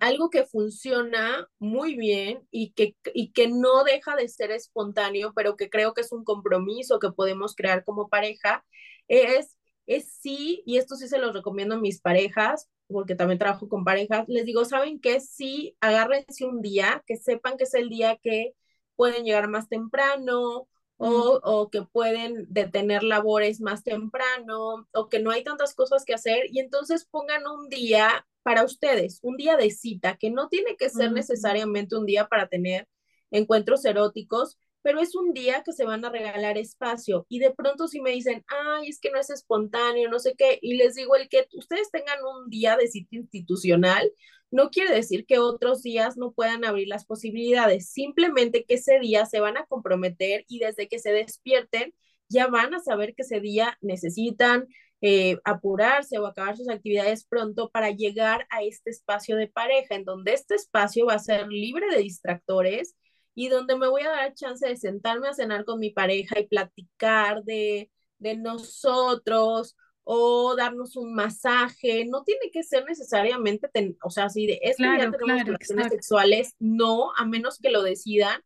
algo 0.00 0.30
que 0.30 0.44
funciona 0.44 1.48
muy 1.58 1.96
bien 1.96 2.46
y 2.50 2.72
que, 2.72 2.96
y 3.14 3.32
que 3.32 3.48
no 3.48 3.84
deja 3.84 4.16
de 4.16 4.28
ser 4.28 4.50
espontáneo, 4.50 5.32
pero 5.34 5.56
que 5.56 5.70
creo 5.70 5.94
que 5.94 6.02
es 6.02 6.12
un 6.12 6.24
compromiso 6.24 6.98
que 6.98 7.10
podemos 7.12 7.54
crear 7.56 7.84
como 7.84 8.08
pareja, 8.08 8.64
es, 9.08 9.56
es 9.86 10.12
sí, 10.12 10.62
y 10.66 10.76
esto 10.78 10.96
sí 10.96 11.08
se 11.08 11.18
los 11.18 11.34
recomiendo 11.34 11.74
a 11.76 11.78
mis 11.80 12.00
parejas, 12.00 12.68
porque 12.86 13.14
también 13.14 13.38
trabajo 13.38 13.68
con 13.68 13.84
parejas, 13.84 14.24
les 14.28 14.44
digo, 14.44 14.64
¿saben 14.64 15.00
qué? 15.00 15.20
Sí, 15.20 15.76
agárrense 15.80 16.44
un 16.46 16.60
día, 16.62 17.02
que 17.06 17.16
sepan 17.16 17.56
que 17.56 17.64
es 17.64 17.74
el 17.74 17.88
día 17.88 18.18
que 18.22 18.54
pueden 18.96 19.24
llegar 19.24 19.48
más 19.48 19.68
temprano 19.68 20.68
o, 20.98 21.40
o, 21.42 21.70
que 21.70 21.82
pueden 21.82 22.46
detener 22.48 23.02
labores 23.02 23.60
más 23.60 23.84
temprano 23.84 24.86
o 24.92 25.08
que 25.08 25.20
no 25.20 25.30
hay 25.30 25.44
tantas 25.44 25.74
cosas 25.74 26.04
que 26.04 26.12
hacer 26.12 26.46
y 26.50 26.58
entonces 26.58 27.06
pongan 27.06 27.46
un 27.46 27.68
día 27.68 28.26
para 28.42 28.64
ustedes, 28.64 29.20
un 29.22 29.36
día 29.36 29.56
de 29.56 29.70
cita, 29.70 30.16
que 30.16 30.30
no 30.30 30.48
tiene 30.48 30.76
que 30.76 30.90
ser 30.90 31.12
necesariamente 31.12 31.96
un 31.96 32.06
día 32.06 32.26
para 32.28 32.48
tener 32.48 32.88
encuentros 33.30 33.84
eróticos, 33.84 34.58
pero 34.82 35.00
es 35.00 35.14
un 35.14 35.32
día 35.32 35.62
que 35.64 35.72
se 35.72 35.84
van 35.84 36.04
a 36.04 36.10
regalar 36.10 36.58
espacio 36.58 37.26
y 37.28 37.40
de 37.40 37.50
pronto 37.50 37.88
si 37.88 38.00
me 38.00 38.10
dicen, 38.10 38.44
ay, 38.48 38.88
es 38.88 39.00
que 39.00 39.10
no 39.10 39.18
es 39.18 39.30
espontáneo, 39.30 40.08
no 40.08 40.18
sé 40.18 40.34
qué, 40.36 40.58
y 40.62 40.74
les 40.74 40.94
digo, 40.94 41.16
el 41.16 41.28
que 41.28 41.46
ustedes 41.54 41.90
tengan 41.90 42.18
un 42.24 42.48
día 42.50 42.76
de 42.76 42.88
sitio 42.88 43.20
institucional, 43.20 44.12
no 44.50 44.70
quiere 44.70 44.94
decir 44.94 45.26
que 45.26 45.38
otros 45.38 45.82
días 45.82 46.16
no 46.16 46.32
puedan 46.32 46.64
abrir 46.64 46.88
las 46.88 47.04
posibilidades, 47.04 47.90
simplemente 47.90 48.64
que 48.64 48.74
ese 48.74 48.98
día 49.00 49.26
se 49.26 49.40
van 49.40 49.56
a 49.58 49.66
comprometer 49.66 50.44
y 50.48 50.60
desde 50.60 50.88
que 50.88 50.98
se 50.98 51.12
despierten 51.12 51.94
ya 52.28 52.46
van 52.46 52.74
a 52.74 52.80
saber 52.80 53.14
que 53.14 53.22
ese 53.22 53.40
día 53.40 53.78
necesitan 53.80 54.66
eh, 55.00 55.38
apurarse 55.44 56.18
o 56.18 56.26
acabar 56.26 56.56
sus 56.56 56.68
actividades 56.68 57.24
pronto 57.24 57.70
para 57.70 57.90
llegar 57.90 58.46
a 58.50 58.62
este 58.62 58.90
espacio 58.90 59.36
de 59.36 59.46
pareja, 59.46 59.94
en 59.94 60.04
donde 60.04 60.34
este 60.34 60.54
espacio 60.56 61.06
va 61.06 61.14
a 61.14 61.18
ser 61.18 61.48
libre 61.48 61.86
de 61.90 62.02
distractores 62.02 62.96
y 63.38 63.50
donde 63.50 63.76
me 63.76 63.86
voy 63.86 64.02
a 64.02 64.10
dar 64.10 64.34
chance 64.34 64.66
de 64.66 64.76
sentarme 64.76 65.28
a 65.28 65.32
cenar 65.32 65.64
con 65.64 65.78
mi 65.78 65.90
pareja 65.90 66.40
y 66.40 66.48
platicar 66.48 67.44
de, 67.44 67.88
de 68.18 68.36
nosotros 68.36 69.76
o 70.02 70.56
darnos 70.56 70.96
un 70.96 71.14
masaje, 71.14 72.04
no 72.06 72.24
tiene 72.24 72.50
que 72.50 72.64
ser 72.64 72.84
necesariamente, 72.84 73.70
o 74.02 74.10
sea, 74.10 74.28
si 74.28 74.48
de 74.48 74.58
este 74.60 74.82
día 74.82 75.08
tenemos 75.12 75.44
relaciones 75.44 75.86
sexuales, 75.86 76.56
no, 76.58 77.14
a 77.14 77.24
menos 77.26 77.60
que 77.60 77.70
lo 77.70 77.84
decidan, 77.84 78.42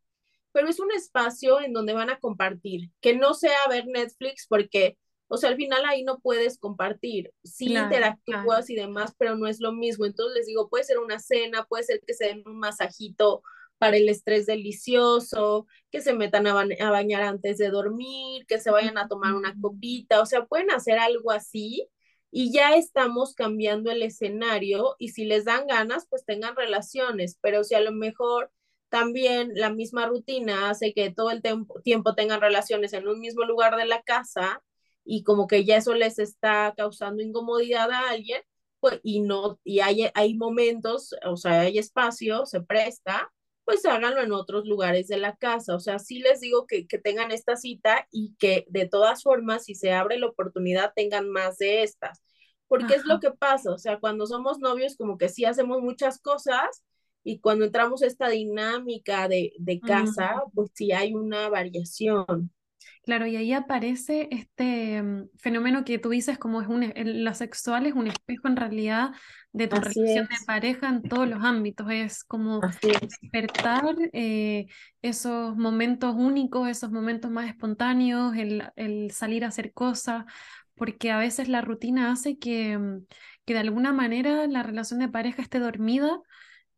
pero 0.53 0.69
es 0.69 0.79
un 0.79 0.93
espacio 0.93 1.63
en 1.63 1.73
donde 1.73 1.95
van 1.95 2.11
a 2.11 2.19
compartir, 2.19 2.91
que 3.01 3.17
no 3.17 3.33
sea 3.33 3.57
ver 3.71 3.87
Netflix 3.87 4.47
porque 4.47 4.99
o 5.29 5.39
sea, 5.39 5.49
al 5.49 5.57
final 5.57 5.87
ahí 5.87 6.03
no 6.05 6.19
puedes 6.19 6.59
compartir, 6.59 7.33
sí 7.43 7.75
interactúas 7.75 8.69
y 8.69 8.75
demás, 8.75 9.15
pero 9.17 9.35
no 9.35 9.47
es 9.47 9.61
lo 9.61 9.73
mismo. 9.73 10.05
Entonces 10.05 10.37
les 10.37 10.47
digo, 10.47 10.69
puede 10.69 10.85
ser 10.85 10.99
una 10.99 11.19
cena, 11.19 11.65
puede 11.65 11.85
ser 11.85 12.03
que 12.07 12.13
se 12.13 12.27
den 12.27 12.43
un 12.45 12.59
masajito 12.59 13.43
para 13.83 13.97
el 13.97 14.09
estrés 14.09 14.47
delicioso, 14.47 15.67
que 15.91 16.01
se 16.01 16.13
metan 16.13 16.47
a, 16.47 16.53
a 16.53 16.91
bañar 16.93 17.23
antes 17.23 17.59
de 17.59 17.69
dormir, 17.69 18.47
que 18.47 18.61
se 18.61 18.71
vayan 18.71 18.97
a 18.97 19.09
tomar 19.09 19.35
una 19.35 19.57
copita, 19.61 20.21
o 20.21 20.27
sea, 20.27 20.47
pueden 20.47 20.71
hacer 20.71 21.01
algo 21.01 21.33
así 21.33 21.89
y 22.31 22.53
ya 22.53 22.77
estamos 22.77 23.35
cambiando 23.35 23.91
el 23.91 24.03
escenario 24.05 24.95
y 25.01 25.09
si 25.09 25.25
les 25.25 25.47
dan 25.47 25.67
ganas, 25.67 26.07
pues 26.09 26.25
tengan 26.25 26.55
relaciones, 26.55 27.39
pero 27.41 27.65
si 27.65 27.75
a 27.75 27.81
lo 27.81 27.91
mejor 27.91 28.53
también 28.89 29.51
la 29.57 29.71
misma 29.71 30.07
rutina 30.07 30.71
hace 30.71 30.95
que 30.95 31.11
todo 31.11 31.33
el 31.33 31.43
tiempo 31.83 32.15
tengan 32.15 32.41
relaciones 32.41 32.93
en 32.93 33.09
un 33.09 33.19
mismo 33.19 33.43
lugar 33.43 33.75
de 33.77 33.87
la 33.87 34.01
casa, 34.03 34.63
y 35.05 35.25
como 35.25 35.49
que 35.49 35.65
ya 35.65 35.79
eso 35.79 35.93
les 35.95 36.21
está 36.21 36.73
causando 36.77 37.21
incomodidad 37.21 37.91
a 37.91 38.11
alguien, 38.11 38.43
pues, 38.79 39.01
y 39.03 39.23
no, 39.23 39.59
y 39.65 39.81
hay, 39.81 40.09
hay 40.15 40.35
momentos, 40.37 41.17
o 41.27 41.37
sea, 41.37 41.63
hay 41.63 41.79
espacio, 41.79 42.47
se 42.47 42.61
presta, 42.61 43.33
pues 43.65 43.85
háganlo 43.87 44.23
en 44.23 44.33
otros 44.33 44.67
lugares 44.67 45.09
de 45.09 45.19
la 45.19 45.37
casa. 45.37 45.75
O 45.77 45.81
sea, 45.81 45.99
sí 45.99 46.19
les 46.21 46.41
digo 46.41 46.67
que, 46.67 46.87
que 46.87 46.99
tengan 46.99 47.31
esta 47.33 47.57
cita 47.57 48.07
y 48.11 48.35
que 48.39 48.67
de 48.69 48.89
todas 48.89 49.23
formas, 49.23 49.65
si 49.65 49.75
se 49.75 49.93
abre 49.93 50.19
la 50.19 50.27
oportunidad, 50.29 50.93
tengan 50.95 51.31
más 51.31 51.59
de 51.59 51.83
estas. 51.83 52.23
Porque 52.69 52.95
es 52.95 53.05
lo 53.05 53.21
que 53.21 53.31
pasa, 53.31 53.71
o 53.73 53.79
sea, 53.79 54.01
cuando 54.01 54.27
somos 54.27 54.59
novios, 54.59 54.97
como 54.97 55.19
que 55.19 55.29
sí 55.29 55.45
hacemos 55.45 55.83
muchas 55.83 56.19
cosas 56.19 56.83
y 57.23 57.39
cuando 57.41 57.67
entramos 57.67 58.03
a 58.03 58.07
esta 58.07 58.29
dinámica 58.31 59.29
de, 59.29 59.53
de 59.59 59.83
casa, 59.83 60.43
pues 60.55 60.71
sí 60.75 60.93
hay 60.93 61.15
una 61.15 61.49
variación. 61.51 62.51
Claro, 63.05 63.27
y 63.27 63.37
ahí 63.37 63.53
aparece 63.53 64.29
este 64.31 65.03
mm, 65.03 65.29
fenómeno 65.39 65.85
que 65.85 65.99
tú 65.99 66.11
dices 66.11 66.39
como 66.39 66.63
es 66.63 66.69
un, 66.69 66.93
lo 66.95 67.35
sexual 67.35 67.87
es 67.87 67.95
un 67.95 68.07
espejo 68.07 68.49
en 68.49 68.57
realidad 68.57 69.11
de 69.53 69.69
tu 69.69 69.77
relación 69.77 70.29
de 70.29 70.37
pareja 70.47 70.89
en 70.89 71.03
todos 71.03 71.29
los 71.29 71.43
ámbitos, 71.45 71.91
es 71.91 72.25
como 72.25 72.61
despertar 72.61 73.97
eh, 74.13 74.67
esos 75.03 75.57
momentos 75.57 76.15
únicos, 76.17 76.69
esos 76.69 76.91
momentos 76.91 77.31
más 77.31 77.49
espontáneos, 77.49 78.35
el, 78.37 78.65
el, 78.77 79.11
salir 79.11 79.45
a 79.45 79.49
hacer 79.49 79.73
cosas, 79.73 80.25
porque 80.75 81.11
a 81.11 81.19
veces 81.19 81.49
la 81.49 81.61
rutina 81.61 82.13
hace 82.13 82.39
que, 82.39 82.79
mm, 82.79 83.05
que 83.45 83.53
de 83.53 83.61
alguna 83.61 83.93
manera 83.93 84.47
la 84.47 84.63
relación 84.63 85.01
de 85.01 85.09
pareja 85.09 85.43
esté 85.43 85.59
dormida. 85.59 86.21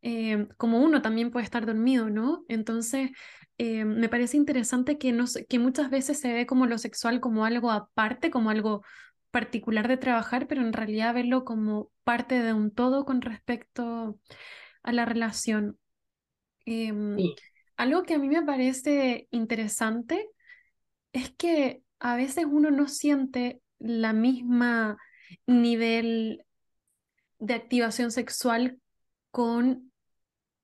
Eh, 0.06 0.48
como 0.58 0.80
uno 0.80 1.00
también 1.00 1.30
puede 1.30 1.44
estar 1.46 1.64
dormido, 1.64 2.10
¿no? 2.10 2.44
Entonces, 2.48 3.10
eh, 3.56 3.86
me 3.86 4.10
parece 4.10 4.36
interesante 4.36 4.98
que, 4.98 5.12
no, 5.12 5.24
que 5.48 5.58
muchas 5.58 5.88
veces 5.88 6.20
se 6.20 6.30
ve 6.30 6.44
como 6.44 6.66
lo 6.66 6.76
sexual 6.76 7.20
como 7.20 7.46
algo 7.46 7.70
aparte, 7.70 8.30
como 8.30 8.50
algo 8.50 8.82
particular 9.30 9.88
de 9.88 9.96
trabajar, 9.96 10.46
pero 10.46 10.60
en 10.60 10.74
realidad 10.74 11.14
verlo 11.14 11.46
como 11.46 11.90
parte 12.04 12.42
de 12.42 12.52
un 12.52 12.70
todo 12.70 13.06
con 13.06 13.22
respecto 13.22 14.20
a 14.82 14.92
la 14.92 15.06
relación. 15.06 15.78
Em, 16.66 17.16
algo 17.78 18.02
que 18.02 18.12
a 18.12 18.18
mí 18.18 18.28
me 18.28 18.42
parece 18.42 19.26
interesante 19.30 20.28
es 21.14 21.30
que 21.30 21.82
a 21.98 22.14
veces 22.14 22.44
uno 22.46 22.70
no 22.70 22.88
siente 22.88 23.62
la 23.78 24.12
misma 24.12 24.98
nivel 25.46 26.44
de 27.38 27.54
activación 27.54 28.10
sexual 28.10 28.78
con 29.30 29.93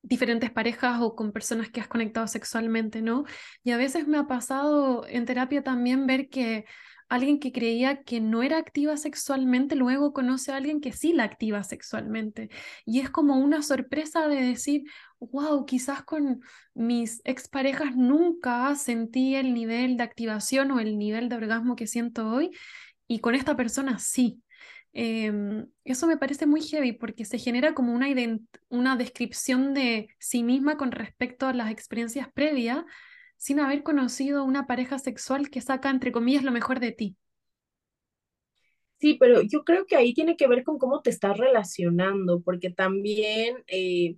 diferentes 0.02 0.50
parejas 0.50 1.00
o 1.00 1.14
con 1.14 1.32
personas 1.32 1.70
que 1.70 1.80
has 1.80 1.88
conectado 1.88 2.26
sexualmente, 2.26 3.02
¿no? 3.02 3.24
Y 3.62 3.72
a 3.72 3.76
veces 3.76 4.08
me 4.08 4.18
ha 4.18 4.26
pasado 4.26 5.06
en 5.06 5.26
terapia 5.26 5.62
también 5.62 6.06
ver 6.06 6.28
que 6.28 6.64
alguien 7.10 7.40
que 7.40 7.50
creía 7.52 8.02
que 8.04 8.20
no 8.20 8.42
era 8.42 8.56
activa 8.56 8.96
sexualmente, 8.96 9.74
luego 9.74 10.12
conoce 10.12 10.52
a 10.52 10.56
alguien 10.56 10.80
que 10.80 10.92
sí 10.92 11.12
la 11.12 11.24
activa 11.24 11.64
sexualmente. 11.64 12.50
Y 12.86 13.00
es 13.00 13.10
como 13.10 13.36
una 13.36 13.62
sorpresa 13.62 14.28
de 14.28 14.40
decir, 14.40 14.84
wow, 15.18 15.66
quizás 15.66 16.04
con 16.04 16.40
mis 16.72 17.20
exparejas 17.24 17.96
nunca 17.96 18.74
sentí 18.76 19.34
el 19.34 19.54
nivel 19.54 19.96
de 19.96 20.04
activación 20.04 20.70
o 20.70 20.78
el 20.78 20.98
nivel 20.98 21.28
de 21.28 21.36
orgasmo 21.36 21.74
que 21.74 21.88
siento 21.88 22.30
hoy, 22.30 22.50
y 23.08 23.18
con 23.18 23.34
esta 23.34 23.56
persona 23.56 23.98
sí. 23.98 24.40
Em, 24.92 25.68
eso 25.84 26.06
me 26.06 26.16
parece 26.16 26.46
muy 26.46 26.62
heavy 26.62 26.92
porque 26.92 27.24
se 27.24 27.38
genera 27.38 27.74
como 27.74 27.92
una, 27.94 28.08
una 28.68 28.96
descripción 28.96 29.72
de 29.74 30.08
sí 30.18 30.42
misma 30.42 30.76
con 30.76 30.90
respecto 30.92 31.46
a 31.46 31.52
las 31.52 31.70
experiencias 31.70 32.28
previas 32.32 32.84
sin 33.36 33.60
haber 33.60 33.82
conocido 33.82 34.44
una 34.44 34.66
pareja 34.66 34.98
sexual 34.98 35.48
que 35.50 35.60
saca, 35.60 35.90
entre 35.90 36.12
comillas, 36.12 36.42
lo 36.44 36.52
mejor 36.52 36.80
de 36.80 36.92
ti. 36.92 37.16
Sí, 39.00 39.16
pero 39.18 39.40
yo 39.42 39.64
creo 39.64 39.86
que 39.86 39.96
ahí 39.96 40.12
tiene 40.12 40.36
que 40.36 40.46
ver 40.46 40.62
con 40.62 40.78
cómo 40.78 41.00
te 41.00 41.08
estás 41.10 41.38
relacionando, 41.38 42.42
porque 42.42 42.70
también, 42.70 43.64
eh, 43.66 44.16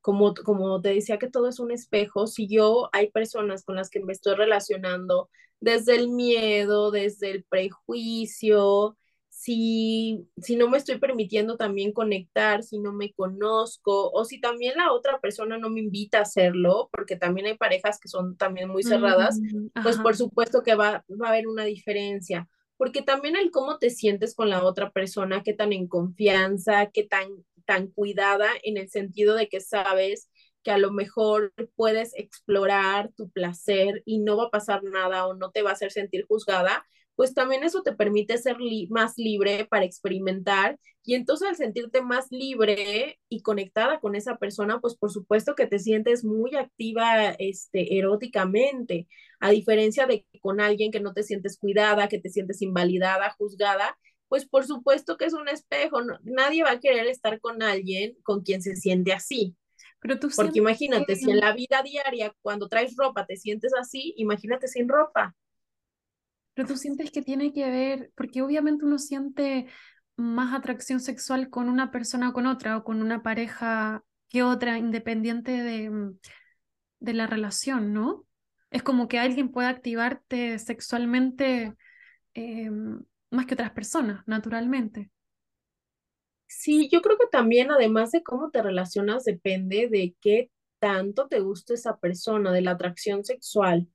como, 0.00 0.32
como 0.34 0.80
te 0.80 0.90
decía 0.94 1.18
que 1.18 1.28
todo 1.30 1.48
es 1.48 1.60
un 1.60 1.70
espejo, 1.70 2.26
si 2.26 2.48
yo 2.48 2.88
hay 2.92 3.10
personas 3.10 3.64
con 3.64 3.76
las 3.76 3.90
que 3.90 4.00
me 4.00 4.12
estoy 4.14 4.34
relacionando 4.36 5.28
desde 5.60 5.96
el 5.96 6.08
miedo, 6.10 6.90
desde 6.90 7.30
el 7.30 7.44
prejuicio, 7.44 8.96
si, 9.44 10.28
si 10.40 10.56
no 10.56 10.68
me 10.68 10.78
estoy 10.78 10.98
permitiendo 10.98 11.56
también 11.56 11.92
conectar, 11.92 12.62
si 12.62 12.78
no 12.78 12.92
me 12.92 13.12
conozco, 13.12 14.10
o 14.12 14.24
si 14.24 14.40
también 14.40 14.76
la 14.76 14.92
otra 14.92 15.20
persona 15.20 15.58
no 15.58 15.68
me 15.70 15.80
invita 15.80 16.18
a 16.18 16.22
hacerlo, 16.22 16.88
porque 16.92 17.16
también 17.16 17.46
hay 17.46 17.56
parejas 17.56 17.98
que 18.00 18.08
son 18.08 18.36
también 18.36 18.68
muy 18.68 18.84
cerradas, 18.84 19.40
pues 19.82 19.98
por 19.98 20.16
supuesto 20.16 20.62
que 20.62 20.74
va, 20.76 21.04
va 21.20 21.26
a 21.26 21.30
haber 21.30 21.48
una 21.48 21.64
diferencia. 21.64 22.48
porque 22.76 23.02
también 23.02 23.36
el 23.36 23.50
cómo 23.50 23.78
te 23.78 23.90
sientes 23.90 24.34
con 24.34 24.50
la 24.50 24.64
otra 24.64 24.90
persona, 24.90 25.42
qué 25.44 25.54
tan 25.54 25.72
en 25.72 25.86
confianza, 25.88 26.90
qué 26.92 27.04
tan, 27.04 27.28
tan 27.64 27.88
cuidada 27.88 28.48
en 28.64 28.76
el 28.76 28.88
sentido 28.90 29.34
de 29.36 29.48
que 29.48 29.60
sabes 29.60 30.28
que 30.64 30.70
a 30.72 30.78
lo 30.78 30.92
mejor 30.92 31.52
puedes 31.76 32.12
explorar 32.16 33.10
tu 33.16 33.30
placer 33.30 34.02
y 34.04 34.18
no 34.20 34.36
va 34.36 34.44
a 34.44 34.50
pasar 34.50 34.82
nada 34.84 35.26
o 35.26 35.34
no 35.34 35.50
te 35.50 35.62
va 35.62 35.70
a 35.70 35.74
hacer 35.74 35.92
sentir 35.92 36.24
juzgada, 36.28 36.84
pues 37.22 37.34
también 37.34 37.62
eso 37.62 37.84
te 37.84 37.92
permite 37.92 38.36
ser 38.36 38.56
más 38.90 39.12
libre 39.16 39.64
para 39.70 39.84
experimentar 39.84 40.76
y 41.04 41.14
entonces 41.14 41.48
al 41.48 41.54
sentirte 41.54 42.02
más 42.02 42.26
libre 42.32 43.20
y 43.28 43.42
conectada 43.42 44.00
con 44.00 44.16
esa 44.16 44.38
persona, 44.38 44.80
pues 44.80 44.96
por 44.96 45.12
supuesto 45.12 45.54
que 45.54 45.68
te 45.68 45.78
sientes 45.78 46.24
muy 46.24 46.56
activa 46.56 47.30
este, 47.38 47.96
eróticamente, 47.96 49.06
a 49.38 49.50
diferencia 49.50 50.08
de 50.08 50.26
con 50.40 50.60
alguien 50.60 50.90
que 50.90 50.98
no 50.98 51.12
te 51.12 51.22
sientes 51.22 51.58
cuidada, 51.58 52.08
que 52.08 52.18
te 52.18 52.28
sientes 52.28 52.60
invalidada, 52.60 53.30
juzgada, 53.38 53.96
pues 54.26 54.44
por 54.44 54.66
supuesto 54.66 55.16
que 55.16 55.26
es 55.26 55.32
un 55.32 55.46
espejo, 55.46 56.00
nadie 56.24 56.64
va 56.64 56.72
a 56.72 56.80
querer 56.80 57.06
estar 57.06 57.38
con 57.38 57.62
alguien 57.62 58.16
con 58.24 58.42
quien 58.42 58.62
se 58.62 58.74
siente 58.74 59.12
así. 59.12 59.54
Pero 60.00 60.18
tú 60.18 60.28
Porque 60.34 60.58
imagínate, 60.58 61.14
si 61.14 61.30
en 61.30 61.38
la 61.38 61.52
vida 61.52 61.84
diaria, 61.84 62.34
cuando 62.42 62.68
traes 62.68 62.96
ropa, 62.96 63.26
te 63.26 63.36
sientes 63.36 63.72
así, 63.80 64.12
imagínate 64.16 64.66
sin 64.66 64.88
ropa. 64.88 65.36
Pero 66.54 66.68
tú 66.68 66.76
sientes 66.76 67.10
que 67.10 67.22
tiene 67.22 67.52
que 67.52 67.70
ver, 67.70 68.12
porque 68.14 68.42
obviamente 68.42 68.84
uno 68.84 68.98
siente 68.98 69.66
más 70.16 70.54
atracción 70.54 71.00
sexual 71.00 71.48
con 71.50 71.68
una 71.68 71.90
persona 71.90 72.30
o 72.30 72.32
con 72.32 72.46
otra, 72.46 72.76
o 72.76 72.84
con 72.84 73.02
una 73.02 73.22
pareja 73.22 74.04
que 74.28 74.42
otra, 74.42 74.78
independiente 74.78 75.52
de, 75.52 75.90
mm, 75.90 76.18
de 77.00 77.14
la 77.14 77.26
relación, 77.26 77.92
¿no? 77.92 78.26
Es 78.70 78.82
como 78.82 79.08
que 79.08 79.18
alguien 79.18 79.50
puede 79.50 79.68
activarte 79.68 80.58
sexualmente 80.58 81.74
eh, 82.34 82.70
más 83.30 83.46
que 83.46 83.54
otras 83.54 83.72
personas, 83.72 84.22
naturalmente. 84.26 85.10
Sí, 86.46 86.88
yo 86.92 87.00
creo 87.02 87.16
que 87.18 87.26
también, 87.30 87.70
además 87.70 88.12
de 88.12 88.22
cómo 88.22 88.50
te 88.50 88.62
relacionas, 88.62 89.24
depende 89.24 89.88
de 89.90 90.14
qué 90.20 90.50
tanto 90.78 91.26
te 91.28 91.40
gusta 91.40 91.74
esa 91.74 91.98
persona, 91.98 92.52
de 92.52 92.60
la 92.60 92.72
atracción 92.72 93.24
sexual. 93.24 93.88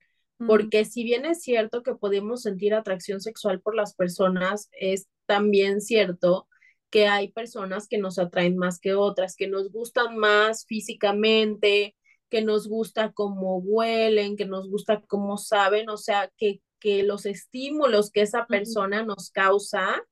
Porque 0.46 0.84
si 0.84 1.02
bien 1.02 1.24
es 1.24 1.42
cierto 1.42 1.82
que 1.82 1.94
podemos 1.94 2.42
sentir 2.42 2.72
atracción 2.72 3.20
sexual 3.20 3.60
por 3.60 3.74
las 3.74 3.94
personas, 3.94 4.68
es 4.72 5.08
también 5.26 5.80
cierto 5.80 6.46
que 6.90 7.06
hay 7.06 7.32
personas 7.32 7.88
que 7.88 7.98
nos 7.98 8.18
atraen 8.18 8.56
más 8.56 8.78
que 8.78 8.94
otras, 8.94 9.36
que 9.36 9.48
nos 9.48 9.70
gustan 9.70 10.16
más 10.16 10.64
físicamente, 10.66 11.96
que 12.30 12.42
nos 12.42 12.68
gusta 12.68 13.12
cómo 13.12 13.58
huelen, 13.58 14.36
que 14.36 14.46
nos 14.46 14.68
gusta 14.70 15.02
cómo 15.06 15.38
saben, 15.38 15.88
o 15.90 15.96
sea, 15.96 16.30
que, 16.36 16.60
que 16.78 17.02
los 17.02 17.26
estímulos 17.26 18.10
que 18.10 18.22
esa 18.22 18.46
persona 18.46 19.02
nos 19.02 19.30
causa, 19.30 20.02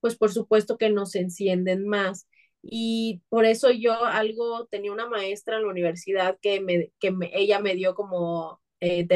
pues 0.00 0.16
por 0.16 0.32
supuesto 0.32 0.76
que 0.78 0.90
nos 0.90 1.14
encienden 1.14 1.86
más. 1.86 2.26
Y 2.62 3.22
por 3.28 3.44
eso 3.44 3.70
yo 3.70 4.04
algo, 4.04 4.66
tenía 4.66 4.92
una 4.92 5.08
maestra 5.08 5.56
en 5.56 5.64
la 5.64 5.70
universidad 5.70 6.38
que, 6.40 6.60
me, 6.60 6.92
que 6.98 7.10
me, 7.10 7.30
ella 7.34 7.60
me 7.60 7.74
dio 7.74 7.94
como 7.94 8.60
eh, 8.80 9.06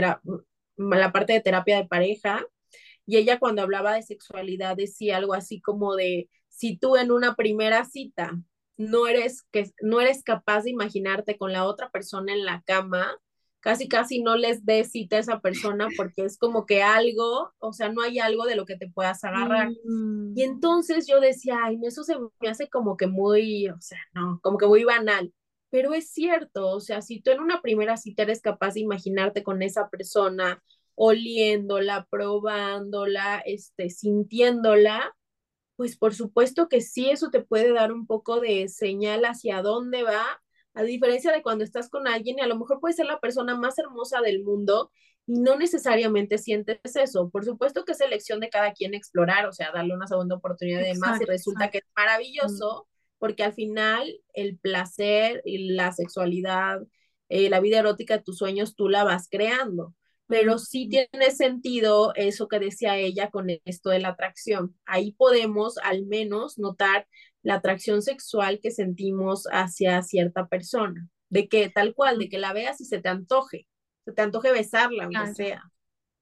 la 0.78 1.12
parte 1.12 1.32
de 1.32 1.40
terapia 1.40 1.76
de 1.76 1.88
pareja, 1.88 2.46
y 3.06 3.16
ella 3.16 3.38
cuando 3.38 3.62
hablaba 3.62 3.94
de 3.94 4.02
sexualidad 4.02 4.76
decía 4.76 5.16
algo 5.16 5.34
así 5.34 5.60
como 5.60 5.96
de, 5.96 6.28
si 6.48 6.76
tú 6.76 6.96
en 6.96 7.10
una 7.10 7.36
primera 7.36 7.84
cita 7.84 8.38
no 8.76 9.06
eres, 9.06 9.42
que, 9.50 9.70
no 9.80 10.00
eres 10.00 10.22
capaz 10.22 10.62
de 10.62 10.70
imaginarte 10.70 11.36
con 11.36 11.52
la 11.52 11.64
otra 11.64 11.90
persona 11.90 12.32
en 12.32 12.44
la 12.44 12.62
cama, 12.66 13.16
casi 13.60 13.88
casi 13.88 14.22
no 14.22 14.36
les 14.36 14.64
des 14.64 14.90
cita 14.90 15.16
a 15.16 15.20
esa 15.20 15.40
persona 15.40 15.88
porque 15.96 16.24
es 16.24 16.38
como 16.38 16.64
que 16.66 16.82
algo, 16.82 17.52
o 17.58 17.72
sea, 17.72 17.90
no 17.90 18.02
hay 18.02 18.18
algo 18.18 18.44
de 18.44 18.56
lo 18.56 18.64
que 18.66 18.76
te 18.76 18.88
puedas 18.88 19.24
agarrar. 19.24 19.70
Mm. 19.84 20.36
Y 20.36 20.42
entonces 20.42 21.06
yo 21.06 21.20
decía, 21.20 21.58
ay, 21.64 21.78
eso 21.82 22.04
se 22.04 22.16
me 22.40 22.48
hace 22.48 22.68
como 22.68 22.96
que 22.96 23.06
muy, 23.06 23.68
o 23.68 23.80
sea, 23.80 23.98
no, 24.14 24.38
como 24.42 24.58
que 24.58 24.66
muy 24.66 24.84
banal. 24.84 25.32
Pero 25.70 25.92
es 25.94 26.10
cierto, 26.10 26.68
o 26.68 26.80
sea, 26.80 27.02
si 27.02 27.20
tú 27.20 27.30
en 27.30 27.40
una 27.40 27.60
primera 27.60 27.96
cita 27.96 28.22
eres 28.22 28.40
capaz 28.40 28.74
de 28.74 28.80
imaginarte 28.80 29.42
con 29.42 29.62
esa 29.62 29.88
persona, 29.90 30.62
oliéndola, 30.94 32.06
probándola, 32.10 33.40
este, 33.44 33.90
sintiéndola, 33.90 35.14
pues 35.76 35.96
por 35.96 36.14
supuesto 36.14 36.68
que 36.68 36.80
sí, 36.80 37.08
eso 37.10 37.30
te 37.30 37.40
puede 37.40 37.72
dar 37.72 37.92
un 37.92 38.06
poco 38.06 38.40
de 38.40 38.68
señal 38.68 39.24
hacia 39.24 39.62
dónde 39.62 40.02
va, 40.02 40.24
a 40.74 40.82
diferencia 40.82 41.32
de 41.32 41.42
cuando 41.42 41.64
estás 41.64 41.88
con 41.88 42.08
alguien 42.08 42.38
y 42.38 42.42
a 42.42 42.46
lo 42.46 42.58
mejor 42.58 42.80
puede 42.80 42.94
ser 42.94 43.06
la 43.06 43.20
persona 43.20 43.56
más 43.56 43.78
hermosa 43.78 44.20
del 44.20 44.42
mundo 44.42 44.90
y 45.26 45.40
no 45.40 45.56
necesariamente 45.56 46.38
sientes 46.38 46.80
eso. 46.96 47.30
Por 47.30 47.44
supuesto 47.44 47.84
que 47.84 47.92
es 47.92 48.00
elección 48.00 48.40
de 48.40 48.48
cada 48.48 48.72
quien 48.72 48.94
explorar, 48.94 49.46
o 49.46 49.52
sea, 49.52 49.70
darle 49.72 49.94
una 49.94 50.06
segunda 50.06 50.36
oportunidad 50.36 50.80
de 50.80 50.96
más 50.98 51.20
y 51.20 51.24
resulta 51.24 51.70
que 51.70 51.78
es 51.78 51.84
maravilloso 51.96 52.88
porque 53.18 53.42
al 53.44 53.52
final 53.52 54.20
el 54.32 54.58
placer 54.58 55.42
y 55.44 55.70
la 55.70 55.92
sexualidad, 55.92 56.80
eh, 57.28 57.50
la 57.50 57.60
vida 57.60 57.78
erótica 57.78 58.16
de 58.16 58.22
tus 58.22 58.38
sueños, 58.38 58.74
tú 58.74 58.88
la 58.88 59.04
vas 59.04 59.28
creando. 59.30 59.94
Pero 60.26 60.58
sí 60.58 60.88
tiene 60.88 61.30
sentido 61.30 62.12
eso 62.14 62.48
que 62.48 62.58
decía 62.58 62.98
ella 62.98 63.30
con 63.30 63.46
esto 63.64 63.90
de 63.90 63.98
la 63.98 64.10
atracción. 64.10 64.76
Ahí 64.84 65.12
podemos 65.12 65.78
al 65.78 66.04
menos 66.06 66.58
notar 66.58 67.06
la 67.42 67.54
atracción 67.54 68.02
sexual 68.02 68.60
que 68.62 68.70
sentimos 68.70 69.44
hacia 69.50 70.02
cierta 70.02 70.46
persona, 70.46 71.08
de 71.30 71.48
que 71.48 71.70
tal 71.70 71.94
cual, 71.94 72.18
de 72.18 72.28
que 72.28 72.38
la 72.38 72.52
veas 72.52 72.80
y 72.82 72.84
se 72.84 73.00
te 73.00 73.08
antoje, 73.08 73.66
se 74.04 74.12
te 74.12 74.20
antoje 74.20 74.52
besarla, 74.52 75.04
aunque 75.04 75.34
sea. 75.34 75.62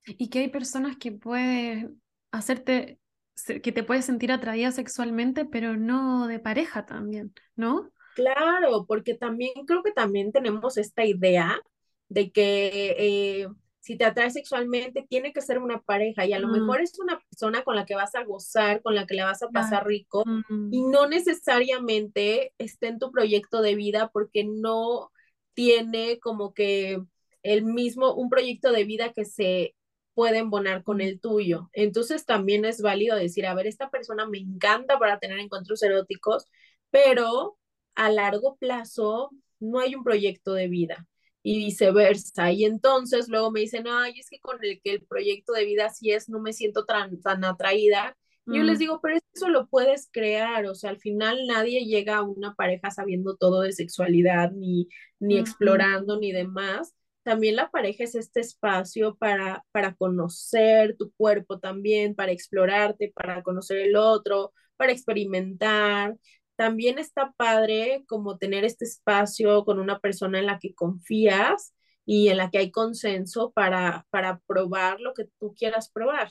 Y 0.06 0.28
que 0.28 0.38
hay 0.38 0.48
personas 0.48 0.96
que 0.98 1.10
pueden 1.10 2.00
hacerte 2.30 3.00
que 3.44 3.72
te 3.72 3.82
puedes 3.82 4.04
sentir 4.04 4.32
atraída 4.32 4.70
sexualmente, 4.70 5.44
pero 5.44 5.76
no 5.76 6.26
de 6.26 6.38
pareja 6.38 6.86
también, 6.86 7.32
¿no? 7.54 7.90
Claro, 8.14 8.86
porque 8.86 9.14
también 9.14 9.52
creo 9.66 9.82
que 9.82 9.92
también 9.92 10.32
tenemos 10.32 10.78
esta 10.78 11.04
idea 11.04 11.60
de 12.08 12.30
que 12.30 12.96
eh, 12.98 13.48
si 13.80 13.96
te 13.96 14.04
atrae 14.04 14.30
sexualmente 14.30 15.06
tiene 15.08 15.32
que 15.32 15.42
ser 15.42 15.58
una 15.58 15.80
pareja 15.80 16.24
y 16.26 16.32
a 16.32 16.38
lo 16.38 16.48
mejor 16.48 16.80
es 16.80 16.98
una 16.98 17.20
persona 17.20 17.62
con 17.62 17.76
la 17.76 17.84
que 17.84 17.94
vas 17.94 18.14
a 18.14 18.24
gozar, 18.24 18.82
con 18.82 18.94
la 18.94 19.06
que 19.06 19.14
le 19.14 19.22
vas 19.22 19.42
a 19.42 19.48
pasar 19.48 19.86
rico 19.86 20.24
y 20.72 20.82
no 20.82 21.06
necesariamente 21.06 22.52
esté 22.58 22.88
en 22.88 22.98
tu 22.98 23.12
proyecto 23.12 23.60
de 23.60 23.74
vida 23.74 24.10
porque 24.12 24.44
no 24.44 25.12
tiene 25.54 26.18
como 26.18 26.52
que 26.52 27.00
el 27.44 27.64
mismo, 27.64 28.12
un 28.14 28.28
proyecto 28.28 28.72
de 28.72 28.84
vida 28.84 29.12
que 29.12 29.24
se 29.24 29.76
puede 30.16 30.38
embonar 30.38 30.82
con 30.82 31.02
el 31.02 31.20
tuyo. 31.20 31.68
Entonces 31.74 32.24
también 32.24 32.64
es 32.64 32.80
válido 32.80 33.16
decir, 33.16 33.44
a 33.44 33.54
ver, 33.54 33.66
esta 33.66 33.90
persona 33.90 34.26
me 34.26 34.38
encanta 34.38 34.98
para 34.98 35.18
tener 35.18 35.38
encuentros 35.38 35.82
eróticos, 35.82 36.46
pero 36.90 37.58
a 37.94 38.10
largo 38.10 38.56
plazo 38.56 39.30
no 39.60 39.78
hay 39.78 39.94
un 39.94 40.02
proyecto 40.04 40.54
de 40.54 40.68
vida 40.68 41.06
y 41.42 41.58
viceversa. 41.58 42.50
Y 42.50 42.64
entonces 42.64 43.28
luego 43.28 43.50
me 43.50 43.60
dicen, 43.60 43.84
ay, 43.88 44.18
es 44.18 44.30
que 44.30 44.40
con 44.40 44.56
el 44.64 44.80
que 44.82 44.92
el 44.92 45.04
proyecto 45.04 45.52
de 45.52 45.66
vida 45.66 45.90
sí 45.90 46.10
es, 46.12 46.30
no 46.30 46.40
me 46.40 46.54
siento 46.54 46.86
tan, 46.86 47.20
tan 47.20 47.44
atraída. 47.44 48.16
yo 48.46 48.62
les 48.62 48.76
mm. 48.76 48.80
digo, 48.80 49.00
pero 49.02 49.18
eso 49.34 49.50
lo 49.50 49.68
puedes 49.68 50.08
crear, 50.10 50.64
o 50.64 50.74
sea, 50.74 50.88
al 50.88 50.98
final 50.98 51.46
nadie 51.46 51.84
llega 51.84 52.16
a 52.16 52.22
una 52.22 52.54
pareja 52.54 52.90
sabiendo 52.90 53.36
todo 53.36 53.60
de 53.60 53.72
sexualidad, 53.72 54.50
ni, 54.52 54.88
ni 55.18 55.36
explorando, 55.36 56.18
ni 56.18 56.32
demás 56.32 56.94
también 57.26 57.56
la 57.56 57.70
pareja 57.72 58.04
es 58.04 58.14
este 58.14 58.38
espacio 58.38 59.16
para, 59.16 59.64
para 59.72 59.96
conocer 59.96 60.96
tu 60.96 61.10
cuerpo 61.16 61.58
también, 61.58 62.14
para 62.14 62.30
explorarte, 62.30 63.12
para 63.16 63.42
conocer 63.42 63.78
el 63.78 63.96
otro, 63.96 64.52
para 64.76 64.92
experimentar. 64.92 66.16
También 66.54 67.00
está 67.00 67.32
padre 67.36 68.04
como 68.06 68.38
tener 68.38 68.64
este 68.64 68.84
espacio 68.84 69.64
con 69.64 69.80
una 69.80 69.98
persona 69.98 70.38
en 70.38 70.46
la 70.46 70.60
que 70.60 70.72
confías 70.72 71.74
y 72.04 72.28
en 72.28 72.36
la 72.36 72.48
que 72.48 72.58
hay 72.58 72.70
consenso 72.70 73.50
para, 73.50 74.06
para 74.10 74.40
probar 74.46 75.00
lo 75.00 75.12
que 75.12 75.24
tú 75.40 75.52
quieras 75.58 75.90
probar. 75.90 76.30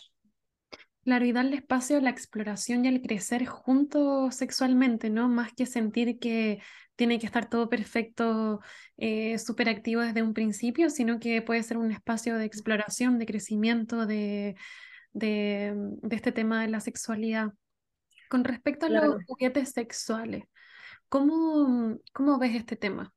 Claro, 1.05 1.23
y 1.23 1.31
darle 1.31 1.57
espacio 1.57 1.97
a 1.97 2.01
la 2.01 2.09
exploración 2.09 2.83
y 2.83 2.87
al 2.87 2.99
crecer 2.99 3.45
juntos 3.45 4.33
sexualmente, 4.33 5.11
¿no? 5.11 5.29
Más 5.29 5.53
que 5.53 5.67
sentir 5.67 6.17
que 6.17 6.63
tiene 6.95 7.19
que 7.19 7.27
estar 7.27 7.47
todo 7.47 7.69
perfecto, 7.69 8.59
eh, 8.97 9.37
súper 9.37 9.69
activo 9.69 10.01
desde 10.01 10.23
un 10.23 10.33
principio, 10.33 10.89
sino 10.89 11.19
que 11.19 11.43
puede 11.43 11.61
ser 11.61 11.77
un 11.77 11.91
espacio 11.91 12.37
de 12.37 12.45
exploración, 12.45 13.19
de 13.19 13.27
crecimiento, 13.27 14.07
de, 14.07 14.55
de, 15.13 15.75
este 16.09 16.31
tema 16.31 16.63
de 16.63 16.69
la 16.69 16.79
sexualidad. 16.79 17.53
Con 18.27 18.43
respecto 18.43 18.87
a 18.87 18.89
los 18.89 19.23
juguetes 19.25 19.73
sexuales, 19.73 20.45
¿cómo, 21.07 21.99
¿cómo 22.13 22.39
ves 22.39 22.55
este 22.55 22.77
tema? 22.77 23.13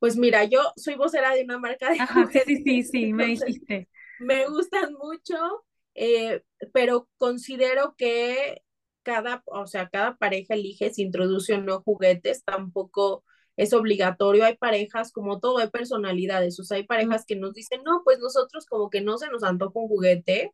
Pues 0.00 0.16
mira, 0.16 0.42
yo 0.42 0.72
soy 0.74 0.96
vocera 0.96 1.32
de 1.32 1.44
una 1.44 1.58
marca 1.58 1.90
de 1.90 2.04
juguetes. 2.04 2.42
Sí, 2.44 2.62
sí, 2.64 2.82
sí, 2.82 3.12
me 3.12 3.26
dijiste. 3.26 3.88
Me 4.18 4.48
gustan 4.48 4.92
mucho, 4.94 5.64
eh, 6.00 6.42
pero 6.72 7.08
considero 7.18 7.94
que 7.98 8.62
cada, 9.02 9.42
o 9.46 9.66
sea, 9.66 9.90
cada 9.90 10.16
pareja 10.16 10.54
elige 10.54 10.92
si 10.94 11.02
introduce 11.02 11.54
o 11.54 11.60
no 11.60 11.82
juguetes, 11.82 12.42
tampoco 12.44 13.22
es 13.56 13.74
obligatorio. 13.74 14.44
Hay 14.46 14.56
parejas, 14.56 15.12
como 15.12 15.40
todo, 15.40 15.58
hay 15.58 15.68
personalidades. 15.68 16.58
O 16.60 16.64
sea, 16.64 16.78
hay 16.78 16.84
parejas 16.84 17.26
que 17.26 17.36
nos 17.36 17.52
dicen, 17.54 17.82
no, 17.84 18.02
pues 18.04 18.18
nosotros 18.18 18.66
como 18.66 18.88
que 18.90 19.02
no 19.02 19.18
se 19.18 19.28
nos 19.28 19.42
antoja 19.44 19.78
un 19.78 19.88
juguete. 19.88 20.52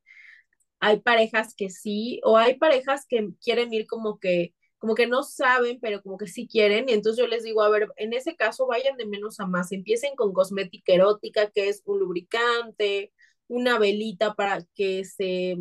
hay 0.80 1.00
parejas 1.00 1.54
que 1.56 1.70
sí, 1.70 2.20
o 2.24 2.38
hay 2.38 2.58
parejas 2.58 3.06
que 3.08 3.30
quieren 3.42 3.72
ir 3.74 3.86
como 3.86 4.18
que 4.20 4.54
como 4.78 4.94
que 4.94 5.06
no 5.06 5.22
saben, 5.24 5.78
pero 5.80 6.02
como 6.02 6.18
que 6.18 6.26
sí 6.28 6.48
quieren. 6.48 6.88
Y 6.88 6.92
entonces 6.92 7.22
yo 7.22 7.28
les 7.28 7.44
digo, 7.44 7.62
a 7.62 7.70
ver, 7.70 7.88
en 7.96 8.12
ese 8.12 8.36
caso 8.36 8.66
vayan 8.66 8.96
de 8.96 9.06
menos 9.06 9.40
a 9.40 9.46
más. 9.46 9.72
Empiecen 9.72 10.16
con 10.16 10.32
cosmética 10.32 10.92
erótica, 10.94 11.50
que 11.50 11.68
es 11.68 11.82
un 11.86 12.00
lubricante, 12.00 13.12
una 13.48 13.78
velita 13.78 14.34
para 14.34 14.64
que 14.74 15.04
se 15.04 15.58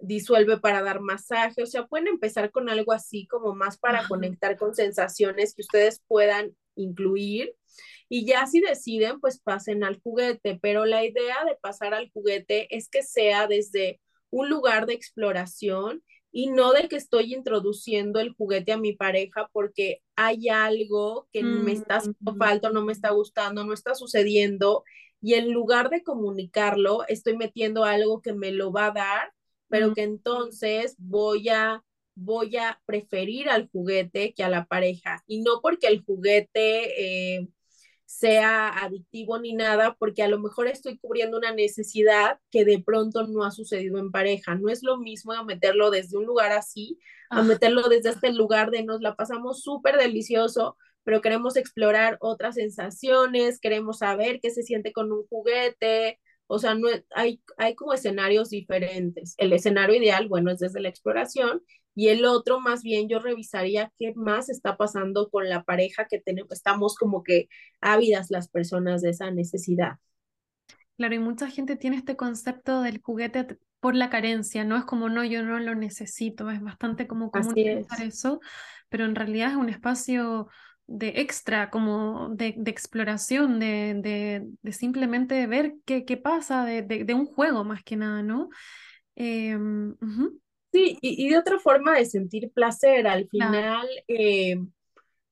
disuelve 0.00 0.58
para 0.58 0.82
dar 0.82 1.00
masaje. 1.00 1.62
O 1.62 1.66
sea, 1.66 1.86
pueden 1.86 2.08
empezar 2.08 2.50
con 2.50 2.68
algo 2.68 2.92
así 2.92 3.26
como 3.26 3.54
más 3.54 3.78
para 3.78 4.06
conectar 4.08 4.56
con 4.56 4.74
sensaciones 4.74 5.54
que 5.54 5.62
ustedes 5.62 6.02
puedan 6.06 6.56
incluir. 6.74 7.54
Y 8.08 8.26
ya 8.26 8.46
si 8.46 8.60
deciden, 8.60 9.20
pues 9.20 9.40
pasen 9.40 9.84
al 9.84 10.00
juguete. 10.00 10.58
Pero 10.60 10.84
la 10.84 11.04
idea 11.04 11.44
de 11.46 11.56
pasar 11.60 11.94
al 11.94 12.10
juguete 12.10 12.74
es 12.76 12.88
que 12.88 13.02
sea 13.02 13.46
desde 13.46 14.00
un 14.30 14.48
lugar 14.48 14.86
de 14.86 14.94
exploración 14.94 16.02
y 16.32 16.48
no 16.48 16.72
de 16.72 16.88
que 16.88 16.96
estoy 16.96 17.34
introduciendo 17.34 18.18
el 18.18 18.32
juguete 18.32 18.72
a 18.72 18.78
mi 18.78 18.94
pareja 18.94 19.48
porque 19.52 20.00
hay 20.16 20.48
algo 20.48 21.28
que 21.30 21.42
me 21.42 21.72
está 21.72 21.96
haciendo 21.96 22.32
mm. 22.32 22.38
falta, 22.38 22.70
no 22.70 22.82
me 22.82 22.92
está 22.92 23.10
gustando, 23.10 23.64
no 23.64 23.74
está 23.74 23.94
sucediendo 23.94 24.82
y 25.22 25.34
en 25.34 25.52
lugar 25.52 25.88
de 25.88 26.02
comunicarlo, 26.02 27.06
estoy 27.08 27.36
metiendo 27.36 27.84
algo 27.84 28.20
que 28.20 28.34
me 28.34 28.50
lo 28.50 28.72
va 28.72 28.86
a 28.86 28.90
dar, 28.90 29.32
pero 29.68 29.94
que 29.94 30.02
entonces 30.02 30.96
voy 30.98 31.48
a 31.48 31.82
voy 32.14 32.56
a 32.56 32.80
preferir 32.84 33.48
al 33.48 33.68
juguete 33.70 34.34
que 34.34 34.44
a 34.44 34.50
la 34.50 34.66
pareja. 34.66 35.22
Y 35.26 35.40
no 35.40 35.60
porque 35.62 35.86
el 35.86 36.04
juguete 36.04 37.36
eh, 37.36 37.48
sea 38.04 38.68
adictivo 38.68 39.38
ni 39.38 39.54
nada, 39.54 39.96
porque 39.98 40.22
a 40.22 40.28
lo 40.28 40.38
mejor 40.38 40.66
estoy 40.66 40.98
cubriendo 40.98 41.38
una 41.38 41.54
necesidad 41.54 42.38
que 42.50 42.64
de 42.64 42.82
pronto 42.82 43.26
no 43.26 43.44
ha 43.44 43.50
sucedido 43.50 43.98
en 43.98 44.10
pareja. 44.10 44.54
No 44.56 44.68
es 44.68 44.82
lo 44.82 44.98
mismo 44.98 45.32
a 45.32 45.44
meterlo 45.44 45.90
desde 45.90 46.18
un 46.18 46.26
lugar 46.26 46.52
así, 46.52 46.98
a 47.30 47.42
meterlo 47.42 47.88
desde 47.88 48.10
este 48.10 48.32
lugar 48.32 48.70
de 48.70 48.82
nos 48.82 49.00
la 49.00 49.14
pasamos 49.16 49.62
súper 49.62 49.96
delicioso, 49.96 50.76
pero 51.04 51.20
queremos 51.20 51.56
explorar 51.56 52.16
otras 52.20 52.56
sensaciones, 52.56 53.60
queremos 53.60 53.98
saber 53.98 54.40
qué 54.40 54.50
se 54.50 54.62
siente 54.62 54.92
con 54.92 55.12
un 55.12 55.26
juguete. 55.26 56.20
O 56.46 56.58
sea, 56.58 56.74
no, 56.74 56.88
hay, 57.14 57.42
hay 57.56 57.74
como 57.74 57.94
escenarios 57.94 58.50
diferentes. 58.50 59.34
El 59.38 59.52
escenario 59.52 59.96
ideal, 59.96 60.28
bueno, 60.28 60.50
es 60.50 60.58
desde 60.58 60.80
la 60.80 60.88
exploración 60.88 61.62
y 61.94 62.08
el 62.08 62.24
otro 62.24 62.60
más 62.60 62.82
bien 62.82 63.08
yo 63.08 63.18
revisaría 63.18 63.92
qué 63.98 64.12
más 64.14 64.48
está 64.48 64.76
pasando 64.76 65.28
con 65.30 65.48
la 65.48 65.62
pareja 65.62 66.06
que 66.06 66.20
tenemos, 66.20 66.52
estamos 66.52 66.96
como 66.96 67.22
que 67.22 67.48
ávidas 67.80 68.30
las 68.30 68.48
personas 68.48 69.02
de 69.02 69.10
esa 69.10 69.30
necesidad. 69.30 69.98
Claro, 70.96 71.14
y 71.14 71.18
mucha 71.18 71.48
gente 71.48 71.76
tiene 71.76 71.96
este 71.96 72.16
concepto 72.16 72.82
del 72.82 73.00
juguete 73.02 73.58
por 73.80 73.96
la 73.96 74.10
carencia, 74.10 74.64
no 74.64 74.76
es 74.76 74.84
como 74.84 75.08
no, 75.08 75.24
yo 75.24 75.42
no 75.42 75.58
lo 75.58 75.74
necesito, 75.74 76.50
es 76.50 76.60
bastante 76.60 77.06
como 77.06 77.30
común 77.30 77.54
pensar 77.54 78.02
eso, 78.02 78.40
pero 78.88 79.04
en 79.04 79.14
realidad 79.14 79.50
es 79.50 79.56
un 79.56 79.68
espacio 79.68 80.48
de 80.86 81.20
extra, 81.20 81.70
como 81.70 82.30
de, 82.30 82.54
de 82.56 82.70
exploración, 82.70 83.58
de, 83.60 83.94
de, 83.96 84.46
de, 84.62 84.72
simplemente 84.72 85.46
ver 85.46 85.74
qué, 85.84 86.04
qué 86.04 86.16
pasa, 86.16 86.64
de, 86.64 87.14
un 87.14 87.26
juego 87.26 87.64
más 87.64 87.82
que 87.82 87.96
nada, 87.96 88.22
¿no? 88.22 88.50
Eh, 89.16 89.56
Sí, 90.72 90.96
y, 91.02 91.28
de 91.28 91.36
otra 91.36 91.58
forma 91.58 91.96
de 91.98 92.06
sentir 92.06 92.50
placer. 92.50 93.06
Al 93.06 93.28
final, 93.28 93.86
eh, 94.08 94.56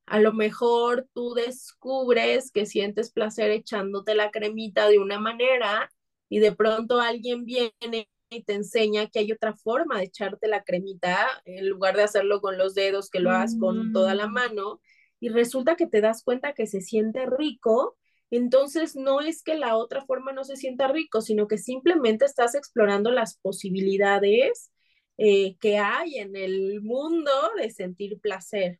a 0.05 0.19
lo 0.19 0.33
mejor 0.33 1.07
tú 1.13 1.33
descubres 1.33 2.51
que 2.51 2.67
sientes 2.67 3.11
placer 3.11 3.49
echándote 3.49 4.13
la 4.13 4.29
cremita 4.29 4.87
de 4.87 4.99
una 4.99 5.19
manera 5.19 5.91
y 6.29 6.39
de 6.39 6.51
pronto 6.51 7.01
alguien 7.01 7.45
viene 7.45 8.07
y 8.29 8.43
te 8.43 8.53
enseña 8.53 9.07
que 9.07 9.19
hay 9.19 9.31
otra 9.31 9.55
forma 9.55 9.97
de 9.97 10.05
echarte 10.05 10.47
la 10.47 10.63
cremita 10.63 11.27
en 11.45 11.67
lugar 11.67 11.97
de 11.97 12.03
hacerlo 12.03 12.39
con 12.39 12.59
los 12.59 12.75
dedos, 12.75 13.09
que 13.09 13.19
lo 13.19 13.31
hagas 13.31 13.57
con 13.59 13.91
toda 13.93 14.13
la 14.13 14.27
mm. 14.27 14.33
mano 14.33 14.79
y 15.21 15.29
resulta 15.29 15.77
que 15.77 15.87
te 15.87 16.01
das 16.01 16.23
cuenta 16.23 16.53
que 16.53 16.67
se 16.67 16.81
siente 16.81 17.25
rico. 17.27 17.95
Entonces 18.31 18.95
no 18.95 19.21
es 19.21 19.43
que 19.43 19.55
la 19.55 19.77
otra 19.77 20.03
forma 20.03 20.33
no 20.33 20.43
se 20.43 20.57
sienta 20.57 20.87
rico, 20.87 21.21
sino 21.21 21.47
que 21.47 21.57
simplemente 21.57 22.25
estás 22.25 22.55
explorando 22.55 23.11
las 23.11 23.37
posibilidades 23.37 24.71
eh, 25.17 25.57
que 25.59 25.77
hay 25.77 26.17
en 26.17 26.35
el 26.35 26.81
mundo 26.81 27.31
de 27.55 27.69
sentir 27.69 28.19
placer. 28.19 28.79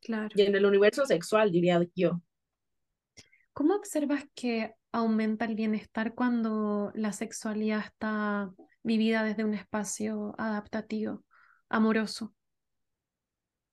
Claro. 0.00 0.28
Y 0.34 0.42
en 0.42 0.54
el 0.54 0.66
universo 0.66 1.06
sexual, 1.06 1.50
diría 1.50 1.80
yo. 1.94 2.20
¿Cómo 3.54 3.74
observas 3.74 4.24
que 4.34 4.74
aumenta 4.92 5.46
el 5.46 5.54
bienestar 5.54 6.14
cuando 6.14 6.92
la 6.94 7.12
sexualidad 7.12 7.80
está 7.84 8.52
vivida 8.82 9.24
desde 9.24 9.44
un 9.44 9.54
espacio 9.54 10.34
adaptativo, 10.38 11.24
amoroso? 11.70 12.34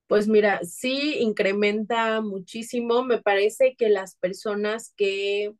Pues 0.07 0.27
mira, 0.27 0.61
sí 0.63 1.17
incrementa 1.19 2.21
muchísimo. 2.21 3.03
Me 3.03 3.21
parece 3.21 3.75
que 3.75 3.89
las 3.89 4.15
personas 4.15 4.93
que, 4.95 5.53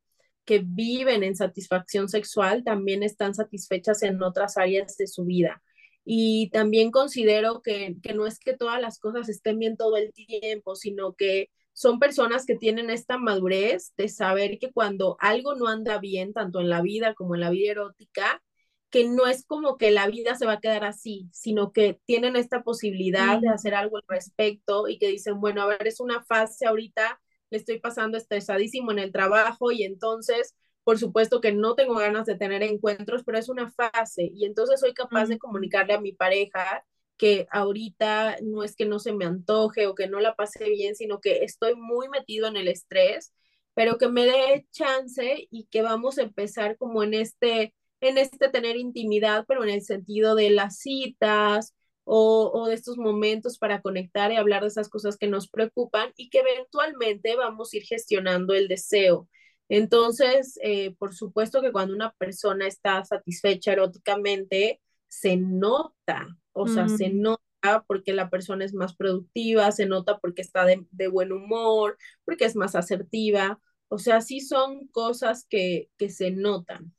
que 0.46 0.62
viven 0.64 1.24
en 1.24 1.36
satisfacción 1.36 2.10
sexual 2.10 2.64
también 2.64 3.04
están 3.04 3.34
satisfechas 3.34 4.04
en 4.04 4.22
otras 4.22 4.58
áreas 4.58 4.98
de 4.98 5.08
su 5.08 5.26
vida. 5.26 5.62
Y 6.06 6.50
también 6.52 6.92
considero 6.92 7.62
que, 7.64 7.96
no 8.14 8.28
es 8.28 8.40
que 8.40 8.56
todas 8.56 8.80
las 8.80 9.00
cosas 9.00 9.28
estén 9.28 9.58
bien 9.58 9.76
todo 9.76 9.98
el 9.98 10.14
tiempo, 10.14 10.76
sino 10.76 11.16
que 11.16 11.50
son 11.74 12.00
personas 12.00 12.46
que 12.46 12.56
tienen 12.56 12.92
esta 12.92 13.18
madurez 13.18 13.94
de 13.98 14.08
saber 14.08 14.60
que 14.60 14.72
cuando 14.72 15.18
algo 15.20 15.56
no 15.56 15.68
anda 15.68 15.98
bien, 16.00 16.32
tanto 16.32 16.62
en 16.62 16.70
la 16.70 16.82
vida 16.82 17.16
como 17.16 17.34
en 17.34 17.42
la 17.42 17.50
vida 17.50 17.72
erótica, 17.72 18.42
que 18.90 19.08
no 19.08 19.28
es 19.28 19.46
como 19.46 19.78
que 19.78 19.92
la 19.92 20.08
vida 20.08 20.36
se 20.36 20.46
va 20.46 20.54
a 20.54 20.60
quedar 20.60 20.86
así, 20.86 21.30
sino 21.34 21.74
que 21.74 22.00
tienen 22.06 22.36
esta 22.36 22.64
posibilidad 22.64 23.40
de 23.40 23.50
hacer 23.50 23.76
algo 23.76 23.98
al 23.98 24.04
respecto 24.08 24.88
y 24.88 24.98
que 24.98 25.08
dicen, 25.08 25.42
bueno, 25.42 25.62
a 25.62 25.66
ver, 25.68 25.86
es 25.88 26.00
una 26.00 26.24
fase 26.24 26.66
ahorita, 26.66 27.22
le 27.50 27.58
estoy 27.58 27.80
pasando 27.80 28.18
estresadísimo 28.18 28.92
en 28.92 29.00
el 29.00 29.12
trabajo 29.12 29.72
y 29.72 29.84
entonces 29.84 30.56
por 30.86 31.00
supuesto 31.00 31.42
que 31.42 31.52
no 31.52 31.76
tengo 31.76 31.96
ganas 31.96 32.28
de 32.28 32.38
tener 32.38 32.62
encuentros, 32.64 33.24
pero 33.26 33.40
es 33.40 33.50
una 33.50 33.72
fase 33.72 34.32
y 34.34 34.46
entonces 34.46 34.80
soy 34.80 34.94
capaz 34.94 35.26
de 35.28 35.40
comunicarle 35.40 35.96
a 35.96 36.00
mi 36.00 36.14
pareja 36.14 36.86
que 37.18 37.48
ahorita 37.52 38.38
no 38.44 38.64
es 38.64 38.76
que 38.76 38.86
no 38.86 39.00
se 39.00 39.12
me 39.12 39.26
antoje 39.26 39.88
o 39.88 39.96
que 39.96 40.08
no 40.08 40.20
la 40.20 40.36
pase 40.36 40.70
bien, 40.70 40.96
sino 40.96 41.22
que 41.22 41.44
estoy 41.44 41.76
muy 41.76 42.08
metido 42.10 42.48
en 42.48 42.56
el 42.56 42.68
estrés, 42.68 43.34
pero 43.74 43.98
que 43.98 44.10
me 44.10 44.26
dé 44.26 44.68
chance 44.72 45.48
y 45.50 45.66
que 45.72 45.82
vamos 45.82 46.20
a 46.20 46.24
empezar 46.24 46.78
como 46.78 47.04
en 47.04 47.16
este, 47.16 47.74
en 48.02 48.18
este 48.18 48.50
tener 48.50 48.76
intimidad, 48.78 49.46
pero 49.48 49.64
en 49.64 49.70
el 49.70 49.82
sentido 49.82 50.36
de 50.36 50.50
las 50.50 50.80
citas 50.80 51.74
o, 52.04 52.52
o 52.54 52.68
de 52.68 52.76
estos 52.76 52.98
momentos 52.98 53.58
para 53.58 53.82
conectar 53.82 54.32
y 54.32 54.38
hablar 54.38 54.62
de 54.62 54.68
esas 54.70 54.90
cosas 54.90 55.18
que 55.18 55.28
nos 55.28 55.50
preocupan 55.50 56.12
y 56.16 56.30
que 56.30 56.40
eventualmente 56.40 57.36
vamos 57.36 57.74
a 57.74 57.78
ir 57.78 57.84
gestionando 57.84 58.54
el 58.54 58.68
deseo. 58.68 59.28
Entonces, 59.70 60.60
eh, 60.62 60.96
por 60.98 61.16
supuesto 61.16 61.62
que 61.62 61.72
cuando 61.72 61.96
una 61.96 62.12
persona 62.14 62.68
está 62.68 63.04
satisfecha 63.04 63.74
eróticamente, 63.74 64.82
se 65.08 65.38
nota, 65.38 66.38
o 66.52 66.68
sea, 66.68 66.88
se 66.90 67.10
nota 67.10 67.42
porque 67.88 68.14
la 68.14 68.30
persona 68.30 68.66
es 68.66 68.74
más 68.74 68.96
productiva, 68.96 69.72
se 69.72 69.86
nota 69.86 70.20
porque 70.20 70.42
está 70.42 70.66
de, 70.66 71.08
buen 71.08 71.32
humor, 71.32 71.98
porque 72.26 72.46
es 72.46 72.56
más 72.56 72.76
asertiva, 72.76 73.60
o 73.88 73.98
sea, 73.98 74.22
sí 74.22 74.40
son 74.42 74.88
cosas 74.90 75.46
que, 75.50 75.90
que 75.98 76.10
se 76.10 76.32
notan. 76.32 76.94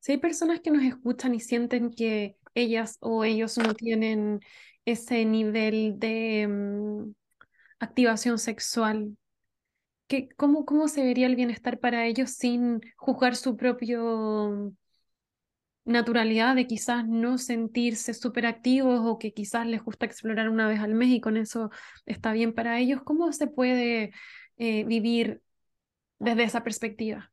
Si 0.00 0.12
hay 0.12 0.18
personas 0.18 0.60
que 0.60 0.70
nos 0.70 0.82
escuchan 0.82 1.34
y 1.34 1.40
sienten 1.40 1.90
que 1.90 2.36
ellas 2.54 2.98
o 3.00 3.24
ellos 3.24 3.56
no 3.58 3.74
tienen 3.74 4.40
ese 4.84 5.24
nivel 5.24 5.98
de 5.98 6.46
mm, 6.48 7.12
activación 7.80 8.38
sexual 8.38 9.16
cómo, 10.36 10.64
¿Cómo 10.64 10.88
se 10.88 11.02
vería 11.04 11.26
el 11.26 11.36
bienestar 11.36 11.78
para 11.78 12.06
ellos 12.06 12.30
sin 12.30 12.80
juzgar 12.96 13.36
su 13.36 13.56
propio 13.56 14.72
naturalidad 15.84 16.54
de 16.54 16.66
quizás 16.66 17.06
no 17.06 17.38
sentirse 17.38 18.14
súper 18.14 18.46
activos 18.46 19.00
o 19.04 19.18
que 19.18 19.32
quizás 19.32 19.66
les 19.66 19.82
gusta 19.82 20.06
explorar 20.06 20.48
una 20.48 20.68
vez 20.68 20.80
al 20.80 20.94
mes 20.94 21.08
y 21.10 21.20
con 21.20 21.36
eso 21.36 21.70
está 22.06 22.32
bien 22.32 22.54
para 22.54 22.78
ellos? 22.78 23.02
¿Cómo 23.04 23.32
se 23.32 23.46
puede 23.46 24.12
eh, 24.58 24.84
vivir 24.84 25.42
desde 26.18 26.44
esa 26.44 26.64
perspectiva? 26.64 27.29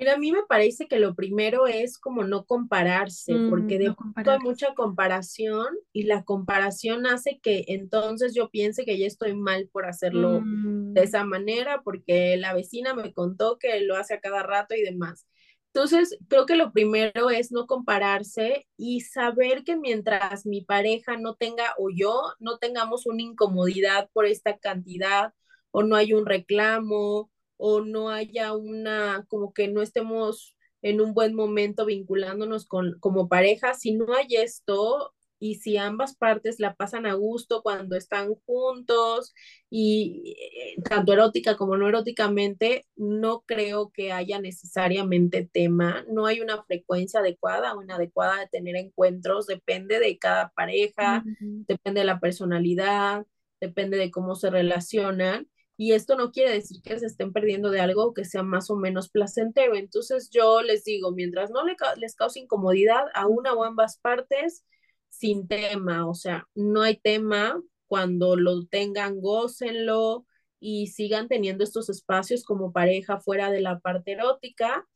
Mira, 0.00 0.14
a 0.14 0.16
mí 0.16 0.32
me 0.32 0.44
parece 0.48 0.88
que 0.88 0.98
lo 0.98 1.14
primero 1.14 1.66
es 1.66 1.98
como 1.98 2.24
no 2.24 2.46
compararse, 2.46 3.34
mm, 3.34 3.50
porque 3.50 3.78
de 3.78 3.92
pronto 3.92 4.30
hay 4.30 4.38
mucha 4.38 4.72
comparación 4.72 5.66
y 5.92 6.04
la 6.04 6.24
comparación 6.24 7.06
hace 7.06 7.38
que 7.42 7.66
entonces 7.68 8.34
yo 8.34 8.48
piense 8.48 8.86
que 8.86 8.96
ya 8.96 9.06
estoy 9.06 9.34
mal 9.34 9.68
por 9.70 9.84
hacerlo 9.84 10.40
de 10.40 10.40
mm. 10.40 10.96
esa 10.96 11.24
manera, 11.24 11.82
porque 11.84 12.38
la 12.38 12.54
vecina 12.54 12.94
me 12.94 13.12
contó 13.12 13.58
que 13.58 13.78
lo 13.82 13.94
hace 13.94 14.14
a 14.14 14.20
cada 14.20 14.42
rato 14.42 14.74
y 14.74 14.80
demás. 14.80 15.26
Entonces, 15.74 16.16
creo 16.28 16.46
que 16.46 16.56
lo 16.56 16.72
primero 16.72 17.28
es 17.28 17.52
no 17.52 17.66
compararse 17.66 18.66
y 18.78 19.02
saber 19.02 19.64
que 19.64 19.76
mientras 19.76 20.46
mi 20.46 20.64
pareja 20.64 21.18
no 21.18 21.34
tenga 21.34 21.74
o 21.76 21.90
yo 21.94 22.22
no 22.38 22.56
tengamos 22.56 23.04
una 23.04 23.20
incomodidad 23.20 24.08
por 24.14 24.24
esta 24.24 24.56
cantidad 24.56 25.34
o 25.72 25.82
no 25.82 25.94
hay 25.94 26.14
un 26.14 26.24
reclamo 26.24 27.30
o 27.60 27.82
no 27.82 28.08
haya 28.08 28.54
una, 28.54 29.26
como 29.28 29.52
que 29.52 29.68
no 29.68 29.82
estemos 29.82 30.56
en 30.82 31.00
un 31.00 31.12
buen 31.12 31.34
momento 31.34 31.84
vinculándonos 31.84 32.66
con, 32.66 32.98
como 33.00 33.28
pareja. 33.28 33.74
Si 33.74 33.92
no 33.92 34.14
hay 34.14 34.36
esto, 34.36 35.12
y 35.42 35.56
si 35.56 35.78
ambas 35.78 36.14
partes 36.16 36.60
la 36.60 36.74
pasan 36.74 37.06
a 37.06 37.14
gusto 37.14 37.62
cuando 37.62 37.96
están 37.96 38.34
juntos 38.46 39.34
y 39.70 40.36
eh, 40.36 40.82
tanto 40.82 41.14
erótica 41.14 41.56
como 41.56 41.78
no 41.78 41.88
eróticamente, 41.88 42.86
no 42.94 43.42
creo 43.46 43.90
que 43.90 44.12
haya 44.12 44.38
necesariamente 44.38 45.48
tema, 45.50 46.04
no 46.08 46.26
hay 46.26 46.40
una 46.40 46.62
frecuencia 46.64 47.20
adecuada 47.20 47.74
o 47.74 47.82
inadecuada 47.82 48.40
de 48.40 48.48
tener 48.48 48.76
encuentros, 48.76 49.46
depende 49.46 49.98
de 49.98 50.18
cada 50.18 50.50
pareja, 50.50 51.24
depende 51.40 52.00
de 52.00 52.06
la 52.06 52.20
personalidad, 52.20 53.26
depende 53.60 53.96
de 53.96 54.10
cómo 54.10 54.34
se 54.34 54.50
relacionan. 54.50 55.48
Y 55.82 55.94
esto 55.94 56.14
no 56.14 56.30
quiere 56.30 56.52
decir 56.52 56.82
que 56.82 56.98
se 56.98 57.06
estén 57.06 57.32
perdiendo 57.32 57.70
de 57.70 57.80
algo 57.80 58.12
que 58.12 58.26
sea 58.26 58.42
más 58.42 58.68
o 58.68 58.76
menos 58.76 59.08
placentero. 59.08 59.74
Entonces 59.76 60.28
yo 60.30 60.60
les 60.60 60.84
digo, 60.84 61.10
mientras 61.10 61.50
no 61.50 61.62
les 61.64 62.14
cause 62.16 62.38
incomodidad 62.38 63.04
a 63.14 63.26
una 63.26 63.54
o 63.54 63.64
ambas 63.64 63.96
partes, 63.96 64.66
sin 65.08 65.48
tema, 65.48 66.06
o 66.06 66.12
sea, 66.12 66.46
no 66.54 66.82
hay 66.82 66.96
tema, 66.98 67.62
cuando 67.86 68.36
lo 68.36 68.66
tengan, 68.66 69.22
gócenlo 69.22 70.26
y 70.58 70.88
sigan 70.88 71.28
teniendo 71.28 71.64
estos 71.64 71.88
espacios 71.88 72.44
como 72.44 72.72
pareja 72.72 73.18
fuera 73.18 73.50
de 73.50 73.62
la 73.62 73.78
parte 73.78 74.12
erótica. 74.12 74.86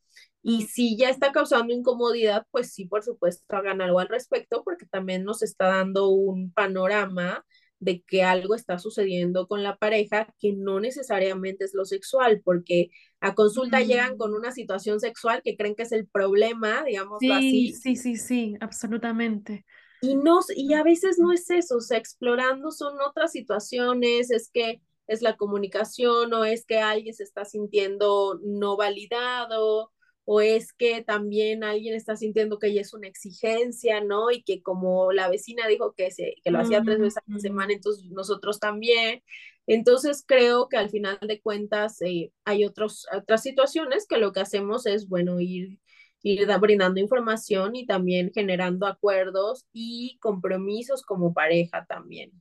Y 0.43 0.67
si 0.67 0.97
ya 0.97 1.09
está 1.09 1.31
causando 1.31 1.73
incomodidad, 1.73 2.45
pues 2.51 2.73
sí, 2.73 2.85
por 2.85 3.03
supuesto, 3.03 3.43
hagan 3.55 3.81
algo 3.81 3.97
al 4.01 4.07
respecto, 4.07 4.63
porque 4.63 4.85
también 4.85 5.23
nos 5.23 5.41
está 5.41 5.65
dando 5.65 6.09
un 6.09 6.51
panorama 6.53 7.43
de 7.79 8.01
que 8.01 8.23
algo 8.23 8.55
está 8.55 8.79
sucediendo 8.79 9.47
con 9.47 9.63
la 9.63 9.77
pareja 9.77 10.33
que 10.39 10.53
no 10.53 10.79
necesariamente 10.79 11.65
es 11.65 11.73
lo 11.73 11.85
sexual, 11.85 12.41
porque 12.43 12.89
a 13.19 13.35
consulta 13.35 13.81
llegan 13.81 14.17
con 14.17 14.31
mm. 14.31 14.35
una 14.35 14.51
situación 14.51 14.99
sexual 14.99 15.41
que 15.43 15.55
creen 15.57 15.75
que 15.75 15.83
es 15.83 15.91
el 15.91 16.07
problema, 16.07 16.83
digamos 16.83 17.19
así. 17.31 17.73
Sí, 17.73 17.95
sí, 17.95 18.15
sí, 18.15 18.55
absolutamente. 18.59 19.65
Y, 20.01 20.15
no, 20.15 20.39
y 20.55 20.73
a 20.73 20.83
veces 20.83 21.17
no 21.19 21.31
es 21.31 21.49
eso, 21.49 21.77
o 21.77 21.81
sea, 21.81 21.97
explorando 21.97 22.71
son 22.71 22.95
otras 23.01 23.31
situaciones, 23.31 24.29
es 24.29 24.49
que 24.51 24.81
es 25.07 25.21
la 25.21 25.35
comunicación 25.35 26.33
o 26.33 26.45
es 26.45 26.65
que 26.65 26.79
alguien 26.79 27.13
se 27.13 27.23
está 27.23 27.45
sintiendo 27.45 28.39
no 28.43 28.75
validado 28.77 29.91
o 30.25 30.41
es 30.41 30.73
que 30.73 31.03
también 31.03 31.63
alguien 31.63 31.95
está 31.95 32.15
sintiendo 32.17 32.59
que 32.59 32.67
ella 32.67 32.81
es 32.81 32.93
una 32.93 33.07
exigencia, 33.07 34.01
¿no? 34.01 34.31
Y 34.31 34.43
que 34.43 34.61
como 34.63 35.11
la 35.11 35.29
vecina 35.29 35.67
dijo 35.67 35.93
que, 35.93 36.11
se, 36.11 36.35
que 36.43 36.51
lo 36.51 36.59
hacía 36.59 36.83
tres 36.83 36.99
veces 36.99 37.17
a 37.17 37.23
la 37.27 37.39
semana, 37.39 37.73
entonces 37.73 38.05
nosotros 38.11 38.59
también. 38.59 39.23
Entonces 39.67 40.23
creo 40.27 40.67
que 40.69 40.77
al 40.77 40.89
final 40.89 41.19
de 41.21 41.41
cuentas 41.41 42.01
eh, 42.01 42.31
hay 42.43 42.65
otros, 42.65 43.07
otras 43.15 43.43
situaciones 43.43 44.07
que 44.07 44.17
lo 44.17 44.31
que 44.31 44.41
hacemos 44.41 44.85
es, 44.85 45.07
bueno, 45.07 45.39
ir 45.39 45.79
ir 46.25 46.47
brindando 46.59 46.99
información 46.99 47.75
y 47.75 47.85
también 47.85 48.31
generando 48.33 48.87
acuerdos 48.87 49.67
y 49.71 50.17
compromisos 50.19 51.03
como 51.03 51.33
pareja 51.33 51.85
también. 51.87 52.31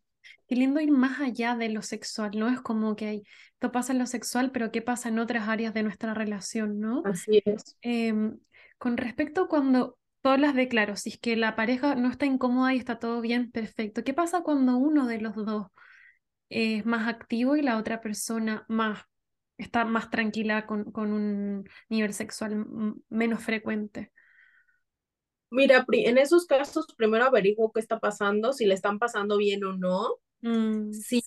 Qué 0.47 0.57
lindo 0.57 0.81
ir 0.81 0.91
más 0.91 1.21
allá 1.21 1.57
de 1.57 1.69
lo 1.69 1.83
sexual, 1.83 2.33
¿no? 2.35 2.49
Es 2.49 2.61
como 2.61 2.97
que 2.97 3.07
hay, 3.07 3.23
esto 3.53 3.73
pasa 3.73 3.93
en 3.93 3.99
lo 3.99 4.07
sexual, 4.07 4.51
pero 4.53 4.71
¿qué 4.71 4.83
pasa 4.83 5.09
en 5.09 5.19
otras 5.19 5.49
áreas 5.49 5.75
de 5.75 5.83
nuestra 5.83 6.15
relación, 6.15 6.81
¿no? 6.81 7.03
Así 7.05 7.43
es. 7.45 7.77
Em, 7.83 8.39
con 8.79 8.97
respecto 8.97 9.49
cuando 9.49 9.99
todas 10.21 10.41
las 10.41 10.55
declaro, 10.55 10.97
si 10.97 11.11
es 11.11 11.19
que 11.19 11.37
la 11.37 11.57
pareja 11.57 11.95
no 11.95 12.11
está 12.11 12.27
incómoda 12.27 12.75
y 12.75 12.79
está 12.79 12.99
todo 12.99 13.21
bien, 13.21 13.51
perfecto. 13.51 14.05
¿Qué 14.05 14.15
pasa 14.15 14.43
cuando 14.43 14.77
uno 14.77 15.07
de 15.07 15.21
los 15.21 15.35
dos 15.35 15.69
es 16.49 16.85
más 16.87 17.09
activo 17.09 17.57
y 17.57 17.63
la 17.63 17.79
otra 17.79 18.01
persona 18.01 18.65
más 18.69 19.01
está 19.59 19.85
más 19.85 20.11
tranquila 20.11 20.67
con, 20.67 20.85
con 20.85 21.13
un 21.13 21.69
nivel 21.89 22.13
sexual 22.13 22.67
menos 23.09 23.43
frecuente. 23.43 24.13
Mira, 25.51 25.85
en 25.93 26.19
esos 26.19 26.47
casos 26.47 26.87
primero 26.97 27.25
averiguo 27.25 27.73
qué 27.73 27.81
está 27.81 28.01
pasando, 28.01 28.53
si 28.53 28.67
le 28.67 28.75
están 28.75 28.99
pasando 28.99 29.37
bien 29.37 29.65
o 29.65 29.77
no. 29.77 30.17
Mm. 30.45 30.93
Si, 30.93 31.23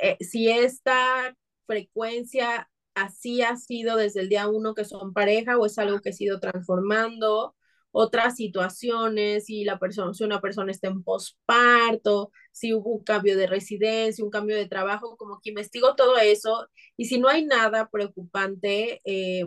eh, 0.00 0.16
si 0.20 0.50
esta 0.50 1.36
frecuencia 1.66 2.68
así 2.94 3.42
ha 3.42 3.56
sido 3.56 3.96
desde 3.96 4.20
el 4.20 4.28
día 4.28 4.48
uno 4.48 4.74
que 4.74 4.84
son 4.84 5.12
pareja 5.12 5.56
o 5.58 5.66
es 5.66 5.78
algo 5.78 6.00
que 6.00 6.10
ha 6.10 6.12
sido 6.12 6.40
transformando 6.40 7.54
otras 7.92 8.36
situaciones, 8.36 9.46
si 9.46 9.64
la 9.64 9.78
persona, 9.78 10.12
si 10.12 10.24
una 10.24 10.40
persona 10.40 10.72
está 10.72 10.88
en 10.88 11.02
posparto, 11.04 12.32
si 12.52 12.74
hubo 12.74 12.90
un 12.96 13.04
cambio 13.04 13.36
de 13.36 13.46
residencia, 13.46 14.24
un 14.24 14.30
cambio 14.30 14.56
de 14.56 14.66
trabajo, 14.68 15.16
como 15.16 15.40
que 15.40 15.50
investigo 15.50 15.94
todo 15.96 16.18
eso. 16.18 16.68
Y 16.96 17.06
si 17.06 17.18
no 17.20 17.28
hay 17.28 17.44
nada 17.46 17.88
preocupante, 17.90 19.00
eh, 19.04 19.44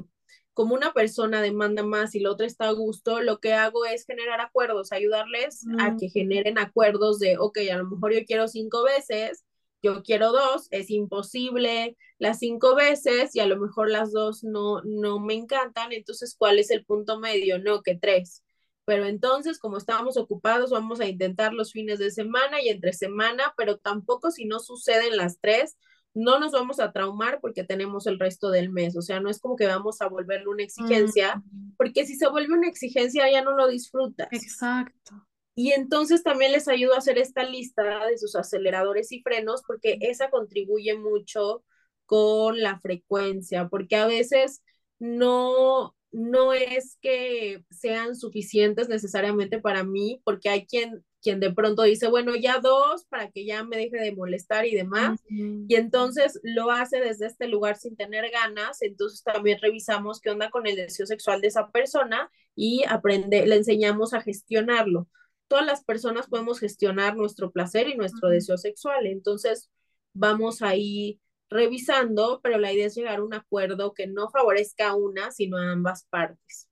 como 0.62 0.76
una 0.76 0.94
persona 0.94 1.42
demanda 1.42 1.82
más 1.82 2.14
y 2.14 2.20
la 2.20 2.30
otra 2.30 2.46
está 2.46 2.68
a 2.68 2.72
gusto, 2.72 3.20
lo 3.20 3.40
que 3.40 3.56
hago 3.56 3.84
es 3.86 4.06
generar 4.06 4.42
acuerdos, 4.42 4.92
ayudarles 4.92 5.66
a 5.80 5.96
que 5.98 6.08
generen 6.08 6.60
acuerdos 6.60 7.18
de, 7.18 7.40
ok, 7.40 7.58
a 7.72 7.78
lo 7.78 7.90
mejor 7.90 8.14
yo 8.14 8.20
quiero 8.28 8.48
cinco 8.48 8.84
veces, 8.84 9.44
yo 9.82 10.04
quiero 10.04 10.32
dos, 10.32 10.68
es 10.70 10.92
imposible 10.92 11.98
las 12.20 12.38
cinco 12.38 12.76
veces 12.76 13.36
y 13.36 13.40
a 13.40 13.48
lo 13.48 13.58
mejor 13.58 13.90
las 13.90 14.12
dos 14.12 14.44
no, 14.44 14.84
no 14.84 15.20
me 15.20 15.34
encantan, 15.34 15.94
entonces, 15.94 16.36
¿cuál 16.38 16.60
es 16.60 16.70
el 16.70 16.86
punto 16.86 17.18
medio? 17.18 17.58
No, 17.58 17.82
que 17.82 17.96
tres. 17.96 18.44
Pero 18.86 19.08
entonces, 19.08 19.58
como 19.58 19.78
estábamos 19.78 20.16
ocupados, 20.16 20.70
vamos 20.70 21.00
a 21.00 21.08
intentar 21.08 21.56
los 21.56 21.72
fines 21.72 21.98
de 21.98 22.12
semana 22.12 22.62
y 22.62 22.70
entre 22.70 22.94
semana, 22.94 23.56
pero 23.58 23.80
tampoco 23.80 24.30
si 24.30 24.46
no 24.46 24.60
suceden 24.60 25.18
las 25.18 25.40
tres, 25.40 25.76
no 26.14 26.40
nos 26.40 26.52
vamos 26.52 26.80
a 26.80 26.92
traumar 26.92 27.40
porque 27.40 27.64
tenemos 27.64 28.08
el 28.08 28.20
resto 28.20 28.50
del 28.50 28.70
mes. 28.70 28.98
O 28.98 29.02
sea, 29.02 29.20
no 29.20 29.30
es 29.30 29.40
como 29.40 29.56
que 29.56 29.68
vamos 29.68 30.02
a 30.02 30.08
volverle 30.08 30.48
una 30.48 30.64
exigencia, 30.64 31.42
porque 31.78 32.06
si 32.06 32.16
se 32.16 32.28
vuelve 32.28 32.54
una 32.54 32.68
exigencia 32.68 33.32
ya 33.32 33.42
no 33.42 33.56
lo 33.56 33.68
disfrutas. 33.68 34.28
Exacto. 34.32 35.28
Y 35.56 35.74
entonces 35.74 36.24
también 36.24 36.54
les 36.54 36.68
ayudo 36.68 36.94
a 36.94 37.00
hacer 37.00 37.18
esta 37.18 37.44
lista 37.44 38.06
de 38.08 38.18
sus 38.18 38.36
aceleradores 38.36 39.12
y 39.12 39.22
frenos 39.22 39.62
porque 39.68 39.98
esa 40.02 40.30
contribuye 40.30 40.98
mucho 40.98 41.64
con 42.06 42.60
la 42.60 42.80
frecuencia, 42.80 43.68
porque 43.70 43.96
a 43.96 44.06
veces 44.06 44.64
no, 45.00 45.96
no 46.12 46.54
es 46.54 46.98
que 47.02 47.64
sean 47.70 48.16
suficientes 48.16 48.90
necesariamente 48.90 49.60
para 49.60 49.84
mí, 49.84 50.22
porque 50.24 50.50
hay 50.50 50.66
quien, 50.66 51.04
quien 51.22 51.40
de 51.40 51.54
pronto 51.54 51.84
dice, 51.84 52.08
bueno, 52.08 52.36
ya 52.36 52.60
dos 52.60 53.06
para 53.06 53.30
que 53.30 53.46
ya 53.46 53.64
me 53.64 53.78
deje 53.78 53.98
de 53.98 54.16
molestar 54.16 54.66
y 54.66 54.76
demás, 54.76 55.20
y 55.28 55.76
entonces 55.76 56.40
lo 56.44 56.72
hace 56.72 57.00
desde 57.00 57.28
este 57.28 57.48
lugar 57.48 57.78
sin 57.78 57.96
tener 57.96 58.30
ganas, 58.32 58.82
entonces 58.82 59.24
también 59.24 59.60
revisamos 59.62 60.20
qué 60.20 60.32
onda 60.32 60.50
con 60.50 60.68
el 60.68 60.76
deseo 60.76 61.06
sexual 61.06 61.42
de 61.42 61.48
esa 61.48 61.70
persona 61.72 62.32
y 62.56 62.84
aprende, 62.88 63.46
le 63.46 63.56
enseñamos 63.56 64.14
a 64.14 64.22
gestionarlo 64.22 65.08
todas 65.52 65.66
las 65.66 65.84
personas 65.84 66.28
podemos 66.28 66.62
gestionar 66.62 67.18
nuestro 67.18 67.52
placer 67.52 67.90
y 67.90 67.98
nuestro 67.98 68.30
deseo 68.30 68.58
sexual. 68.58 69.06
Entonces, 69.06 69.70
vamos 70.14 70.62
ahí 70.62 71.20
revisando, 71.50 72.40
pero 72.42 72.58
la 72.58 72.72
idea 72.72 72.88
es 72.88 72.96
llegar 72.96 73.20
a 73.20 73.24
un 73.24 73.34
acuerdo 73.34 73.94
que 73.94 74.08
no 74.08 74.30
favorezca 74.30 74.92
a 74.92 74.96
una, 74.96 75.30
sino 75.32 75.58
a 75.58 75.74
ambas 75.74 76.06
partes. 76.10 76.70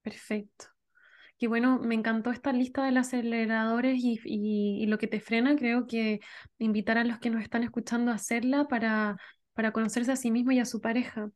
Perfecto. 0.00 0.71
Y 1.42 1.48
bueno, 1.48 1.80
me 1.80 1.96
encantó 1.96 2.30
esta 2.30 2.52
lista 2.52 2.84
de 2.84 2.92
los 2.92 3.08
aceleradores 3.08 3.98
y, 4.00 4.20
y, 4.24 4.86
lo 4.86 4.96
que 4.96 5.08
te 5.08 5.18
frena. 5.18 5.56
Creo 5.56 5.88
que 5.88 6.20
invitar 6.58 6.98
a 6.98 7.04
los 7.04 7.18
que 7.18 7.30
nos 7.30 7.42
están 7.42 7.64
escuchando 7.64 8.12
a 8.12 8.14
hacerla 8.14 8.68
para, 8.68 9.16
para 9.52 9.72
conocerse 9.72 10.12
a 10.12 10.16
sí 10.16 10.30
mismo 10.30 10.52
y 10.52 10.60
a 10.60 10.64
su 10.64 10.80
pareja. 10.80 11.32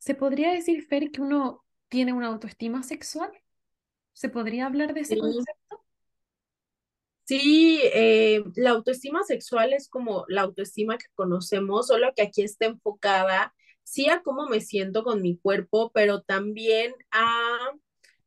¿Se 0.00 0.16
podría 0.16 0.50
decir, 0.50 0.84
Fer, 0.84 1.12
que 1.12 1.20
uno 1.20 1.64
tiene 1.88 2.12
una 2.12 2.26
autoestima 2.26 2.82
sexual? 2.82 3.30
¿Se 4.12 4.28
podría 4.28 4.66
hablar 4.66 4.92
de 4.92 5.02
ese 5.02 5.16
concepto? 5.16 5.84
Sí, 7.22 7.80
eh, 7.94 8.42
la 8.56 8.70
autoestima 8.70 9.22
sexual 9.22 9.72
es 9.72 9.88
como 9.88 10.24
la 10.26 10.40
autoestima 10.42 10.98
que 10.98 11.06
conocemos, 11.14 11.86
solo 11.86 12.12
que 12.16 12.22
aquí 12.22 12.42
está 12.42 12.66
enfocada, 12.66 13.54
sí 13.84 14.08
a 14.08 14.20
cómo 14.22 14.48
me 14.48 14.60
siento 14.60 15.04
con 15.04 15.22
mi 15.22 15.38
cuerpo, 15.38 15.92
pero 15.92 16.22
también 16.22 16.92
a 17.12 17.70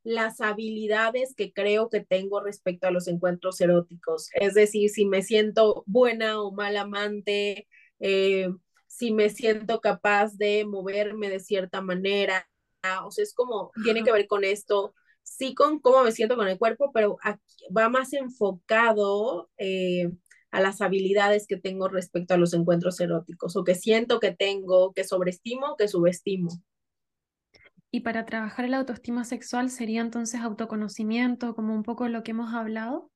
las 0.04 0.42
habilidades 0.42 1.36
que 1.36 1.54
creo 1.54 1.90
que 1.90 2.02
tengo 2.02 2.42
respecto 2.42 2.88
a 2.88 2.92
los 2.92 3.08
encuentros 3.08 3.62
eróticos. 3.62 4.30
Es 4.34 4.54
decir, 4.54 4.90
si 4.90 5.06
me 5.06 5.22
siento 5.22 5.84
buena 5.86 6.42
o 6.42 6.52
mala 6.52 6.82
amante, 6.82 7.68
eh, 8.00 8.50
si 8.88 9.14
me 9.14 9.30
siento 9.30 9.80
capaz 9.80 10.38
de 10.38 10.66
moverme 10.66 11.30
de 11.30 11.40
cierta 11.40 11.82
manera. 11.82 12.48
O 13.06 13.12
sea, 13.12 13.24
es 13.24 13.34
como, 13.34 13.72
tiene 13.84 14.04
que 14.04 14.12
ver 14.12 14.28
con 14.28 14.44
esto 14.44 14.94
sí 15.24 15.54
con 15.56 15.80
cómo 15.80 16.04
me 16.04 16.12
siento 16.12 16.36
con 16.36 16.48
el 16.48 16.58
cuerpo, 16.58 16.92
pero 16.94 17.18
va 17.76 17.90
más 17.90 18.14
enfocado 18.14 19.50
eh, 19.58 20.12
a 20.52 20.62
las 20.62 20.82
habilidades 20.82 21.48
que 21.48 21.58
tengo 21.58 21.88
respecto 21.88 22.34
a 22.34 22.38
los 22.38 22.54
encuentros 22.54 23.00
eróticos 23.00 23.56
o 23.56 23.64
que 23.64 23.76
siento 23.76 24.20
que 24.20 24.32
tengo, 24.32 24.94
que 24.94 25.04
sobreestimo, 25.04 25.76
que 25.78 25.88
subestimo. 25.88 26.50
Y 27.92 28.00
para 28.02 28.26
trabajar 28.26 28.68
la 28.70 28.78
autoestima 28.78 29.24
sexual 29.24 29.70
sería 29.70 30.02
entonces 30.02 30.42
autoconocimiento, 30.42 31.56
como 31.56 31.76
un 31.76 31.84
poco 31.84 32.08
lo 32.08 32.24
que 32.24 32.32
hemos 32.32 32.54
hablado. 32.54 33.12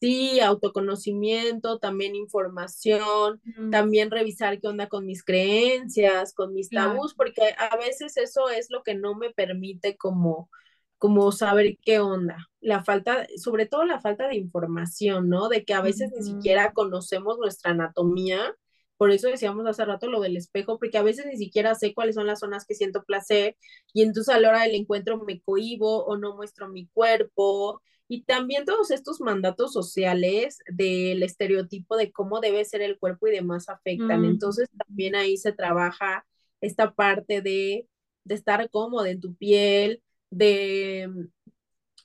Sí, 0.00 0.40
autoconocimiento, 0.40 1.78
también 1.78 2.14
información, 2.16 3.42
Mm, 3.44 3.70
también 3.70 4.10
revisar 4.10 4.58
qué 4.58 4.66
onda 4.68 4.88
con 4.88 5.04
mis 5.04 5.22
creencias, 5.22 6.32
con 6.32 6.54
mis 6.54 6.70
claro. 6.70 6.92
tabús, 6.94 7.14
porque 7.14 7.54
a 7.58 7.76
veces 7.76 8.16
eso 8.16 8.48
es 8.48 8.70
lo 8.70 8.82
que 8.82 8.94
no 8.94 9.14
me 9.14 9.30
permite 9.30 9.98
como, 9.98 10.48
como 10.96 11.30
saber 11.32 11.76
qué 11.84 12.00
onda. 12.00 12.48
La 12.60 12.82
falta, 12.82 13.26
sobre 13.36 13.66
todo 13.66 13.84
la 13.84 14.00
falta 14.00 14.26
de 14.26 14.36
información, 14.36 15.28
¿no? 15.28 15.48
De 15.50 15.64
que 15.66 15.74
a 15.74 15.82
veces 15.82 16.10
ni 16.16 16.22
siquiera 16.22 16.72
conocemos 16.72 17.38
nuestra 17.38 17.72
anatomía. 17.72 18.54
Por 19.00 19.12
eso 19.12 19.28
decíamos 19.28 19.66
hace 19.66 19.84
rato 19.86 20.08
lo 20.08 20.20
del 20.20 20.36
espejo, 20.36 20.78
porque 20.78 20.98
a 20.98 21.02
veces 21.02 21.26
ni 21.26 21.38
siquiera 21.38 21.74
sé 21.74 21.94
cuáles 21.94 22.16
son 22.16 22.28
las 22.28 22.40
zonas 22.40 22.66
que 22.66 22.74
siento 22.76 23.04
placer 23.04 23.56
y 23.94 24.02
entonces 24.02 24.34
a 24.34 24.40
la 24.40 24.50
hora 24.50 24.62
del 24.64 24.74
encuentro 24.76 25.18
me 25.24 25.40
cohibo 25.42 26.04
o 26.06 26.18
no 26.18 26.36
muestro 26.36 26.68
mi 26.68 26.86
cuerpo 26.88 27.82
y 28.08 28.24
también 28.24 28.66
todos 28.66 28.90
estos 28.90 29.20
mandatos 29.22 29.72
sociales 29.72 30.58
del 30.68 31.22
estereotipo 31.22 31.96
de 31.96 32.12
cómo 32.12 32.40
debe 32.40 32.64
ser 32.66 32.82
el 32.82 32.98
cuerpo 32.98 33.28
y 33.28 33.32
demás 33.32 33.68
afectan. 33.70 34.24
Mm, 34.24 34.26
Entonces 34.26 34.68
también 34.86 35.14
ahí 35.16 35.36
se 35.38 35.52
trabaja 35.52 36.26
esta 36.60 36.92
parte 36.94 37.40
de, 37.42 37.88
de 38.24 38.34
estar 38.34 38.68
cómodo 38.70 39.06
en 39.06 39.20
tu 39.20 39.34
piel, 39.36 40.02
de, 40.30 41.08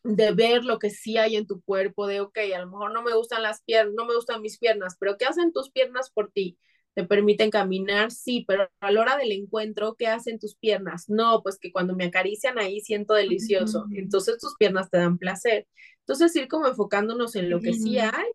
de 0.04 0.32
ver 0.34 0.64
lo 0.66 0.80
que 0.80 0.90
sí 0.90 1.18
hay 1.18 1.36
en 1.36 1.48
tu 1.48 1.62
cuerpo, 1.64 2.08
de, 2.08 2.22
ok, 2.22 2.38
a 2.56 2.60
lo 2.60 2.68
mejor 2.68 2.94
no 2.94 3.04
me 3.04 3.16
gustan 3.16 3.44
las 3.44 3.64
piernas, 3.64 3.94
no 3.96 4.06
me 4.06 4.16
gustan 4.16 4.42
mis 4.42 4.58
piernas, 4.60 4.96
pero 5.00 5.18
¿qué 5.18 5.26
hacen 5.26 5.52
tus 5.54 5.72
piernas 5.72 6.12
por 6.12 6.32
ti? 6.32 6.58
¿Te 6.96 7.04
permiten 7.04 7.52
caminar? 7.52 8.10
Sí, 8.10 8.46
pero 8.48 8.70
a 8.80 8.92
la 8.92 9.02
hora 9.02 9.18
del 9.18 9.34
encuentro, 9.34 9.96
¿qué 9.96 10.08
hacen 10.08 10.40
tus 10.40 10.56
piernas? 10.56 11.10
No, 11.10 11.44
pues 11.44 11.60
que 11.60 11.72
cuando 11.72 11.94
me 11.94 12.06
acarician 12.06 12.58
ahí 12.58 12.80
siento 12.80 13.14
delicioso, 13.14 13.86
entonces 13.92 14.38
tus 14.40 14.56
piernas 14.56 14.90
te 14.90 14.98
dan 14.98 15.18
placer. 15.18 15.68
Entonces 16.00 16.34
ir 16.38 16.48
como 16.48 16.68
enfocándonos 16.68 17.36
en 17.36 17.50
lo 17.50 17.60
que 17.60 17.74
sí 17.74 17.92
lindo. 17.92 18.12
hay 18.14 18.28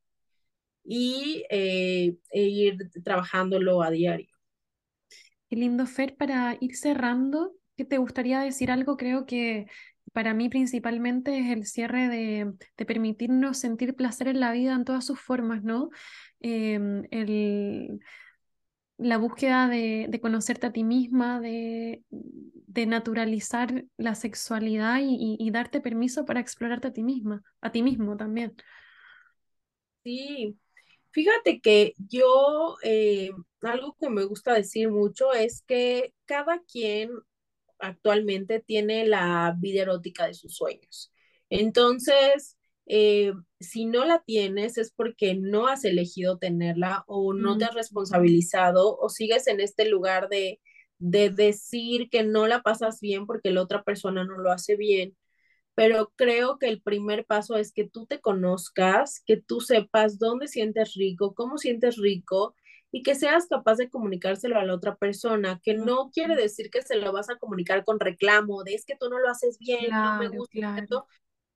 y 0.85 1.45
eh, 1.51 2.17
e 2.31 2.43
ir 2.43 2.91
trabajándolo 3.03 3.83
a 3.83 3.91
diario. 3.91 4.29
Qué 5.49 5.57
lindo, 5.57 5.87
Fer, 5.87 6.17
para 6.17 6.57
ir 6.61 6.77
cerrando, 6.77 7.55
¿qué 7.77 7.85
te 7.87 7.99
gustaría 7.99 8.41
decir 8.41 8.71
algo? 8.71 8.97
Creo 8.97 9.25
que 9.25 9.67
para 10.13 10.35
mí 10.35 10.49
principalmente 10.49 11.39
es 11.39 11.51
el 11.51 11.65
cierre 11.65 12.09
de, 12.09 12.53
de 12.77 12.87
permitirnos 12.87 13.59
sentir 13.59 13.95
placer 13.95 14.29
en 14.29 14.41
la 14.41 14.53
vida 14.53 14.75
en 14.75 14.85
todas 14.85 15.07
sus 15.07 15.19
formas, 15.19 15.63
¿no? 15.63 15.91
Em, 16.41 17.05
el, 17.11 18.01
la 19.01 19.17
búsqueda 19.19 19.69
de, 19.69 20.19
conocerte 20.23 20.67
a 20.67 20.73
ti 20.73 20.85
misma, 20.85 21.41
de, 21.41 22.05
naturalizar 22.87 23.85
la 23.97 24.15
sexualidad 24.15 24.99
y 25.03 25.51
darte 25.51 25.81
permiso 25.81 26.25
para 26.25 26.41
explorarte 26.41 26.89
a 26.89 26.93
ti 26.93 27.03
misma, 27.03 27.43
a 27.61 27.73
ti 27.73 27.83
mismo 27.83 28.17
también. 28.17 28.55
Sí, 30.03 30.57
fíjate 31.11 31.61
que 31.61 31.95
yo, 31.99 32.77
eh, 32.83 33.31
algo 33.61 33.97
que 34.01 34.09
me 34.09 34.25
gusta 34.25 34.55
decir 34.55 34.91
mucho 34.91 35.33
es 35.35 35.63
que 35.67 36.15
cada 36.25 36.61
quien 36.63 37.11
actualmente 37.79 38.61
tiene 38.61 39.07
la 39.07 39.55
vida 39.59 39.83
erótica 39.83 40.27
de 40.27 40.35
sus 40.35 40.57
sueños. 40.57 41.13
Entonces, 41.51 42.57
eh, 42.87 43.33
si 43.61 43.85
no 43.87 44.05
la 44.05 44.23
tienes 44.25 44.79
es 44.79 44.93
porque 44.93 45.35
no 45.35 45.69
has 45.69 45.85
elegido 45.85 46.39
tenerla 46.39 47.05
o 47.07 47.33
no 47.35 47.57
te 47.59 47.65
has 47.65 47.75
responsabilizado 47.75 48.97
o 48.99 49.09
sigues 49.09 49.47
en 49.47 49.61
este 49.61 49.89
lugar 49.89 50.29
de, 50.29 50.61
de 50.99 51.31
decir 51.31 52.09
que 52.11 52.25
no 52.25 52.47
la 52.47 52.63
pasas 52.63 53.01
bien 53.01 53.27
porque 53.27 53.51
la 53.51 53.63
otra 53.63 53.83
persona 53.85 54.25
no 54.25 54.39
lo 54.39 54.51
hace 54.51 54.77
bien. 54.77 55.17
Pero 55.75 56.13
creo 56.17 56.59
que 56.59 56.69
el 56.69 56.83
primer 56.83 57.25
paso 57.27 57.57
es 57.57 57.73
que 57.73 57.89
tú 57.89 58.07
te 58.07 58.21
conozcas, 58.21 59.23
que 59.27 59.37
tú 59.39 59.61
sepas 59.61 60.19
dónde 60.19 60.49
sientes 60.49 60.95
rico, 60.95 61.35
cómo 61.35 61.59
sientes 61.59 61.97
rico 61.97 62.55
y 62.93 63.03
que 63.03 63.15
seas 63.15 63.47
capaz 63.47 63.77
de 63.77 63.89
comunicárselo 63.89 64.59
a 64.59 64.65
la 64.65 64.75
otra 64.75 64.97
persona, 64.97 65.61
que 65.63 65.75
no 65.75 66.11
quiere 66.13 66.37
decir 66.37 66.71
que 66.71 66.83
se 66.83 66.97
lo 66.97 67.13
vas 67.13 67.31
a 67.31 67.37
comunicar 67.39 67.85
con 67.85 68.01
reclamo, 68.01 68.65
de 68.65 68.75
es 68.75 68.85
que 68.85 68.97
tú 68.99 69.09
no 69.09 69.19
lo 69.21 69.29
haces 69.31 69.59
bien, 69.59 70.01
no 70.01 70.13
me 70.15 70.29
gusta 70.29 70.53
claro. 70.75 71.07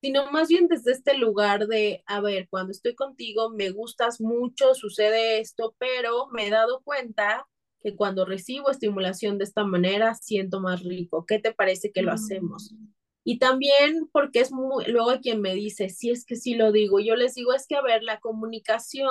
Sino 0.04 0.30
más 0.30 0.48
bien 0.48 0.68
desde 0.68 0.92
este 0.92 1.16
lugar 1.16 1.66
de, 1.66 2.02
a 2.04 2.20
ver, 2.20 2.46
cuando 2.50 2.72
estoy 2.72 2.94
contigo 2.94 3.48
me 3.48 3.70
gustas 3.70 4.20
mucho, 4.20 4.74
sucede 4.74 5.40
esto, 5.40 5.74
pero 5.78 6.26
me 6.30 6.46
he 6.46 6.50
dado 6.50 6.82
cuenta 6.84 7.48
que 7.82 7.96
cuando 7.96 8.26
recibo 8.26 8.70
estimulación 8.70 9.38
de 9.38 9.44
esta 9.44 9.64
manera 9.64 10.14
siento 10.14 10.60
más 10.60 10.82
rico. 10.82 11.24
¿Qué 11.26 11.38
te 11.38 11.54
parece 11.54 11.90
que 11.90 12.02
lo 12.02 12.12
hacemos? 12.12 12.74
Mm, 12.74 12.88
Y 13.24 13.38
también 13.38 14.06
porque 14.12 14.40
es 14.40 14.52
muy, 14.52 14.84
luego 14.88 15.08
hay 15.08 15.20
quien 15.20 15.40
me 15.40 15.54
dice, 15.54 15.88
si 15.88 16.10
es 16.10 16.26
que 16.26 16.36
sí 16.36 16.52
lo 16.54 16.70
digo, 16.70 17.00
yo 17.00 17.16
les 17.16 17.32
digo, 17.34 17.54
es 17.54 17.66
que 17.66 17.76
a 17.76 17.82
ver, 17.82 18.02
la 18.02 18.20
comunicación 18.20 19.08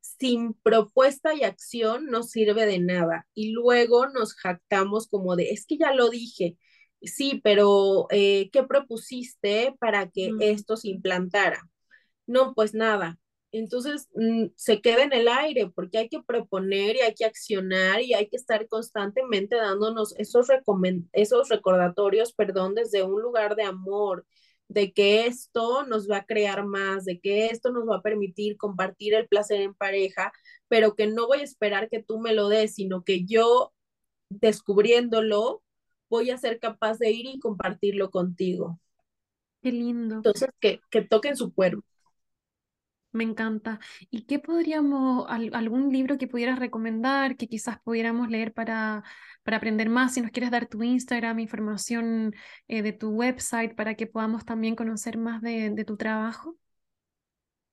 sin 0.00 0.54
propuesta 0.54 1.34
y 1.34 1.42
acción 1.42 2.06
no 2.06 2.22
sirve 2.22 2.66
de 2.66 2.78
nada. 2.78 3.26
Y 3.34 3.50
luego 3.50 4.06
nos 4.08 4.34
jactamos 4.34 5.08
como 5.08 5.34
de, 5.34 5.50
es 5.50 5.66
que 5.66 5.76
ya 5.76 5.92
lo 5.92 6.08
dije, 6.08 6.56
sí, 7.02 7.40
pero 7.42 8.06
eh, 8.10 8.50
¿qué 8.52 8.62
propusiste 8.62 9.74
para 9.78 10.10
que 10.10 10.32
mm. 10.32 10.42
esto 10.42 10.76
se 10.76 10.88
implantara? 10.88 11.68
No, 12.26 12.54
pues 12.54 12.74
nada. 12.74 13.18
Entonces 13.52 14.08
mm, 14.14 14.48
se 14.56 14.80
queda 14.82 15.04
en 15.04 15.12
el 15.12 15.28
aire 15.28 15.70
porque 15.74 15.98
hay 15.98 16.08
que 16.08 16.22
proponer 16.22 16.96
y 16.96 17.00
hay 17.00 17.14
que 17.14 17.24
accionar 17.24 18.02
y 18.02 18.14
hay 18.14 18.28
que 18.28 18.36
estar 18.36 18.68
constantemente 18.68 19.56
dándonos 19.56 20.14
esos, 20.18 20.48
esos 21.12 21.48
recordatorios, 21.48 22.32
perdón, 22.34 22.74
desde 22.74 23.02
un 23.02 23.22
lugar 23.22 23.56
de 23.56 23.62
amor, 23.64 24.26
de 24.68 24.92
que 24.92 25.26
esto 25.26 25.84
nos 25.86 26.10
va 26.10 26.18
a 26.18 26.26
crear 26.26 26.66
más, 26.66 27.04
de 27.06 27.20
que 27.20 27.46
esto 27.46 27.70
nos 27.72 27.88
va 27.88 27.96
a 27.96 28.02
permitir 28.02 28.58
compartir 28.58 29.14
el 29.14 29.28
placer 29.28 29.62
en 29.62 29.74
pareja, 29.74 30.32
pero 30.68 30.94
que 30.94 31.06
no 31.06 31.26
voy 31.26 31.40
a 31.40 31.44
esperar 31.44 31.88
que 31.88 32.02
tú 32.02 32.20
me 32.20 32.34
lo 32.34 32.48
des, 32.48 32.74
sino 32.74 33.02
que 33.02 33.24
yo 33.24 33.72
descubriéndolo 34.30 35.62
voy 36.10 36.30
a 36.30 36.38
ser 36.38 36.58
capaz 36.60 36.98
de 36.98 37.10
ir 37.10 37.26
y 37.26 37.38
compartirlo 37.40 38.10
contigo. 38.10 38.78
Qué 39.62 39.70
lindo. 39.72 40.24
Entonces, 40.24 40.50
que, 40.60 40.80
que 40.90 41.02
toquen 41.02 41.36
su 41.36 41.52
cuerpo. 41.52 41.82
Me 43.12 43.24
encanta. 43.24 43.80
¿Y 44.10 44.26
qué 44.26 44.38
podríamos, 44.38 45.24
al- 45.28 45.54
algún 45.54 45.90
libro 45.92 46.18
que 46.18 46.28
pudieras 46.28 46.58
recomendar, 46.58 47.36
que 47.36 47.48
quizás 47.48 47.80
pudiéramos 47.80 48.28
leer 48.28 48.52
para, 48.52 49.02
para 49.42 49.56
aprender 49.56 49.88
más? 49.88 50.14
Si 50.14 50.20
nos 50.20 50.30
quieres 50.30 50.50
dar 50.50 50.66
tu 50.68 50.82
Instagram, 50.82 51.38
información 51.40 52.34
eh, 52.68 52.82
de 52.82 52.92
tu 52.92 53.10
website, 53.10 53.74
para 53.74 53.94
que 53.96 54.06
podamos 54.06 54.44
también 54.44 54.76
conocer 54.76 55.16
más 55.18 55.40
de, 55.42 55.70
de 55.70 55.84
tu 55.84 55.96
trabajo. 55.96 56.56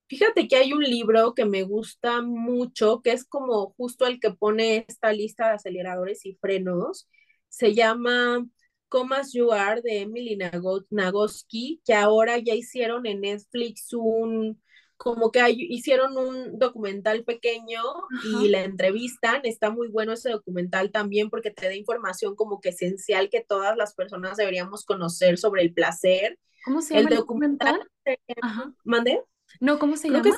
Fíjate 0.08 0.48
que 0.48 0.56
hay 0.58 0.72
un 0.74 0.84
libro 0.84 1.34
que 1.34 1.46
me 1.46 1.64
gusta 1.64 2.22
mucho, 2.22 3.02
que 3.02 3.12
es 3.12 3.26
como 3.26 3.74
justo 3.78 4.06
el 4.06 4.20
que 4.20 4.32
pone 4.32 4.86
esta 4.88 5.12
lista 5.12 5.48
de 5.48 5.54
aceleradores 5.56 6.26
y 6.26 6.36
frenos. 6.36 7.08
Se 7.56 7.74
llama 7.74 8.46
Come 8.90 9.16
As 9.16 9.32
You 9.32 9.52
Are 9.54 9.82
de 9.82 10.02
Emily 10.02 10.36
Nago- 10.36 10.86
Nagoski, 10.90 11.82
que 11.86 11.94
ahora 11.94 12.38
ya 12.38 12.54
hicieron 12.54 13.06
en 13.06 13.22
Netflix 13.22 13.94
un, 13.94 14.62
como 14.98 15.32
que 15.32 15.40
hay- 15.40 15.68
hicieron 15.70 16.18
un 16.18 16.60
documental 16.60 17.24
pequeño 17.24 17.80
Ajá. 17.82 18.44
y 18.44 18.50
la 18.50 18.64
entrevistan. 18.64 19.42
Está 19.46 19.70
muy 19.70 19.88
bueno 19.88 20.12
ese 20.12 20.32
documental 20.32 20.92
también 20.92 21.30
porque 21.30 21.52
te 21.52 21.68
da 21.68 21.76
información 21.76 22.36
como 22.36 22.60
que 22.60 22.70
esencial 22.70 23.30
que 23.30 23.40
todas 23.42 23.78
las 23.78 23.94
personas 23.96 24.36
deberíamos 24.36 24.84
conocer 24.84 25.38
sobre 25.38 25.62
el 25.62 25.74
placer. 25.74 26.38
¿Cómo 26.66 26.82
se 26.82 26.96
llama 26.96 27.10
el 27.10 27.16
documental 27.16 27.80
documental? 28.06 28.38
Ajá. 28.42 28.74
¿mande? 28.84 29.22
No, 29.62 29.80
¿cómo 29.80 29.96
se 29.96 30.10
Creo 30.10 30.22
llama? 30.24 30.38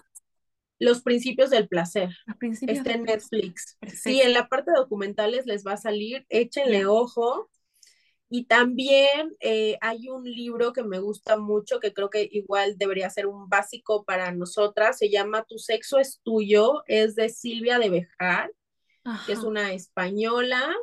Los 0.80 1.01
Principios 1.01 1.49
del 1.49 1.67
Placer. 1.67 2.09
Principios 2.39 2.80
Está 2.80 2.93
en. 2.93 3.03
Netflix. 3.03 3.69
Sí, 3.71 3.78
Perfecto. 3.80 4.23
en 4.23 4.34
la 4.34 4.47
parte 4.47 4.71
de 4.71 4.78
documentales 4.78 5.45
les 5.45 5.65
va 5.65 5.73
a 5.73 5.78
salir, 5.78 6.25
échenle 6.30 6.86
ojo. 6.86 7.49
Y 8.30 8.45
también 8.45 9.36
eh, 9.39 9.78
hay 9.80 10.09
un 10.09 10.25
libro 10.25 10.73
que 10.73 10.84
me 10.84 10.99
gusta 10.99 11.38
mucho, 11.38 11.80
que 11.80 11.93
creo 11.93 12.09
que 12.09 12.28
igual 12.30 12.78
debería 12.78 13.09
ser 13.09 13.25
un 13.25 13.47
básico 13.47 14.03
para 14.03 14.34
nosotras, 14.34 14.97
se 14.97 15.09
llama 15.09 15.45
Tu 15.45 15.57
sexo 15.59 15.97
es 15.97 16.19
tuyo, 16.23 16.84
es 16.88 17.15
de 17.15 17.30
Silvia 17.30 17.80
de 17.80 17.89
Bejar, 17.89 18.51
que 19.25 19.32
es 19.32 19.39
una 19.39 19.71
española. 19.71 20.75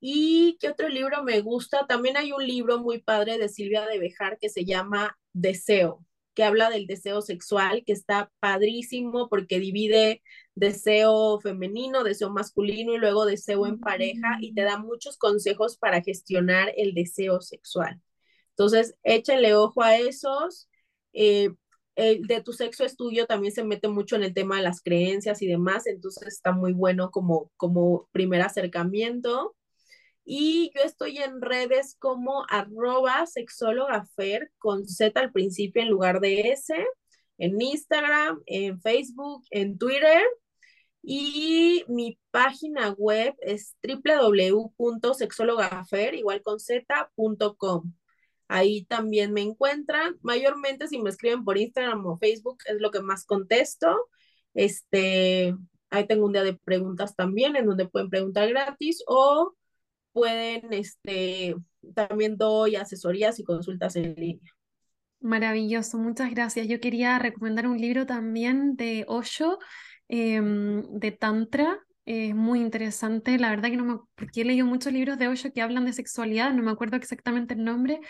¿Y 0.00 0.56
qué 0.60 0.70
otro 0.70 0.88
libro 0.88 1.22
me 1.22 1.40
gusta? 1.42 1.86
También 1.86 2.16
hay 2.16 2.32
un 2.32 2.44
libro 2.44 2.78
muy 2.78 3.02
padre 3.02 3.36
de 3.36 3.50
Silvia 3.50 3.86
de 3.86 3.98
Bejar 3.98 4.38
que 4.38 4.48
se 4.48 4.64
llama 4.64 5.18
Deseo, 5.34 6.04
que 6.34 6.44
habla 6.44 6.70
del 6.70 6.86
deseo 6.86 7.22
sexual, 7.22 7.84
que 7.86 7.92
está 7.92 8.30
padrísimo 8.40 9.28
porque 9.28 9.60
divide 9.60 10.22
deseo 10.54 11.40
femenino, 11.40 12.04
deseo 12.04 12.30
masculino 12.30 12.94
y 12.94 12.98
luego 12.98 13.26
deseo 13.26 13.66
en 13.66 13.78
pareja 13.78 14.38
y 14.40 14.54
te 14.54 14.62
Mm, 14.62 14.64
da 14.64 14.78
muchos 14.78 15.16
consejos 15.18 15.76
para 15.78 16.02
gestionar 16.02 16.72
el 16.76 16.94
deseo 16.94 17.40
sexual. 17.40 18.00
Entonces, 18.50 18.94
échenle 19.02 19.54
ojo 19.54 19.82
a 19.82 19.96
esos. 19.96 20.68
Eh, 21.12 21.50
el 21.96 22.26
de 22.26 22.42
tu 22.42 22.52
sexo 22.52 22.84
es 22.84 22.96
tuyo 22.96 23.26
también 23.26 23.52
se 23.52 23.64
mete 23.64 23.88
mucho 23.88 24.16
en 24.16 24.24
el 24.24 24.34
tema 24.34 24.56
de 24.56 24.62
las 24.62 24.80
creencias 24.82 25.42
y 25.42 25.46
demás, 25.46 25.86
entonces 25.86 26.28
está 26.28 26.52
muy 26.52 26.72
bueno 26.72 27.10
como, 27.10 27.50
como 27.56 28.08
primer 28.12 28.42
acercamiento. 28.42 29.54
Y 30.24 30.70
yo 30.74 30.82
estoy 30.82 31.18
en 31.18 31.40
redes 31.40 31.96
como 31.98 32.44
arroba 32.48 33.26
sexólogafer 33.26 34.52
con 34.58 34.86
Z 34.86 35.18
al 35.20 35.32
principio 35.32 35.82
en 35.82 35.88
lugar 35.88 36.20
de 36.20 36.52
S. 36.52 36.72
en 37.38 37.60
Instagram, 37.60 38.40
en 38.46 38.80
Facebook, 38.80 39.44
en 39.50 39.78
Twitter. 39.78 40.22
Y 41.02 41.84
mi 41.88 42.18
página 42.30 42.92
web 42.92 43.34
es 43.40 43.76
www.sexologafer, 43.82 46.14
igual 46.14 46.42
con 46.42 46.60
z.com. 46.60 47.92
Ahí 48.48 48.84
también 48.84 49.32
me 49.32 49.40
encuentran. 49.40 50.18
Mayormente 50.22 50.86
si 50.86 51.00
me 51.00 51.10
escriben 51.10 51.44
por 51.44 51.58
Instagram 51.58 52.06
o 52.06 52.18
Facebook 52.18 52.58
es 52.66 52.80
lo 52.80 52.90
que 52.90 53.00
más 53.00 53.24
contesto. 53.24 54.08
Este, 54.54 55.56
ahí 55.90 56.06
tengo 56.06 56.26
un 56.26 56.32
día 56.32 56.44
de 56.44 56.54
preguntas 56.54 57.16
también 57.16 57.56
en 57.56 57.66
donde 57.66 57.88
pueden 57.88 58.10
preguntar 58.10 58.48
gratis 58.50 59.02
o 59.06 59.54
pueden, 60.12 60.72
este, 60.72 61.54
también 61.94 62.36
doy 62.36 62.76
asesorías 62.76 63.38
y 63.38 63.44
consultas 63.44 63.96
en 63.96 64.14
línea. 64.14 64.52
Maravilloso, 65.20 65.98
muchas 65.98 66.30
gracias. 66.30 66.66
Yo 66.66 66.80
quería 66.80 67.18
recomendar 67.18 67.66
un 67.66 67.78
libro 67.78 68.06
también 68.06 68.76
de 68.76 69.04
Osho, 69.06 69.58
em, 70.08 70.82
de 70.98 71.12
Tantra. 71.12 71.78
Es 72.04 72.34
muy 72.34 72.60
interesante, 72.60 73.38
la 73.38 73.50
verdad 73.50 73.70
que 74.32 74.40
he 74.40 74.44
leído 74.44 74.66
muchos 74.66 74.92
libros 74.92 75.18
de 75.18 75.28
Osho 75.28 75.52
que 75.52 75.62
hablan 75.62 75.84
de 75.84 75.92
sexualidad, 75.92 76.52
no 76.52 76.60
me 76.60 76.72
acuerdo 76.72 76.96
exactamente 76.96 77.54
el 77.54 77.62
nombre, 77.62 78.00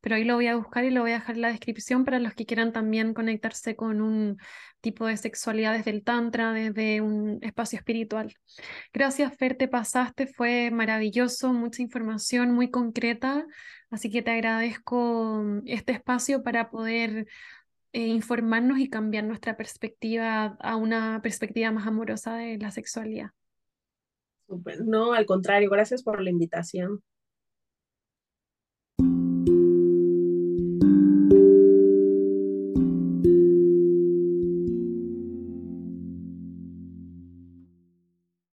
pero 0.00 0.16
ahí 0.16 0.24
lo 0.24 0.36
voy 0.36 0.46
a 0.46 0.56
buscar 0.56 0.84
y 0.84 0.90
lo 0.90 1.02
voy 1.02 1.10
a 1.10 1.18
dejar 1.18 1.34
en 1.34 1.42
la 1.42 1.48
descripción 1.48 2.06
para 2.06 2.18
los 2.18 2.32
que 2.32 2.46
quieran 2.46 2.72
también 2.72 3.12
conectarse 3.12 3.76
con 3.76 4.00
un 4.00 4.38
tipo 4.80 5.04
de 5.04 5.18
sexualidad 5.18 5.74
desde 5.74 5.90
el 5.90 6.02
Tantra, 6.02 6.54
desde 6.54 7.02
un 7.02 7.40
espacio 7.42 7.78
espiritual. 7.78 8.34
Gracias, 8.90 9.36
Fer, 9.36 9.54
te 9.54 9.68
pasaste, 9.68 10.26
fue 10.26 10.70
maravilloso, 10.70 11.52
mucha 11.52 11.82
información 11.82 12.54
muy 12.54 12.70
concreta, 12.70 13.44
así 13.90 14.10
que 14.10 14.22
te 14.22 14.30
agradezco 14.30 15.44
este 15.66 15.92
espacio 15.92 16.42
para 16.42 16.70
poder 16.70 17.26
eh, 17.92 18.06
informarnos 18.06 18.78
y 18.78 18.88
cambiar 18.88 19.24
nuestra 19.24 19.58
perspectiva 19.58 20.56
a 20.58 20.76
una 20.76 21.20
perspectiva 21.22 21.70
más 21.70 21.86
amorosa 21.86 22.36
de 22.36 22.56
la 22.56 22.70
sexualidad. 22.70 23.32
No, 24.84 25.12
al 25.14 25.26
contrario, 25.26 25.70
gracias 25.70 26.02
por 26.02 26.22
la 26.22 26.30
invitación. 26.30 27.02